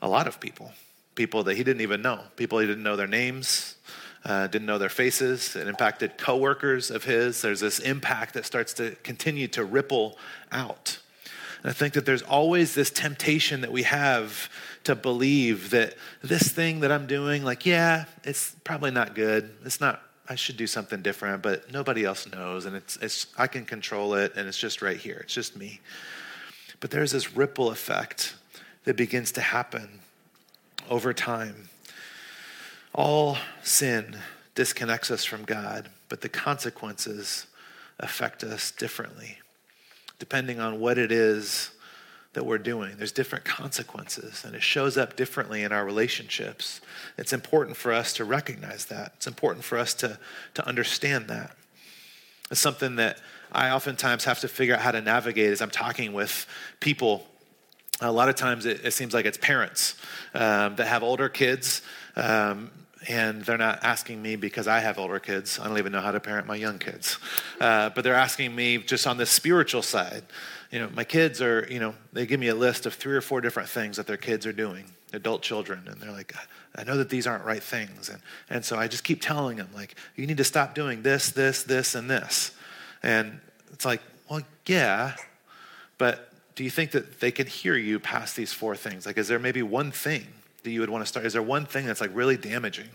a 0.00 0.08
lot 0.08 0.26
of 0.26 0.40
people, 0.40 0.72
people 1.14 1.44
that 1.44 1.56
he 1.56 1.62
didn't 1.62 1.82
even 1.82 2.02
know, 2.02 2.20
people 2.36 2.58
he 2.58 2.66
didn't 2.66 2.82
know 2.82 2.96
their 2.96 3.06
names, 3.06 3.76
uh, 4.24 4.46
didn't 4.46 4.66
know 4.66 4.78
their 4.78 4.88
faces. 4.88 5.54
It 5.54 5.68
impacted 5.68 6.16
coworkers 6.16 6.90
of 6.90 7.04
his. 7.04 7.42
There's 7.42 7.60
this 7.60 7.78
impact 7.78 8.34
that 8.34 8.46
starts 8.46 8.72
to 8.74 8.96
continue 9.02 9.48
to 9.48 9.64
ripple 9.64 10.16
out. 10.50 10.98
And 11.62 11.70
I 11.70 11.74
think 11.74 11.94
that 11.94 12.06
there's 12.06 12.22
always 12.22 12.74
this 12.74 12.90
temptation 12.90 13.60
that 13.60 13.72
we 13.72 13.82
have 13.82 14.48
to 14.84 14.94
believe 14.94 15.70
that 15.70 15.94
this 16.22 16.52
thing 16.52 16.80
that 16.80 16.92
I'm 16.92 17.06
doing, 17.06 17.42
like, 17.42 17.66
yeah, 17.66 18.04
it's 18.22 18.54
probably 18.64 18.90
not 18.90 19.14
good. 19.14 19.50
It's 19.64 19.80
not, 19.80 20.02
I 20.28 20.34
should 20.34 20.56
do 20.56 20.66
something 20.66 21.02
different, 21.02 21.42
but 21.42 21.72
nobody 21.72 22.04
else 22.04 22.30
knows. 22.30 22.66
And 22.66 22.76
it's, 22.76 22.96
it's 22.96 23.26
I 23.36 23.46
can 23.46 23.64
control 23.64 24.14
it, 24.14 24.34
and 24.36 24.46
it's 24.46 24.58
just 24.58 24.82
right 24.82 24.96
here. 24.96 25.20
It's 25.24 25.34
just 25.34 25.56
me. 25.56 25.80
But 26.80 26.90
there's 26.90 27.12
this 27.12 27.34
ripple 27.34 27.70
effect 27.70 28.34
that 28.84 28.96
begins 28.96 29.32
to 29.32 29.40
happen 29.40 30.00
over 30.90 31.14
time. 31.14 31.68
All 32.94 33.38
sin 33.62 34.18
disconnects 34.54 35.10
us 35.10 35.24
from 35.24 35.44
God, 35.44 35.88
but 36.08 36.20
the 36.20 36.28
consequences 36.28 37.46
affect 37.98 38.44
us 38.44 38.70
differently, 38.70 39.38
depending 40.18 40.60
on 40.60 40.78
what 40.78 40.98
it 40.98 41.10
is 41.10 41.70
that 42.34 42.44
we're 42.44 42.58
doing. 42.58 42.96
There's 42.96 43.12
different 43.12 43.44
consequences, 43.44 44.44
and 44.44 44.54
it 44.54 44.62
shows 44.62 44.96
up 44.98 45.16
differently 45.16 45.62
in 45.62 45.72
our 45.72 45.84
relationships. 45.84 46.80
It's 47.16 47.32
important 47.32 47.76
for 47.76 47.92
us 47.92 48.12
to 48.14 48.24
recognize 48.24 48.84
that. 48.86 49.12
It's 49.16 49.26
important 49.26 49.64
for 49.64 49.78
us 49.78 49.94
to, 49.94 50.18
to 50.54 50.66
understand 50.66 51.28
that. 51.28 51.56
It's 52.50 52.60
something 52.60 52.96
that 52.96 53.18
I 53.50 53.70
oftentimes 53.70 54.24
have 54.24 54.40
to 54.40 54.48
figure 54.48 54.74
out 54.74 54.80
how 54.80 54.90
to 54.90 55.00
navigate 55.00 55.50
as 55.50 55.62
I'm 55.62 55.70
talking 55.70 56.12
with 56.12 56.46
people. 56.80 57.26
A 58.00 58.12
lot 58.12 58.28
of 58.28 58.34
times 58.34 58.66
it, 58.66 58.84
it 58.84 58.92
seems 58.92 59.14
like 59.14 59.26
it's 59.26 59.38
parents 59.38 59.94
um, 60.34 60.76
that 60.76 60.88
have 60.88 61.02
older 61.02 61.28
kids. 61.28 61.82
Um, 62.16 62.70
and 63.08 63.42
they're 63.42 63.58
not 63.58 63.84
asking 63.84 64.22
me 64.22 64.36
because 64.36 64.66
I 64.66 64.80
have 64.80 64.98
older 64.98 65.18
kids. 65.18 65.58
I 65.58 65.68
don't 65.68 65.78
even 65.78 65.92
know 65.92 66.00
how 66.00 66.10
to 66.10 66.20
parent 66.20 66.46
my 66.46 66.56
young 66.56 66.78
kids. 66.78 67.18
Uh, 67.60 67.90
but 67.90 68.02
they're 68.02 68.14
asking 68.14 68.54
me 68.54 68.78
just 68.78 69.06
on 69.06 69.18
the 69.18 69.26
spiritual 69.26 69.82
side 69.82 70.24
you 70.74 70.80
know, 70.80 70.90
my 70.92 71.04
kids 71.04 71.40
are, 71.40 71.68
you 71.70 71.78
know, 71.78 71.94
they 72.12 72.26
give 72.26 72.40
me 72.40 72.48
a 72.48 72.54
list 72.54 72.84
of 72.84 72.94
three 72.94 73.14
or 73.14 73.20
four 73.20 73.40
different 73.40 73.68
things 73.68 73.96
that 73.96 74.08
their 74.08 74.16
kids 74.16 74.44
are 74.44 74.52
doing, 74.52 74.84
adult 75.12 75.40
children, 75.40 75.86
and 75.86 76.00
they're 76.00 76.10
like, 76.10 76.34
I 76.74 76.82
know 76.82 76.96
that 76.96 77.08
these 77.08 77.28
aren't 77.28 77.44
right 77.44 77.62
things. 77.62 78.08
And, 78.08 78.20
and 78.50 78.64
so 78.64 78.76
I 78.76 78.88
just 78.88 79.04
keep 79.04 79.22
telling 79.22 79.58
them, 79.58 79.68
like, 79.72 79.94
you 80.16 80.26
need 80.26 80.38
to 80.38 80.44
stop 80.44 80.74
doing 80.74 81.02
this, 81.02 81.30
this, 81.30 81.62
this, 81.62 81.94
and 81.94 82.10
this. 82.10 82.50
And 83.04 83.38
it's 83.72 83.84
like, 83.84 84.02
well, 84.28 84.40
yeah, 84.66 85.14
but 85.96 86.32
do 86.56 86.64
you 86.64 86.70
think 86.70 86.90
that 86.90 87.20
they 87.20 87.30
can 87.30 87.46
hear 87.46 87.76
you 87.76 88.00
past 88.00 88.34
these 88.34 88.52
four 88.52 88.74
things? 88.74 89.06
Like, 89.06 89.16
is 89.16 89.28
there 89.28 89.38
maybe 89.38 89.62
one 89.62 89.92
thing 89.92 90.26
that 90.64 90.70
you 90.72 90.80
would 90.80 90.90
want 90.90 91.02
to 91.04 91.06
start? 91.06 91.24
Is 91.24 91.34
there 91.34 91.42
one 91.42 91.66
thing 91.66 91.86
that's 91.86 92.00
like 92.00 92.10
really 92.12 92.36
damaging? 92.36 92.90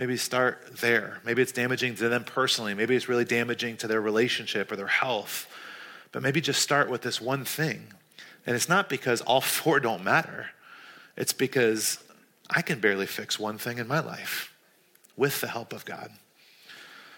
Maybe 0.00 0.16
start 0.16 0.78
there. 0.78 1.20
Maybe 1.24 1.42
it's 1.42 1.52
damaging 1.52 1.94
to 1.94 2.08
them 2.08 2.24
personally. 2.24 2.74
Maybe 2.74 2.96
it's 2.96 3.08
really 3.08 3.24
damaging 3.24 3.76
to 3.76 3.86
their 3.86 4.00
relationship 4.00 4.72
or 4.72 4.74
their 4.74 4.88
health 4.88 5.46
but 6.14 6.22
maybe 6.22 6.40
just 6.40 6.62
start 6.62 6.88
with 6.88 7.02
this 7.02 7.20
one 7.20 7.44
thing. 7.44 7.88
And 8.46 8.54
it's 8.54 8.68
not 8.68 8.88
because 8.88 9.20
all 9.22 9.40
four 9.40 9.80
don't 9.80 10.04
matter, 10.04 10.50
it's 11.16 11.32
because 11.32 11.98
I 12.48 12.62
can 12.62 12.78
barely 12.78 13.06
fix 13.06 13.38
one 13.38 13.58
thing 13.58 13.78
in 13.78 13.88
my 13.88 13.98
life 13.98 14.52
with 15.16 15.40
the 15.40 15.48
help 15.48 15.72
of 15.72 15.84
God. 15.84 16.10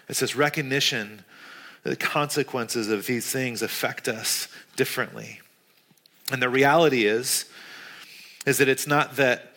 It's 0.09 0.19
this 0.19 0.35
recognition 0.35 1.23
that 1.83 1.91
the 1.91 1.95
consequences 1.95 2.89
of 2.89 3.05
these 3.05 3.29
things 3.31 3.61
affect 3.61 4.07
us 4.07 4.47
differently. 4.75 5.41
And 6.31 6.41
the 6.41 6.49
reality 6.49 7.05
is, 7.05 7.45
is 8.47 8.57
that 8.57 8.67
it's 8.67 8.87
not 8.87 9.15
that 9.17 9.56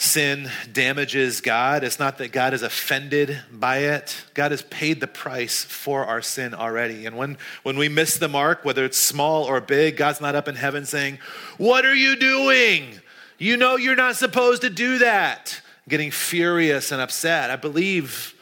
sin 0.00 0.50
damages 0.72 1.42
God. 1.42 1.84
It's 1.84 1.98
not 1.98 2.16
that 2.18 2.32
God 2.32 2.54
is 2.54 2.62
offended 2.62 3.38
by 3.52 3.78
it. 3.78 4.24
God 4.32 4.50
has 4.50 4.62
paid 4.62 4.98
the 4.98 5.06
price 5.06 5.62
for 5.62 6.06
our 6.06 6.22
sin 6.22 6.54
already. 6.54 7.04
And 7.04 7.18
when, 7.18 7.36
when 7.64 7.76
we 7.76 7.90
miss 7.90 8.16
the 8.16 8.28
mark, 8.28 8.64
whether 8.64 8.84
it's 8.84 8.96
small 8.96 9.44
or 9.44 9.60
big, 9.60 9.98
God's 9.98 10.22
not 10.22 10.34
up 10.34 10.48
in 10.48 10.54
heaven 10.54 10.86
saying, 10.86 11.18
What 11.58 11.84
are 11.84 11.94
you 11.94 12.16
doing? 12.16 13.00
You 13.36 13.58
know 13.58 13.76
you're 13.76 13.94
not 13.94 14.16
supposed 14.16 14.62
to 14.62 14.70
do 14.70 14.98
that. 14.98 15.60
Getting 15.86 16.10
furious 16.10 16.92
and 16.92 17.02
upset. 17.02 17.50
I 17.50 17.56
believe, 17.56 18.34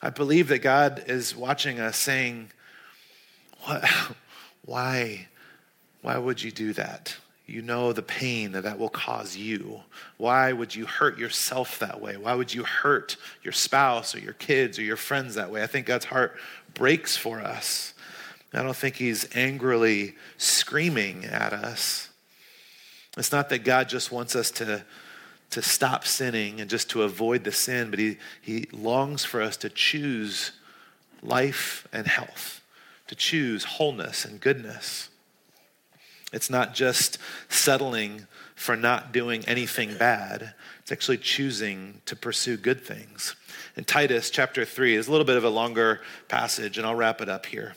I 0.00 0.10
believe 0.10 0.46
that 0.48 0.60
God 0.60 1.04
is 1.08 1.34
watching 1.34 1.80
us 1.80 1.96
saying, 1.96 2.52
Why? 4.64 5.26
Why 6.02 6.18
would 6.18 6.40
you 6.40 6.52
do 6.52 6.72
that? 6.74 7.16
You 7.50 7.62
know 7.62 7.92
the 7.92 8.02
pain 8.02 8.52
that 8.52 8.62
that 8.62 8.78
will 8.78 8.88
cause 8.88 9.36
you. 9.36 9.80
Why 10.16 10.52
would 10.52 10.74
you 10.74 10.86
hurt 10.86 11.18
yourself 11.18 11.78
that 11.80 12.00
way? 12.00 12.16
Why 12.16 12.34
would 12.34 12.54
you 12.54 12.64
hurt 12.64 13.16
your 13.42 13.52
spouse 13.52 14.14
or 14.14 14.20
your 14.20 14.34
kids 14.34 14.78
or 14.78 14.82
your 14.82 14.96
friends 14.96 15.34
that 15.34 15.50
way? 15.50 15.62
I 15.62 15.66
think 15.66 15.86
God's 15.86 16.06
heart 16.06 16.36
breaks 16.74 17.16
for 17.16 17.40
us. 17.40 17.94
I 18.52 18.62
don't 18.62 18.76
think 18.76 18.96
he's 18.96 19.28
angrily 19.36 20.14
screaming 20.38 21.24
at 21.24 21.52
us. 21.52 22.08
It's 23.16 23.32
not 23.32 23.48
that 23.50 23.64
God 23.64 23.88
just 23.88 24.10
wants 24.10 24.34
us 24.34 24.50
to, 24.52 24.84
to 25.50 25.62
stop 25.62 26.06
sinning 26.06 26.60
and 26.60 26.70
just 26.70 26.90
to 26.90 27.02
avoid 27.02 27.44
the 27.44 27.52
sin, 27.52 27.90
but 27.90 27.98
he, 27.98 28.16
he 28.40 28.66
longs 28.72 29.24
for 29.24 29.42
us 29.42 29.56
to 29.58 29.68
choose 29.68 30.52
life 31.22 31.86
and 31.92 32.06
health, 32.06 32.60
to 33.08 33.14
choose 33.14 33.64
wholeness 33.64 34.24
and 34.24 34.40
goodness. 34.40 35.09
It's 36.32 36.50
not 36.50 36.74
just 36.74 37.18
settling 37.48 38.26
for 38.54 38.76
not 38.76 39.12
doing 39.12 39.44
anything 39.46 39.96
bad, 39.96 40.54
it's 40.80 40.92
actually 40.92 41.18
choosing 41.18 42.02
to 42.06 42.14
pursue 42.14 42.56
good 42.56 42.82
things. 42.82 43.34
In 43.76 43.84
Titus 43.84 44.30
chapter 44.30 44.64
3 44.64 44.96
is 44.96 45.08
a 45.08 45.10
little 45.10 45.24
bit 45.24 45.36
of 45.36 45.44
a 45.44 45.48
longer 45.48 46.00
passage, 46.28 46.76
and 46.76 46.86
I'll 46.86 46.94
wrap 46.94 47.20
it 47.20 47.28
up 47.28 47.46
here. 47.46 47.74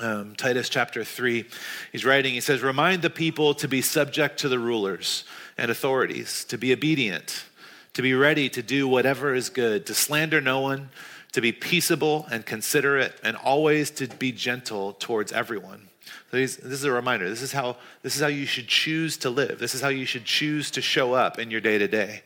Um, 0.00 0.34
Titus 0.34 0.70
chapter 0.70 1.04
3, 1.04 1.44
he's 1.92 2.04
writing, 2.04 2.32
he 2.32 2.40
says, 2.40 2.62
Remind 2.62 3.02
the 3.02 3.10
people 3.10 3.54
to 3.54 3.68
be 3.68 3.82
subject 3.82 4.40
to 4.40 4.48
the 4.48 4.58
rulers 4.58 5.24
and 5.58 5.70
authorities, 5.70 6.44
to 6.46 6.56
be 6.56 6.72
obedient, 6.72 7.44
to 7.92 8.00
be 8.00 8.14
ready 8.14 8.48
to 8.48 8.62
do 8.62 8.88
whatever 8.88 9.34
is 9.34 9.50
good, 9.50 9.84
to 9.86 9.94
slander 9.94 10.40
no 10.40 10.60
one, 10.60 10.88
to 11.32 11.42
be 11.42 11.52
peaceable 11.52 12.26
and 12.30 12.46
considerate, 12.46 13.20
and 13.22 13.36
always 13.36 13.90
to 13.90 14.06
be 14.06 14.32
gentle 14.32 14.94
towards 14.94 15.32
everyone. 15.32 15.88
This 16.32 16.58
is 16.58 16.84
a 16.84 16.90
reminder. 16.90 17.28
This 17.28 17.42
is 17.42 17.52
how 17.52 17.76
this 18.02 18.16
is 18.16 18.22
how 18.22 18.28
you 18.28 18.46
should 18.46 18.66
choose 18.66 19.18
to 19.18 19.30
live. 19.30 19.58
This 19.58 19.74
is 19.74 19.82
how 19.82 19.90
you 19.90 20.06
should 20.06 20.24
choose 20.24 20.70
to 20.72 20.80
show 20.80 21.12
up 21.12 21.38
in 21.38 21.50
your 21.50 21.60
day 21.60 21.76
to 21.76 21.86
day. 21.86 22.22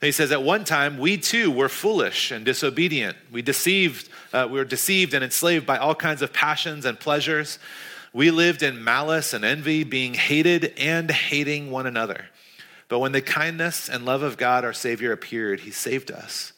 He 0.00 0.12
says, 0.12 0.30
at 0.30 0.42
one 0.42 0.64
time, 0.64 0.98
we 0.98 1.16
too 1.16 1.50
were 1.50 1.70
foolish 1.70 2.30
and 2.30 2.44
disobedient. 2.44 3.16
We 3.32 3.40
deceived, 3.40 4.10
uh, 4.30 4.46
we 4.50 4.58
were 4.58 4.64
deceived 4.66 5.14
and 5.14 5.24
enslaved 5.24 5.64
by 5.64 5.78
all 5.78 5.94
kinds 5.94 6.20
of 6.20 6.34
passions 6.34 6.84
and 6.84 7.00
pleasures. 7.00 7.58
We 8.12 8.30
lived 8.30 8.62
in 8.62 8.84
malice 8.84 9.32
and 9.32 9.42
envy, 9.42 9.84
being 9.84 10.12
hated 10.12 10.74
and 10.76 11.10
hating 11.10 11.70
one 11.70 11.86
another. 11.86 12.26
But 12.88 12.98
when 12.98 13.12
the 13.12 13.22
kindness 13.22 13.88
and 13.88 14.04
love 14.04 14.22
of 14.22 14.36
God, 14.36 14.64
our 14.64 14.74
Savior, 14.74 15.12
appeared, 15.12 15.60
He 15.60 15.70
saved 15.70 16.10
us, 16.10 16.52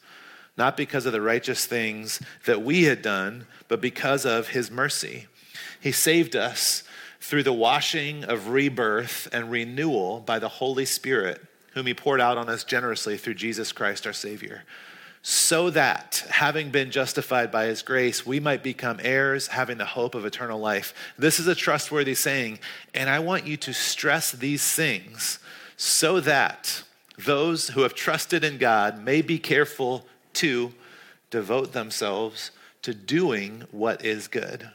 not 0.57 0.75
because 0.75 1.05
of 1.05 1.13
the 1.13 1.21
righteous 1.21 1.65
things 1.65 2.21
that 2.45 2.61
we 2.61 2.83
had 2.83 3.01
done, 3.01 3.47
but 3.69 3.79
because 3.79 4.25
of 4.25 4.49
His 4.49 4.69
mercy. 4.69 5.27
He 5.79 5.93
saved 5.93 6.35
us 6.35 6.83
through 7.19 7.43
the 7.43 7.53
washing 7.53 8.23
of 8.23 8.49
rebirth 8.49 9.27
and 9.31 9.51
renewal 9.51 10.19
by 10.21 10.39
the 10.39 10.47
Holy 10.47 10.85
Spirit, 10.85 11.41
whom 11.73 11.85
He 11.85 11.93
poured 11.93 12.21
out 12.21 12.37
on 12.37 12.49
us 12.49 12.63
generously 12.63 13.17
through 13.17 13.35
Jesus 13.35 13.71
Christ 13.71 14.07
our 14.07 14.13
Savior, 14.13 14.63
so 15.21 15.69
that, 15.69 16.25
having 16.29 16.69
been 16.69 16.91
justified 16.91 17.51
by 17.51 17.65
His 17.65 17.81
grace, 17.81 18.25
we 18.25 18.39
might 18.39 18.63
become 18.63 18.99
heirs, 19.03 19.47
having 19.47 19.77
the 19.77 19.85
hope 19.85 20.15
of 20.15 20.25
eternal 20.25 20.59
life. 20.59 20.93
This 21.17 21.39
is 21.39 21.47
a 21.47 21.55
trustworthy 21.55 22.15
saying, 22.15 22.59
and 22.93 23.09
I 23.09 23.19
want 23.19 23.45
you 23.45 23.57
to 23.57 23.73
stress 23.73 24.31
these 24.31 24.63
things 24.63 25.39
so 25.75 26.21
that 26.21 26.83
those 27.17 27.69
who 27.69 27.81
have 27.81 27.93
trusted 27.93 28.45
in 28.45 28.57
God 28.57 29.03
may 29.03 29.21
be 29.21 29.39
careful 29.39 30.05
to 30.35 30.73
devote 31.31 31.73
themselves 31.73 32.51
to 32.81 32.93
doing 32.93 33.65
what 33.71 34.05
is 34.05 34.29
good, 34.29 34.69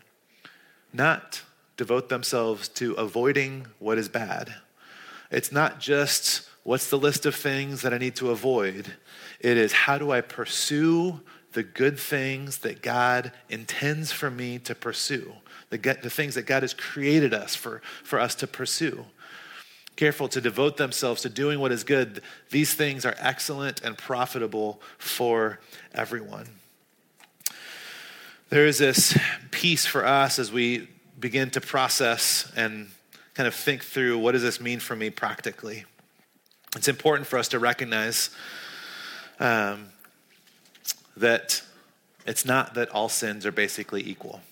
not 0.92 1.42
devote 1.76 2.08
themselves 2.08 2.68
to 2.68 2.94
avoiding 2.94 3.66
what 3.78 3.98
is 3.98 4.08
bad. 4.08 4.54
It's 5.30 5.52
not 5.52 5.80
just 5.80 6.48
what's 6.62 6.88
the 6.88 6.98
list 6.98 7.26
of 7.26 7.34
things 7.34 7.82
that 7.82 7.92
I 7.92 7.98
need 7.98 8.16
to 8.16 8.30
avoid, 8.30 8.94
it 9.40 9.56
is 9.56 9.72
how 9.72 9.98
do 9.98 10.10
I 10.10 10.20
pursue 10.20 11.20
the 11.52 11.62
good 11.62 11.98
things 11.98 12.58
that 12.58 12.82
God 12.82 13.32
intends 13.48 14.10
for 14.10 14.30
me 14.30 14.58
to 14.60 14.74
pursue, 14.74 15.32
the, 15.70 15.78
the 15.78 16.10
things 16.10 16.34
that 16.34 16.46
God 16.46 16.62
has 16.62 16.74
created 16.74 17.32
us 17.32 17.54
for, 17.54 17.80
for 18.02 18.18
us 18.18 18.34
to 18.36 18.46
pursue. 18.46 19.04
Careful 19.96 20.26
to 20.28 20.40
devote 20.40 20.76
themselves 20.76 21.22
to 21.22 21.28
doing 21.28 21.60
what 21.60 21.70
is 21.70 21.84
good. 21.84 22.22
These 22.50 22.74
things 22.74 23.04
are 23.04 23.14
excellent 23.18 23.82
and 23.82 23.96
profitable 23.96 24.80
for 24.98 25.60
everyone. 25.94 26.48
There 28.48 28.66
is 28.66 28.78
this 28.78 29.16
peace 29.52 29.86
for 29.86 30.04
us 30.04 30.40
as 30.40 30.50
we 30.50 30.88
begin 31.24 31.48
to 31.48 31.58
process 31.58 32.52
and 32.54 32.86
kind 33.32 33.46
of 33.46 33.54
think 33.54 33.82
through 33.82 34.18
what 34.18 34.32
does 34.32 34.42
this 34.42 34.60
mean 34.60 34.78
for 34.78 34.94
me 34.94 35.08
practically. 35.08 35.86
It's 36.76 36.86
important 36.86 37.26
for 37.26 37.38
us 37.38 37.48
to 37.48 37.58
recognize 37.58 38.28
um, 39.40 39.86
that 41.16 41.62
it's 42.26 42.44
not 42.44 42.74
that 42.74 42.90
all 42.90 43.08
sins 43.08 43.46
are 43.46 43.52
basically 43.52 44.06
equal. 44.06 44.42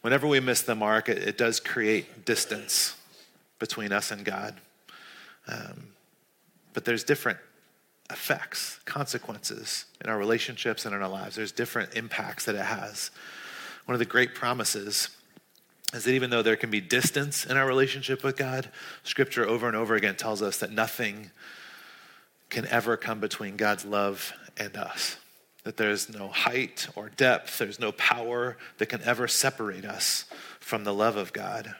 Whenever 0.00 0.28
we 0.28 0.38
miss 0.38 0.62
the 0.62 0.76
mark, 0.76 1.08
it, 1.08 1.18
it 1.18 1.36
does 1.36 1.58
create 1.58 2.24
distance 2.24 2.94
between 3.58 3.90
us 3.90 4.12
and 4.12 4.24
God. 4.24 4.54
Um, 5.48 5.88
but 6.72 6.84
there's 6.84 7.02
different 7.02 7.40
effects, 8.10 8.78
consequences 8.84 9.86
in 10.00 10.08
our 10.08 10.18
relationships 10.18 10.86
and 10.86 10.94
in 10.94 11.02
our 11.02 11.08
lives. 11.08 11.34
There's 11.34 11.50
different 11.50 11.94
impacts 11.94 12.44
that 12.44 12.54
it 12.54 12.64
has. 12.64 13.10
One 13.86 13.96
of 13.96 13.98
the 13.98 14.04
great 14.04 14.36
promises 14.36 15.08
is 15.94 16.04
that 16.04 16.12
even 16.12 16.30
though 16.30 16.42
there 16.42 16.56
can 16.56 16.70
be 16.70 16.80
distance 16.80 17.46
in 17.46 17.56
our 17.56 17.66
relationship 17.66 18.24
with 18.24 18.36
God, 18.36 18.68
Scripture 19.04 19.46
over 19.46 19.68
and 19.68 19.76
over 19.76 19.94
again 19.94 20.16
tells 20.16 20.42
us 20.42 20.58
that 20.58 20.72
nothing 20.72 21.30
can 22.50 22.66
ever 22.66 22.96
come 22.96 23.20
between 23.20 23.56
God's 23.56 23.84
love 23.84 24.32
and 24.56 24.76
us. 24.76 25.16
That 25.62 25.76
there's 25.76 26.08
no 26.08 26.28
height 26.28 26.88
or 26.96 27.10
depth, 27.10 27.58
there's 27.58 27.78
no 27.78 27.92
power 27.92 28.56
that 28.78 28.86
can 28.86 29.02
ever 29.02 29.28
separate 29.28 29.84
us 29.84 30.24
from 30.58 30.84
the 30.84 30.92
love 30.92 31.16
of 31.16 31.32
God. 31.32 31.74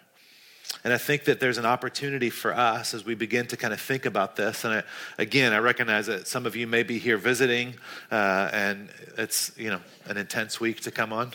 And 0.84 0.92
I 0.92 0.98
think 0.98 1.24
that 1.24 1.40
there's 1.40 1.56
an 1.56 1.64
opportunity 1.64 2.28
for 2.28 2.54
us 2.54 2.92
as 2.92 3.06
we 3.06 3.14
begin 3.14 3.46
to 3.46 3.56
kind 3.56 3.72
of 3.72 3.80
think 3.80 4.04
about 4.04 4.36
this. 4.36 4.64
And 4.64 4.74
I, 4.74 4.82
again, 5.16 5.54
I 5.54 5.58
recognize 5.58 6.06
that 6.06 6.28
some 6.28 6.44
of 6.44 6.54
you 6.54 6.66
may 6.66 6.82
be 6.82 6.98
here 6.98 7.16
visiting, 7.16 7.74
uh, 8.12 8.50
and 8.52 8.90
it's 9.16 9.50
you 9.56 9.70
know 9.70 9.80
an 10.04 10.18
intense 10.18 10.60
week 10.60 10.82
to 10.82 10.90
come 10.90 11.10
on. 11.10 11.24
And 11.24 11.34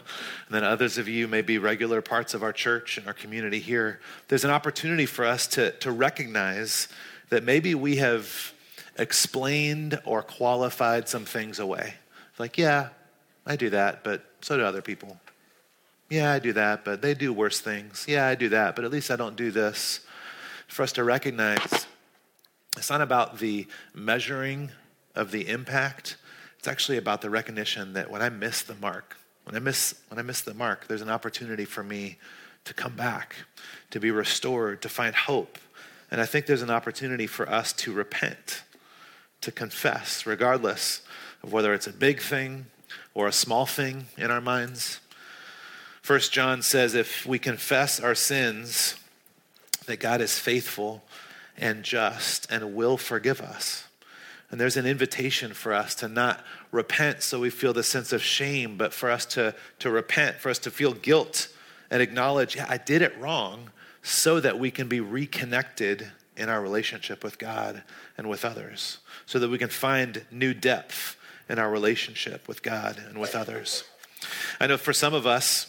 then 0.51 0.63
others 0.63 0.99
of 0.99 1.07
you 1.07 1.27
may 1.27 1.41
be 1.41 1.57
regular 1.57 2.01
parts 2.03 2.35
of 2.35 2.43
our 2.43 2.53
church 2.53 2.99
and 2.99 3.07
our 3.07 3.13
community 3.13 3.59
here. 3.59 3.99
There's 4.27 4.45
an 4.45 4.51
opportunity 4.51 5.07
for 5.07 5.25
us 5.25 5.47
to 5.47 5.71
to 5.79 5.91
recognize 5.91 6.87
that 7.29 7.43
maybe 7.43 7.73
we 7.73 7.95
have 7.95 8.53
explained 8.99 9.99
or 10.05 10.21
qualified 10.21 11.09
some 11.09 11.25
things 11.25 11.57
away. 11.57 11.95
Like, 12.37 12.57
yeah, 12.57 12.89
I 13.47 13.55
do 13.55 13.71
that, 13.71 14.03
but 14.03 14.23
so 14.41 14.57
do 14.57 14.63
other 14.63 14.81
people. 14.81 15.17
Yeah, 16.09 16.31
I 16.31 16.39
do 16.39 16.53
that, 16.53 16.83
but 16.83 17.01
they 17.01 17.13
do 17.13 17.31
worse 17.31 17.59
things. 17.59 18.05
Yeah, 18.07 18.27
I 18.27 18.35
do 18.35 18.49
that, 18.49 18.75
but 18.75 18.83
at 18.83 18.91
least 18.91 19.11
I 19.11 19.15
don't 19.15 19.35
do 19.35 19.51
this. 19.51 20.01
For 20.67 20.83
us 20.83 20.91
to 20.93 21.03
recognize 21.03 21.87
it's 22.77 22.89
not 22.89 23.01
about 23.01 23.39
the 23.39 23.67
measuring 23.93 24.71
of 25.15 25.31
the 25.31 25.47
impact, 25.47 26.17
it's 26.57 26.67
actually 26.67 26.97
about 26.97 27.21
the 27.21 27.29
recognition 27.29 27.93
that 27.93 28.09
when 28.09 28.21
I 28.21 28.29
miss 28.29 28.61
the 28.63 28.75
mark, 28.75 29.17
when 29.43 29.55
I 29.55 29.59
miss, 29.59 29.95
when 30.09 30.19
I 30.19 30.21
miss 30.21 30.41
the 30.41 30.53
mark, 30.53 30.87
there's 30.87 31.01
an 31.01 31.09
opportunity 31.09 31.65
for 31.65 31.83
me 31.83 32.17
to 32.65 32.73
come 32.73 32.95
back, 32.95 33.35
to 33.91 33.99
be 33.99 34.11
restored, 34.11 34.81
to 34.81 34.89
find 34.89 35.15
hope. 35.15 35.57
And 36.11 36.19
I 36.19 36.25
think 36.25 36.45
there's 36.45 36.61
an 36.61 36.69
opportunity 36.69 37.27
for 37.27 37.49
us 37.49 37.71
to 37.73 37.93
repent, 37.93 38.63
to 39.41 39.51
confess, 39.51 40.25
regardless 40.25 41.01
of 41.43 41.53
whether 41.53 41.73
it's 41.73 41.87
a 41.87 41.93
big 41.93 42.21
thing 42.21 42.65
or 43.13 43.27
a 43.27 43.31
small 43.31 43.65
thing 43.65 44.07
in 44.17 44.31
our 44.31 44.41
minds. 44.41 44.99
First 46.09 46.31
John 46.31 46.63
says 46.63 46.95
if 46.95 47.27
we 47.27 47.37
confess 47.37 47.99
our 47.99 48.15
sins, 48.15 48.95
that 49.85 49.99
God 49.99 50.21
is 50.21 50.39
faithful 50.39 51.03
and 51.55 51.83
just 51.83 52.51
and 52.51 52.73
will 52.73 52.97
forgive 52.97 53.39
us. 53.39 53.83
And 54.49 54.59
there's 54.59 54.75
an 54.75 54.87
invitation 54.87 55.53
for 55.53 55.71
us 55.71 55.93
to 55.93 56.07
not 56.07 56.43
repent 56.71 57.21
so 57.21 57.39
we 57.39 57.51
feel 57.51 57.73
the 57.73 57.83
sense 57.83 58.11
of 58.11 58.23
shame, 58.23 58.75
but 58.75 58.91
for 58.91 59.11
us 59.11 59.23
to, 59.27 59.53
to 59.77 59.91
repent, 59.91 60.37
for 60.37 60.49
us 60.49 60.57
to 60.57 60.71
feel 60.71 60.93
guilt 60.93 61.47
and 61.91 62.01
acknowledge, 62.01 62.55
yeah, 62.55 62.65
I 62.67 62.77
did 62.77 63.03
it 63.03 63.15
wrong, 63.19 63.69
so 64.01 64.39
that 64.39 64.57
we 64.57 64.71
can 64.71 64.87
be 64.87 65.01
reconnected 65.01 66.11
in 66.35 66.49
our 66.49 66.59
relationship 66.59 67.23
with 67.23 67.37
God 67.37 67.83
and 68.17 68.27
with 68.27 68.43
others, 68.43 68.97
so 69.27 69.37
that 69.37 69.49
we 69.49 69.59
can 69.59 69.69
find 69.69 70.25
new 70.31 70.55
depth 70.55 71.17
in 71.47 71.59
our 71.59 71.69
relationship 71.69 72.47
with 72.47 72.63
God 72.63 72.97
and 72.97 73.19
with 73.19 73.35
others. 73.35 73.83
I 74.59 74.65
know 74.65 74.77
for 74.77 74.91
some 74.91 75.13
of 75.13 75.27
us, 75.27 75.68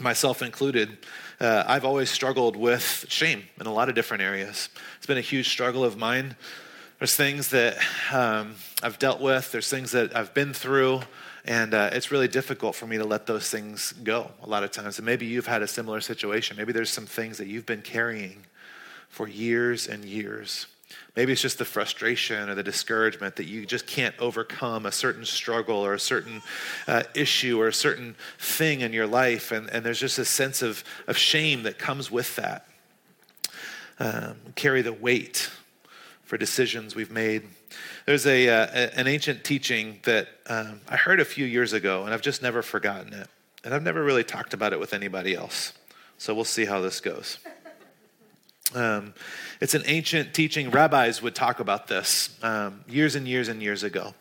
myself 0.00 0.42
included, 0.42 0.98
uh, 1.40 1.64
I've 1.66 1.84
always 1.84 2.10
struggled 2.10 2.56
with 2.56 3.06
shame 3.08 3.44
in 3.60 3.66
a 3.66 3.72
lot 3.72 3.88
of 3.88 3.94
different 3.94 4.22
areas. 4.22 4.68
It's 4.96 5.06
been 5.06 5.18
a 5.18 5.22
huge 5.22 5.48
struggle 5.48 5.84
of 5.84 5.96
mine. 5.96 6.36
There's 6.98 7.16
things 7.16 7.48
that 7.48 7.78
um, 8.12 8.54
I've 8.82 8.98
dealt 8.98 9.20
with, 9.20 9.50
there's 9.50 9.68
things 9.68 9.90
that 9.90 10.14
I've 10.14 10.32
been 10.34 10.54
through, 10.54 11.00
and 11.44 11.74
uh, 11.74 11.90
it's 11.92 12.12
really 12.12 12.28
difficult 12.28 12.76
for 12.76 12.86
me 12.86 12.96
to 12.98 13.04
let 13.04 13.26
those 13.26 13.50
things 13.50 13.92
go 14.04 14.30
a 14.42 14.48
lot 14.48 14.62
of 14.62 14.70
times. 14.70 14.98
And 14.98 15.06
maybe 15.06 15.26
you've 15.26 15.46
had 15.46 15.62
a 15.62 15.66
similar 15.66 16.00
situation. 16.00 16.56
Maybe 16.56 16.72
there's 16.72 16.90
some 16.90 17.06
things 17.06 17.38
that 17.38 17.48
you've 17.48 17.66
been 17.66 17.82
carrying 17.82 18.46
for 19.08 19.26
years 19.26 19.88
and 19.88 20.04
years. 20.04 20.66
Maybe 21.14 21.32
it's 21.32 21.42
just 21.42 21.58
the 21.58 21.66
frustration 21.66 22.48
or 22.48 22.54
the 22.54 22.62
discouragement 22.62 23.36
that 23.36 23.44
you 23.44 23.66
just 23.66 23.86
can't 23.86 24.14
overcome 24.18 24.86
a 24.86 24.92
certain 24.92 25.26
struggle 25.26 25.76
or 25.76 25.92
a 25.92 26.00
certain 26.00 26.40
uh, 26.88 27.02
issue 27.14 27.60
or 27.60 27.68
a 27.68 27.72
certain 27.72 28.14
thing 28.38 28.80
in 28.80 28.94
your 28.94 29.06
life. 29.06 29.52
And, 29.52 29.68
and 29.68 29.84
there's 29.84 30.00
just 30.00 30.18
a 30.18 30.24
sense 30.24 30.62
of, 30.62 30.82
of 31.06 31.18
shame 31.18 31.64
that 31.64 31.78
comes 31.78 32.10
with 32.10 32.34
that. 32.36 32.66
Um, 33.98 34.36
carry 34.54 34.80
the 34.80 34.92
weight 34.92 35.50
for 36.24 36.38
decisions 36.38 36.94
we've 36.96 37.10
made. 37.10 37.42
There's 38.06 38.26
a, 38.26 38.48
uh, 38.48 38.66
an 38.96 39.06
ancient 39.06 39.44
teaching 39.44 40.00
that 40.04 40.28
um, 40.46 40.80
I 40.88 40.96
heard 40.96 41.20
a 41.20 41.26
few 41.26 41.44
years 41.44 41.74
ago, 41.74 42.04
and 42.04 42.14
I've 42.14 42.22
just 42.22 42.42
never 42.42 42.62
forgotten 42.62 43.12
it. 43.12 43.28
And 43.64 43.74
I've 43.74 43.82
never 43.82 44.02
really 44.02 44.24
talked 44.24 44.54
about 44.54 44.72
it 44.72 44.80
with 44.80 44.94
anybody 44.94 45.34
else. 45.34 45.74
So 46.16 46.34
we'll 46.34 46.44
see 46.44 46.64
how 46.64 46.80
this 46.80 47.00
goes. 47.00 47.38
Um, 48.74 49.14
it's 49.60 49.74
an 49.74 49.82
ancient 49.86 50.34
teaching. 50.34 50.70
Rabbis 50.70 51.22
would 51.22 51.34
talk 51.34 51.60
about 51.60 51.88
this 51.88 52.36
um, 52.42 52.84
years 52.88 53.14
and 53.14 53.28
years 53.28 53.48
and 53.48 53.62
years 53.62 53.82
ago. 53.82 54.14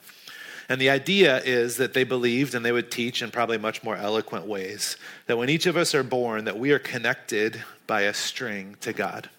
And 0.69 0.79
the 0.79 0.89
idea 0.89 1.39
is 1.39 1.77
that 1.77 1.93
they 1.93 2.05
believed, 2.05 2.55
and 2.55 2.63
they 2.63 2.71
would 2.71 2.91
teach 2.91 3.21
in 3.21 3.29
probably 3.29 3.57
much 3.57 3.83
more 3.83 3.97
eloquent 3.97 4.45
ways, 4.45 4.95
that 5.27 5.37
when 5.37 5.49
each 5.49 5.65
of 5.65 5.75
us 5.75 5.93
are 5.93 6.03
born, 6.03 6.45
that 6.45 6.57
we 6.57 6.71
are 6.71 6.79
connected 6.79 7.61
by 7.87 8.01
a 8.01 8.13
string 8.13 8.77
to 8.79 8.93
God. 8.93 9.29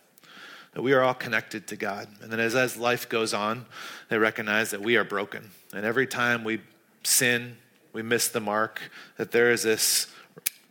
That 0.74 0.82
we 0.82 0.92
are 0.92 1.02
all 1.02 1.14
connected 1.14 1.66
to 1.68 1.76
God. 1.76 2.08
And 2.20 2.30
then 2.30 2.40
as, 2.40 2.54
as 2.54 2.76
life 2.76 3.08
goes 3.08 3.32
on, 3.32 3.66
they 4.08 4.18
recognize 4.18 4.70
that 4.72 4.82
we 4.82 4.96
are 4.96 5.04
broken. 5.04 5.50
And 5.72 5.86
every 5.86 6.06
time 6.06 6.44
we 6.44 6.60
sin, 7.02 7.56
we 7.92 8.02
miss 8.02 8.28
the 8.28 8.40
mark, 8.40 8.80
that 9.16 9.30
there 9.32 9.50
is 9.50 9.62
this 9.62 10.06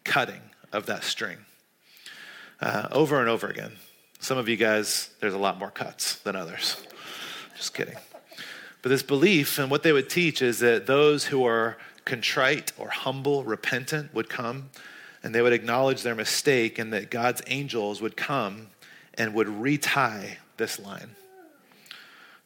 cutting 0.03 0.41
of 0.71 0.85
that 0.85 1.03
string 1.03 1.37
uh, 2.61 2.87
over 2.91 3.19
and 3.19 3.29
over 3.29 3.47
again. 3.47 3.73
Some 4.21 4.37
of 4.37 4.47
you 4.47 4.55
guys, 4.55 5.09
there's 5.19 5.33
a 5.33 5.39
lot 5.39 5.57
more 5.57 5.71
cuts 5.71 6.17
than 6.17 6.35
others. 6.35 6.77
Just 7.57 7.73
kidding. 7.73 7.95
But 8.83 8.89
this 8.89 9.01
belief 9.01 9.57
and 9.57 9.71
what 9.71 9.81
they 9.81 9.91
would 9.91 10.09
teach 10.09 10.43
is 10.43 10.59
that 10.59 10.85
those 10.85 11.25
who 11.25 11.43
are 11.43 11.77
contrite 12.05 12.71
or 12.77 12.89
humble, 12.89 13.43
repentant 13.43 14.13
would 14.13 14.29
come 14.29 14.69
and 15.23 15.33
they 15.33 15.41
would 15.41 15.53
acknowledge 15.53 16.03
their 16.03 16.13
mistake 16.13 16.77
and 16.77 16.93
that 16.93 17.09
God's 17.09 17.41
angels 17.47 17.99
would 17.99 18.15
come 18.15 18.67
and 19.15 19.33
would 19.33 19.49
retie 19.49 20.37
this 20.57 20.79
line. 20.79 21.15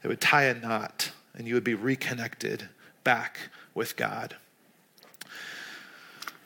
They 0.02 0.08
would 0.08 0.22
tie 0.22 0.44
a 0.44 0.54
knot 0.54 1.12
and 1.38 1.46
you 1.46 1.56
would 1.56 1.66
be 1.66 1.74
reconnected 1.74 2.70
back 3.04 3.38
with 3.74 3.98
God. 3.98 4.38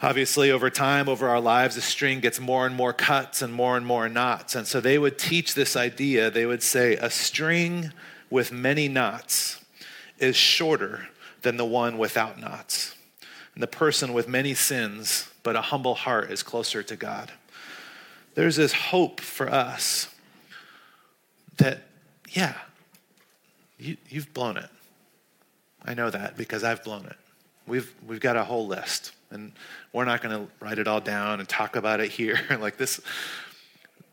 Obviously, 0.01 0.49
over 0.49 0.69
time, 0.69 1.09
over 1.09 1.27
our 1.27 1.41
lives, 1.41 1.75
the 1.75 1.81
string 1.81 2.21
gets 2.21 2.39
more 2.39 2.65
and 2.65 2.73
more 2.73 2.93
cuts 2.93 3.41
and 3.41 3.53
more 3.53 3.75
and 3.75 3.85
more 3.85 4.07
knots. 4.07 4.55
And 4.55 4.65
so 4.65 4.79
they 4.79 4.97
would 4.97 5.17
teach 5.17 5.55
this 5.55 5.75
idea. 5.75 6.31
They 6.31 6.45
would 6.45 6.63
say, 6.63 6.95
a 6.95 7.09
string 7.09 7.91
with 8.29 8.51
many 8.51 8.87
knots 8.87 9.61
is 10.17 10.37
shorter 10.37 11.09
than 11.41 11.57
the 11.57 11.65
one 11.65 11.97
without 11.97 12.39
knots. 12.39 12.95
And 13.53 13.61
the 13.61 13.67
person 13.67 14.13
with 14.13 14.27
many 14.27 14.53
sins, 14.53 15.29
but 15.43 15.57
a 15.57 15.61
humble 15.61 15.95
heart, 15.95 16.31
is 16.31 16.43
closer 16.43 16.81
to 16.81 16.95
God. 16.95 17.33
There's 18.35 18.55
this 18.55 18.71
hope 18.71 19.19
for 19.19 19.49
us 19.49 20.07
that, 21.57 21.81
yeah, 22.29 22.53
you, 23.77 23.97
you've 24.07 24.33
blown 24.33 24.55
it. 24.55 24.69
I 25.83 25.93
know 25.93 26.09
that 26.09 26.37
because 26.37 26.63
I've 26.63 26.85
blown 26.85 27.05
it. 27.05 27.17
We've, 27.69 27.93
we've 28.05 28.19
got 28.19 28.35
a 28.35 28.43
whole 28.43 28.67
list 28.67 29.13
and 29.31 29.51
we're 29.93 30.05
not 30.05 30.21
going 30.21 30.35
to 30.35 30.51
write 30.59 30.79
it 30.79 30.87
all 30.87 31.01
down 31.01 31.39
and 31.39 31.47
talk 31.47 31.75
about 31.75 31.99
it 31.99 32.11
here. 32.11 32.39
Like 32.59 32.77
this 32.77 32.99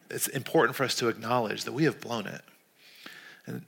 it's 0.08 0.28
important 0.28 0.76
for 0.76 0.84
us 0.84 0.94
to 0.96 1.08
acknowledge 1.08 1.64
that 1.64 1.72
we 1.72 1.82
have 1.84 2.00
blown 2.00 2.26
it. 2.26 2.42
And, 3.46 3.62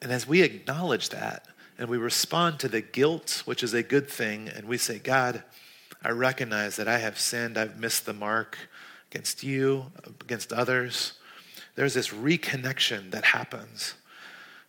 and 0.00 0.12
as 0.12 0.26
we 0.26 0.42
acknowledge 0.42 1.08
that 1.08 1.46
and 1.78 1.88
we 1.88 1.96
respond 1.96 2.60
to 2.60 2.68
the 2.68 2.80
guilt 2.80 3.42
which 3.44 3.62
is 3.62 3.74
a 3.74 3.82
good 3.82 4.08
thing 4.08 4.48
and 4.48 4.68
we 4.68 4.76
say 4.76 4.98
god 4.98 5.42
i 6.04 6.10
recognize 6.10 6.76
that 6.76 6.86
i 6.86 6.98
have 6.98 7.18
sinned. 7.18 7.58
I've 7.58 7.78
missed 7.80 8.06
the 8.06 8.12
mark 8.12 8.58
against 9.10 9.42
you 9.42 9.86
against 10.20 10.52
others. 10.52 11.14
There's 11.74 11.94
this 11.94 12.10
reconnection 12.10 13.10
that 13.10 13.24
happens. 13.24 13.94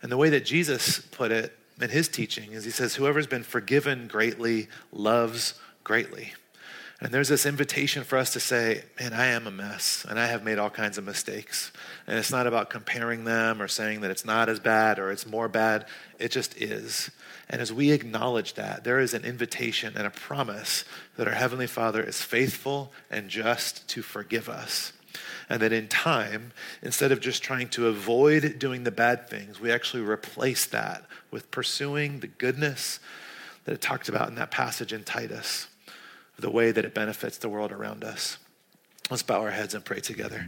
And 0.02 0.10
the 0.10 0.16
way 0.16 0.30
that 0.30 0.44
jesus 0.44 0.98
put 0.98 1.30
it 1.30 1.56
in 1.82 1.90
his 1.90 2.08
teaching 2.08 2.52
is 2.52 2.64
he 2.64 2.70
says 2.70 2.94
whoever's 2.94 3.26
been 3.26 3.42
forgiven 3.42 4.06
greatly 4.06 4.68
loves 4.92 5.54
greatly. 5.84 6.32
And 7.00 7.12
there's 7.12 7.28
this 7.28 7.46
invitation 7.46 8.04
for 8.04 8.16
us 8.16 8.32
to 8.34 8.40
say, 8.40 8.84
man, 9.00 9.12
I 9.12 9.26
am 9.26 9.48
a 9.48 9.50
mess 9.50 10.06
and 10.08 10.20
I 10.20 10.26
have 10.26 10.44
made 10.44 10.60
all 10.60 10.70
kinds 10.70 10.98
of 10.98 11.04
mistakes. 11.04 11.72
And 12.06 12.16
it's 12.16 12.30
not 12.30 12.46
about 12.46 12.70
comparing 12.70 13.24
them 13.24 13.60
or 13.60 13.66
saying 13.66 14.02
that 14.02 14.12
it's 14.12 14.24
not 14.24 14.48
as 14.48 14.60
bad 14.60 15.00
or 15.00 15.10
it's 15.10 15.26
more 15.26 15.48
bad. 15.48 15.86
It 16.20 16.30
just 16.30 16.56
is. 16.62 17.10
And 17.50 17.60
as 17.60 17.72
we 17.72 17.90
acknowledge 17.90 18.54
that, 18.54 18.84
there 18.84 19.00
is 19.00 19.14
an 19.14 19.24
invitation 19.24 19.94
and 19.96 20.06
a 20.06 20.10
promise 20.10 20.84
that 21.16 21.26
our 21.26 21.34
Heavenly 21.34 21.66
Father 21.66 22.04
is 22.04 22.22
faithful 22.22 22.92
and 23.10 23.28
just 23.28 23.88
to 23.88 24.02
forgive 24.02 24.48
us. 24.48 24.92
And 25.48 25.60
that 25.62 25.72
in 25.72 25.88
time, 25.88 26.52
instead 26.82 27.12
of 27.12 27.20
just 27.20 27.42
trying 27.42 27.68
to 27.70 27.88
avoid 27.88 28.58
doing 28.58 28.84
the 28.84 28.90
bad 28.90 29.28
things, 29.28 29.60
we 29.60 29.70
actually 29.70 30.02
replace 30.02 30.66
that 30.66 31.04
with 31.30 31.50
pursuing 31.50 32.20
the 32.20 32.26
goodness 32.26 33.00
that 33.64 33.72
it 33.72 33.80
talked 33.80 34.08
about 34.08 34.28
in 34.28 34.34
that 34.36 34.50
passage 34.50 34.92
in 34.92 35.04
Titus 35.04 35.68
the 36.38 36.50
way 36.50 36.72
that 36.72 36.84
it 36.84 36.94
benefits 36.94 37.38
the 37.38 37.48
world 37.48 37.72
around 37.72 38.04
us. 38.04 38.38
Let's 39.10 39.22
bow 39.22 39.40
our 39.40 39.50
heads 39.50 39.74
and 39.74 39.84
pray 39.84 40.00
together. 40.00 40.46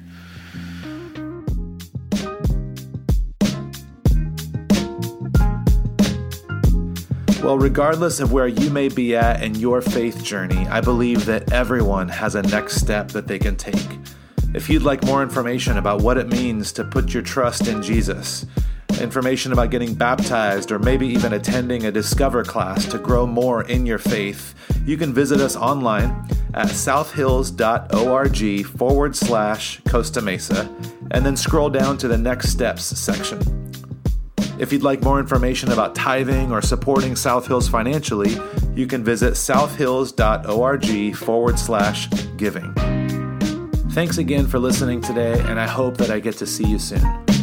Well, 7.42 7.58
regardless 7.58 8.20
of 8.20 8.32
where 8.32 8.48
you 8.48 8.70
may 8.70 8.88
be 8.88 9.14
at 9.14 9.42
in 9.42 9.54
your 9.54 9.82
faith 9.82 10.24
journey, 10.24 10.66
I 10.68 10.80
believe 10.80 11.26
that 11.26 11.52
everyone 11.52 12.08
has 12.08 12.34
a 12.34 12.42
next 12.42 12.80
step 12.80 13.08
that 13.08 13.26
they 13.26 13.38
can 13.38 13.54
take. 13.54 13.76
If 14.54 14.70
you'd 14.70 14.82
like 14.84 15.04
more 15.04 15.20
information 15.20 15.78
about 15.78 16.02
what 16.02 16.16
it 16.16 16.28
means 16.28 16.70
to 16.74 16.84
put 16.84 17.12
your 17.12 17.24
trust 17.24 17.66
in 17.66 17.82
Jesus, 17.82 18.46
information 19.00 19.52
about 19.52 19.70
getting 19.70 19.94
baptized, 19.94 20.70
or 20.70 20.78
maybe 20.78 21.08
even 21.08 21.32
attending 21.32 21.86
a 21.86 21.90
Discover 21.90 22.44
class 22.44 22.86
to 22.86 22.98
grow 22.98 23.26
more 23.26 23.64
in 23.64 23.84
your 23.84 23.98
faith, 23.98 24.54
you 24.86 24.96
can 24.96 25.12
visit 25.12 25.40
us 25.40 25.56
online 25.56 26.10
at 26.54 26.68
southhills.org 26.68 28.66
forward 28.66 29.16
slash 29.16 29.80
Costa 29.88 30.22
Mesa 30.22 30.72
and 31.10 31.26
then 31.26 31.36
scroll 31.36 31.68
down 31.68 31.98
to 31.98 32.06
the 32.06 32.16
Next 32.16 32.50
Steps 32.50 32.84
section. 32.84 33.40
If 34.60 34.72
you'd 34.72 34.84
like 34.84 35.02
more 35.02 35.18
information 35.18 35.72
about 35.72 35.96
tithing 35.96 36.52
or 36.52 36.62
supporting 36.62 37.16
South 37.16 37.48
Hills 37.48 37.68
financially, 37.68 38.36
you 38.76 38.86
can 38.86 39.02
visit 39.02 39.36
southhills.org 39.36 41.16
forward 41.16 41.58
slash 41.58 42.08
giving. 42.36 43.03
Thanks 43.94 44.18
again 44.18 44.48
for 44.48 44.58
listening 44.58 45.00
today, 45.00 45.38
and 45.38 45.60
I 45.60 45.68
hope 45.68 45.98
that 45.98 46.10
I 46.10 46.18
get 46.18 46.36
to 46.38 46.46
see 46.48 46.66
you 46.66 46.80
soon. 46.80 47.33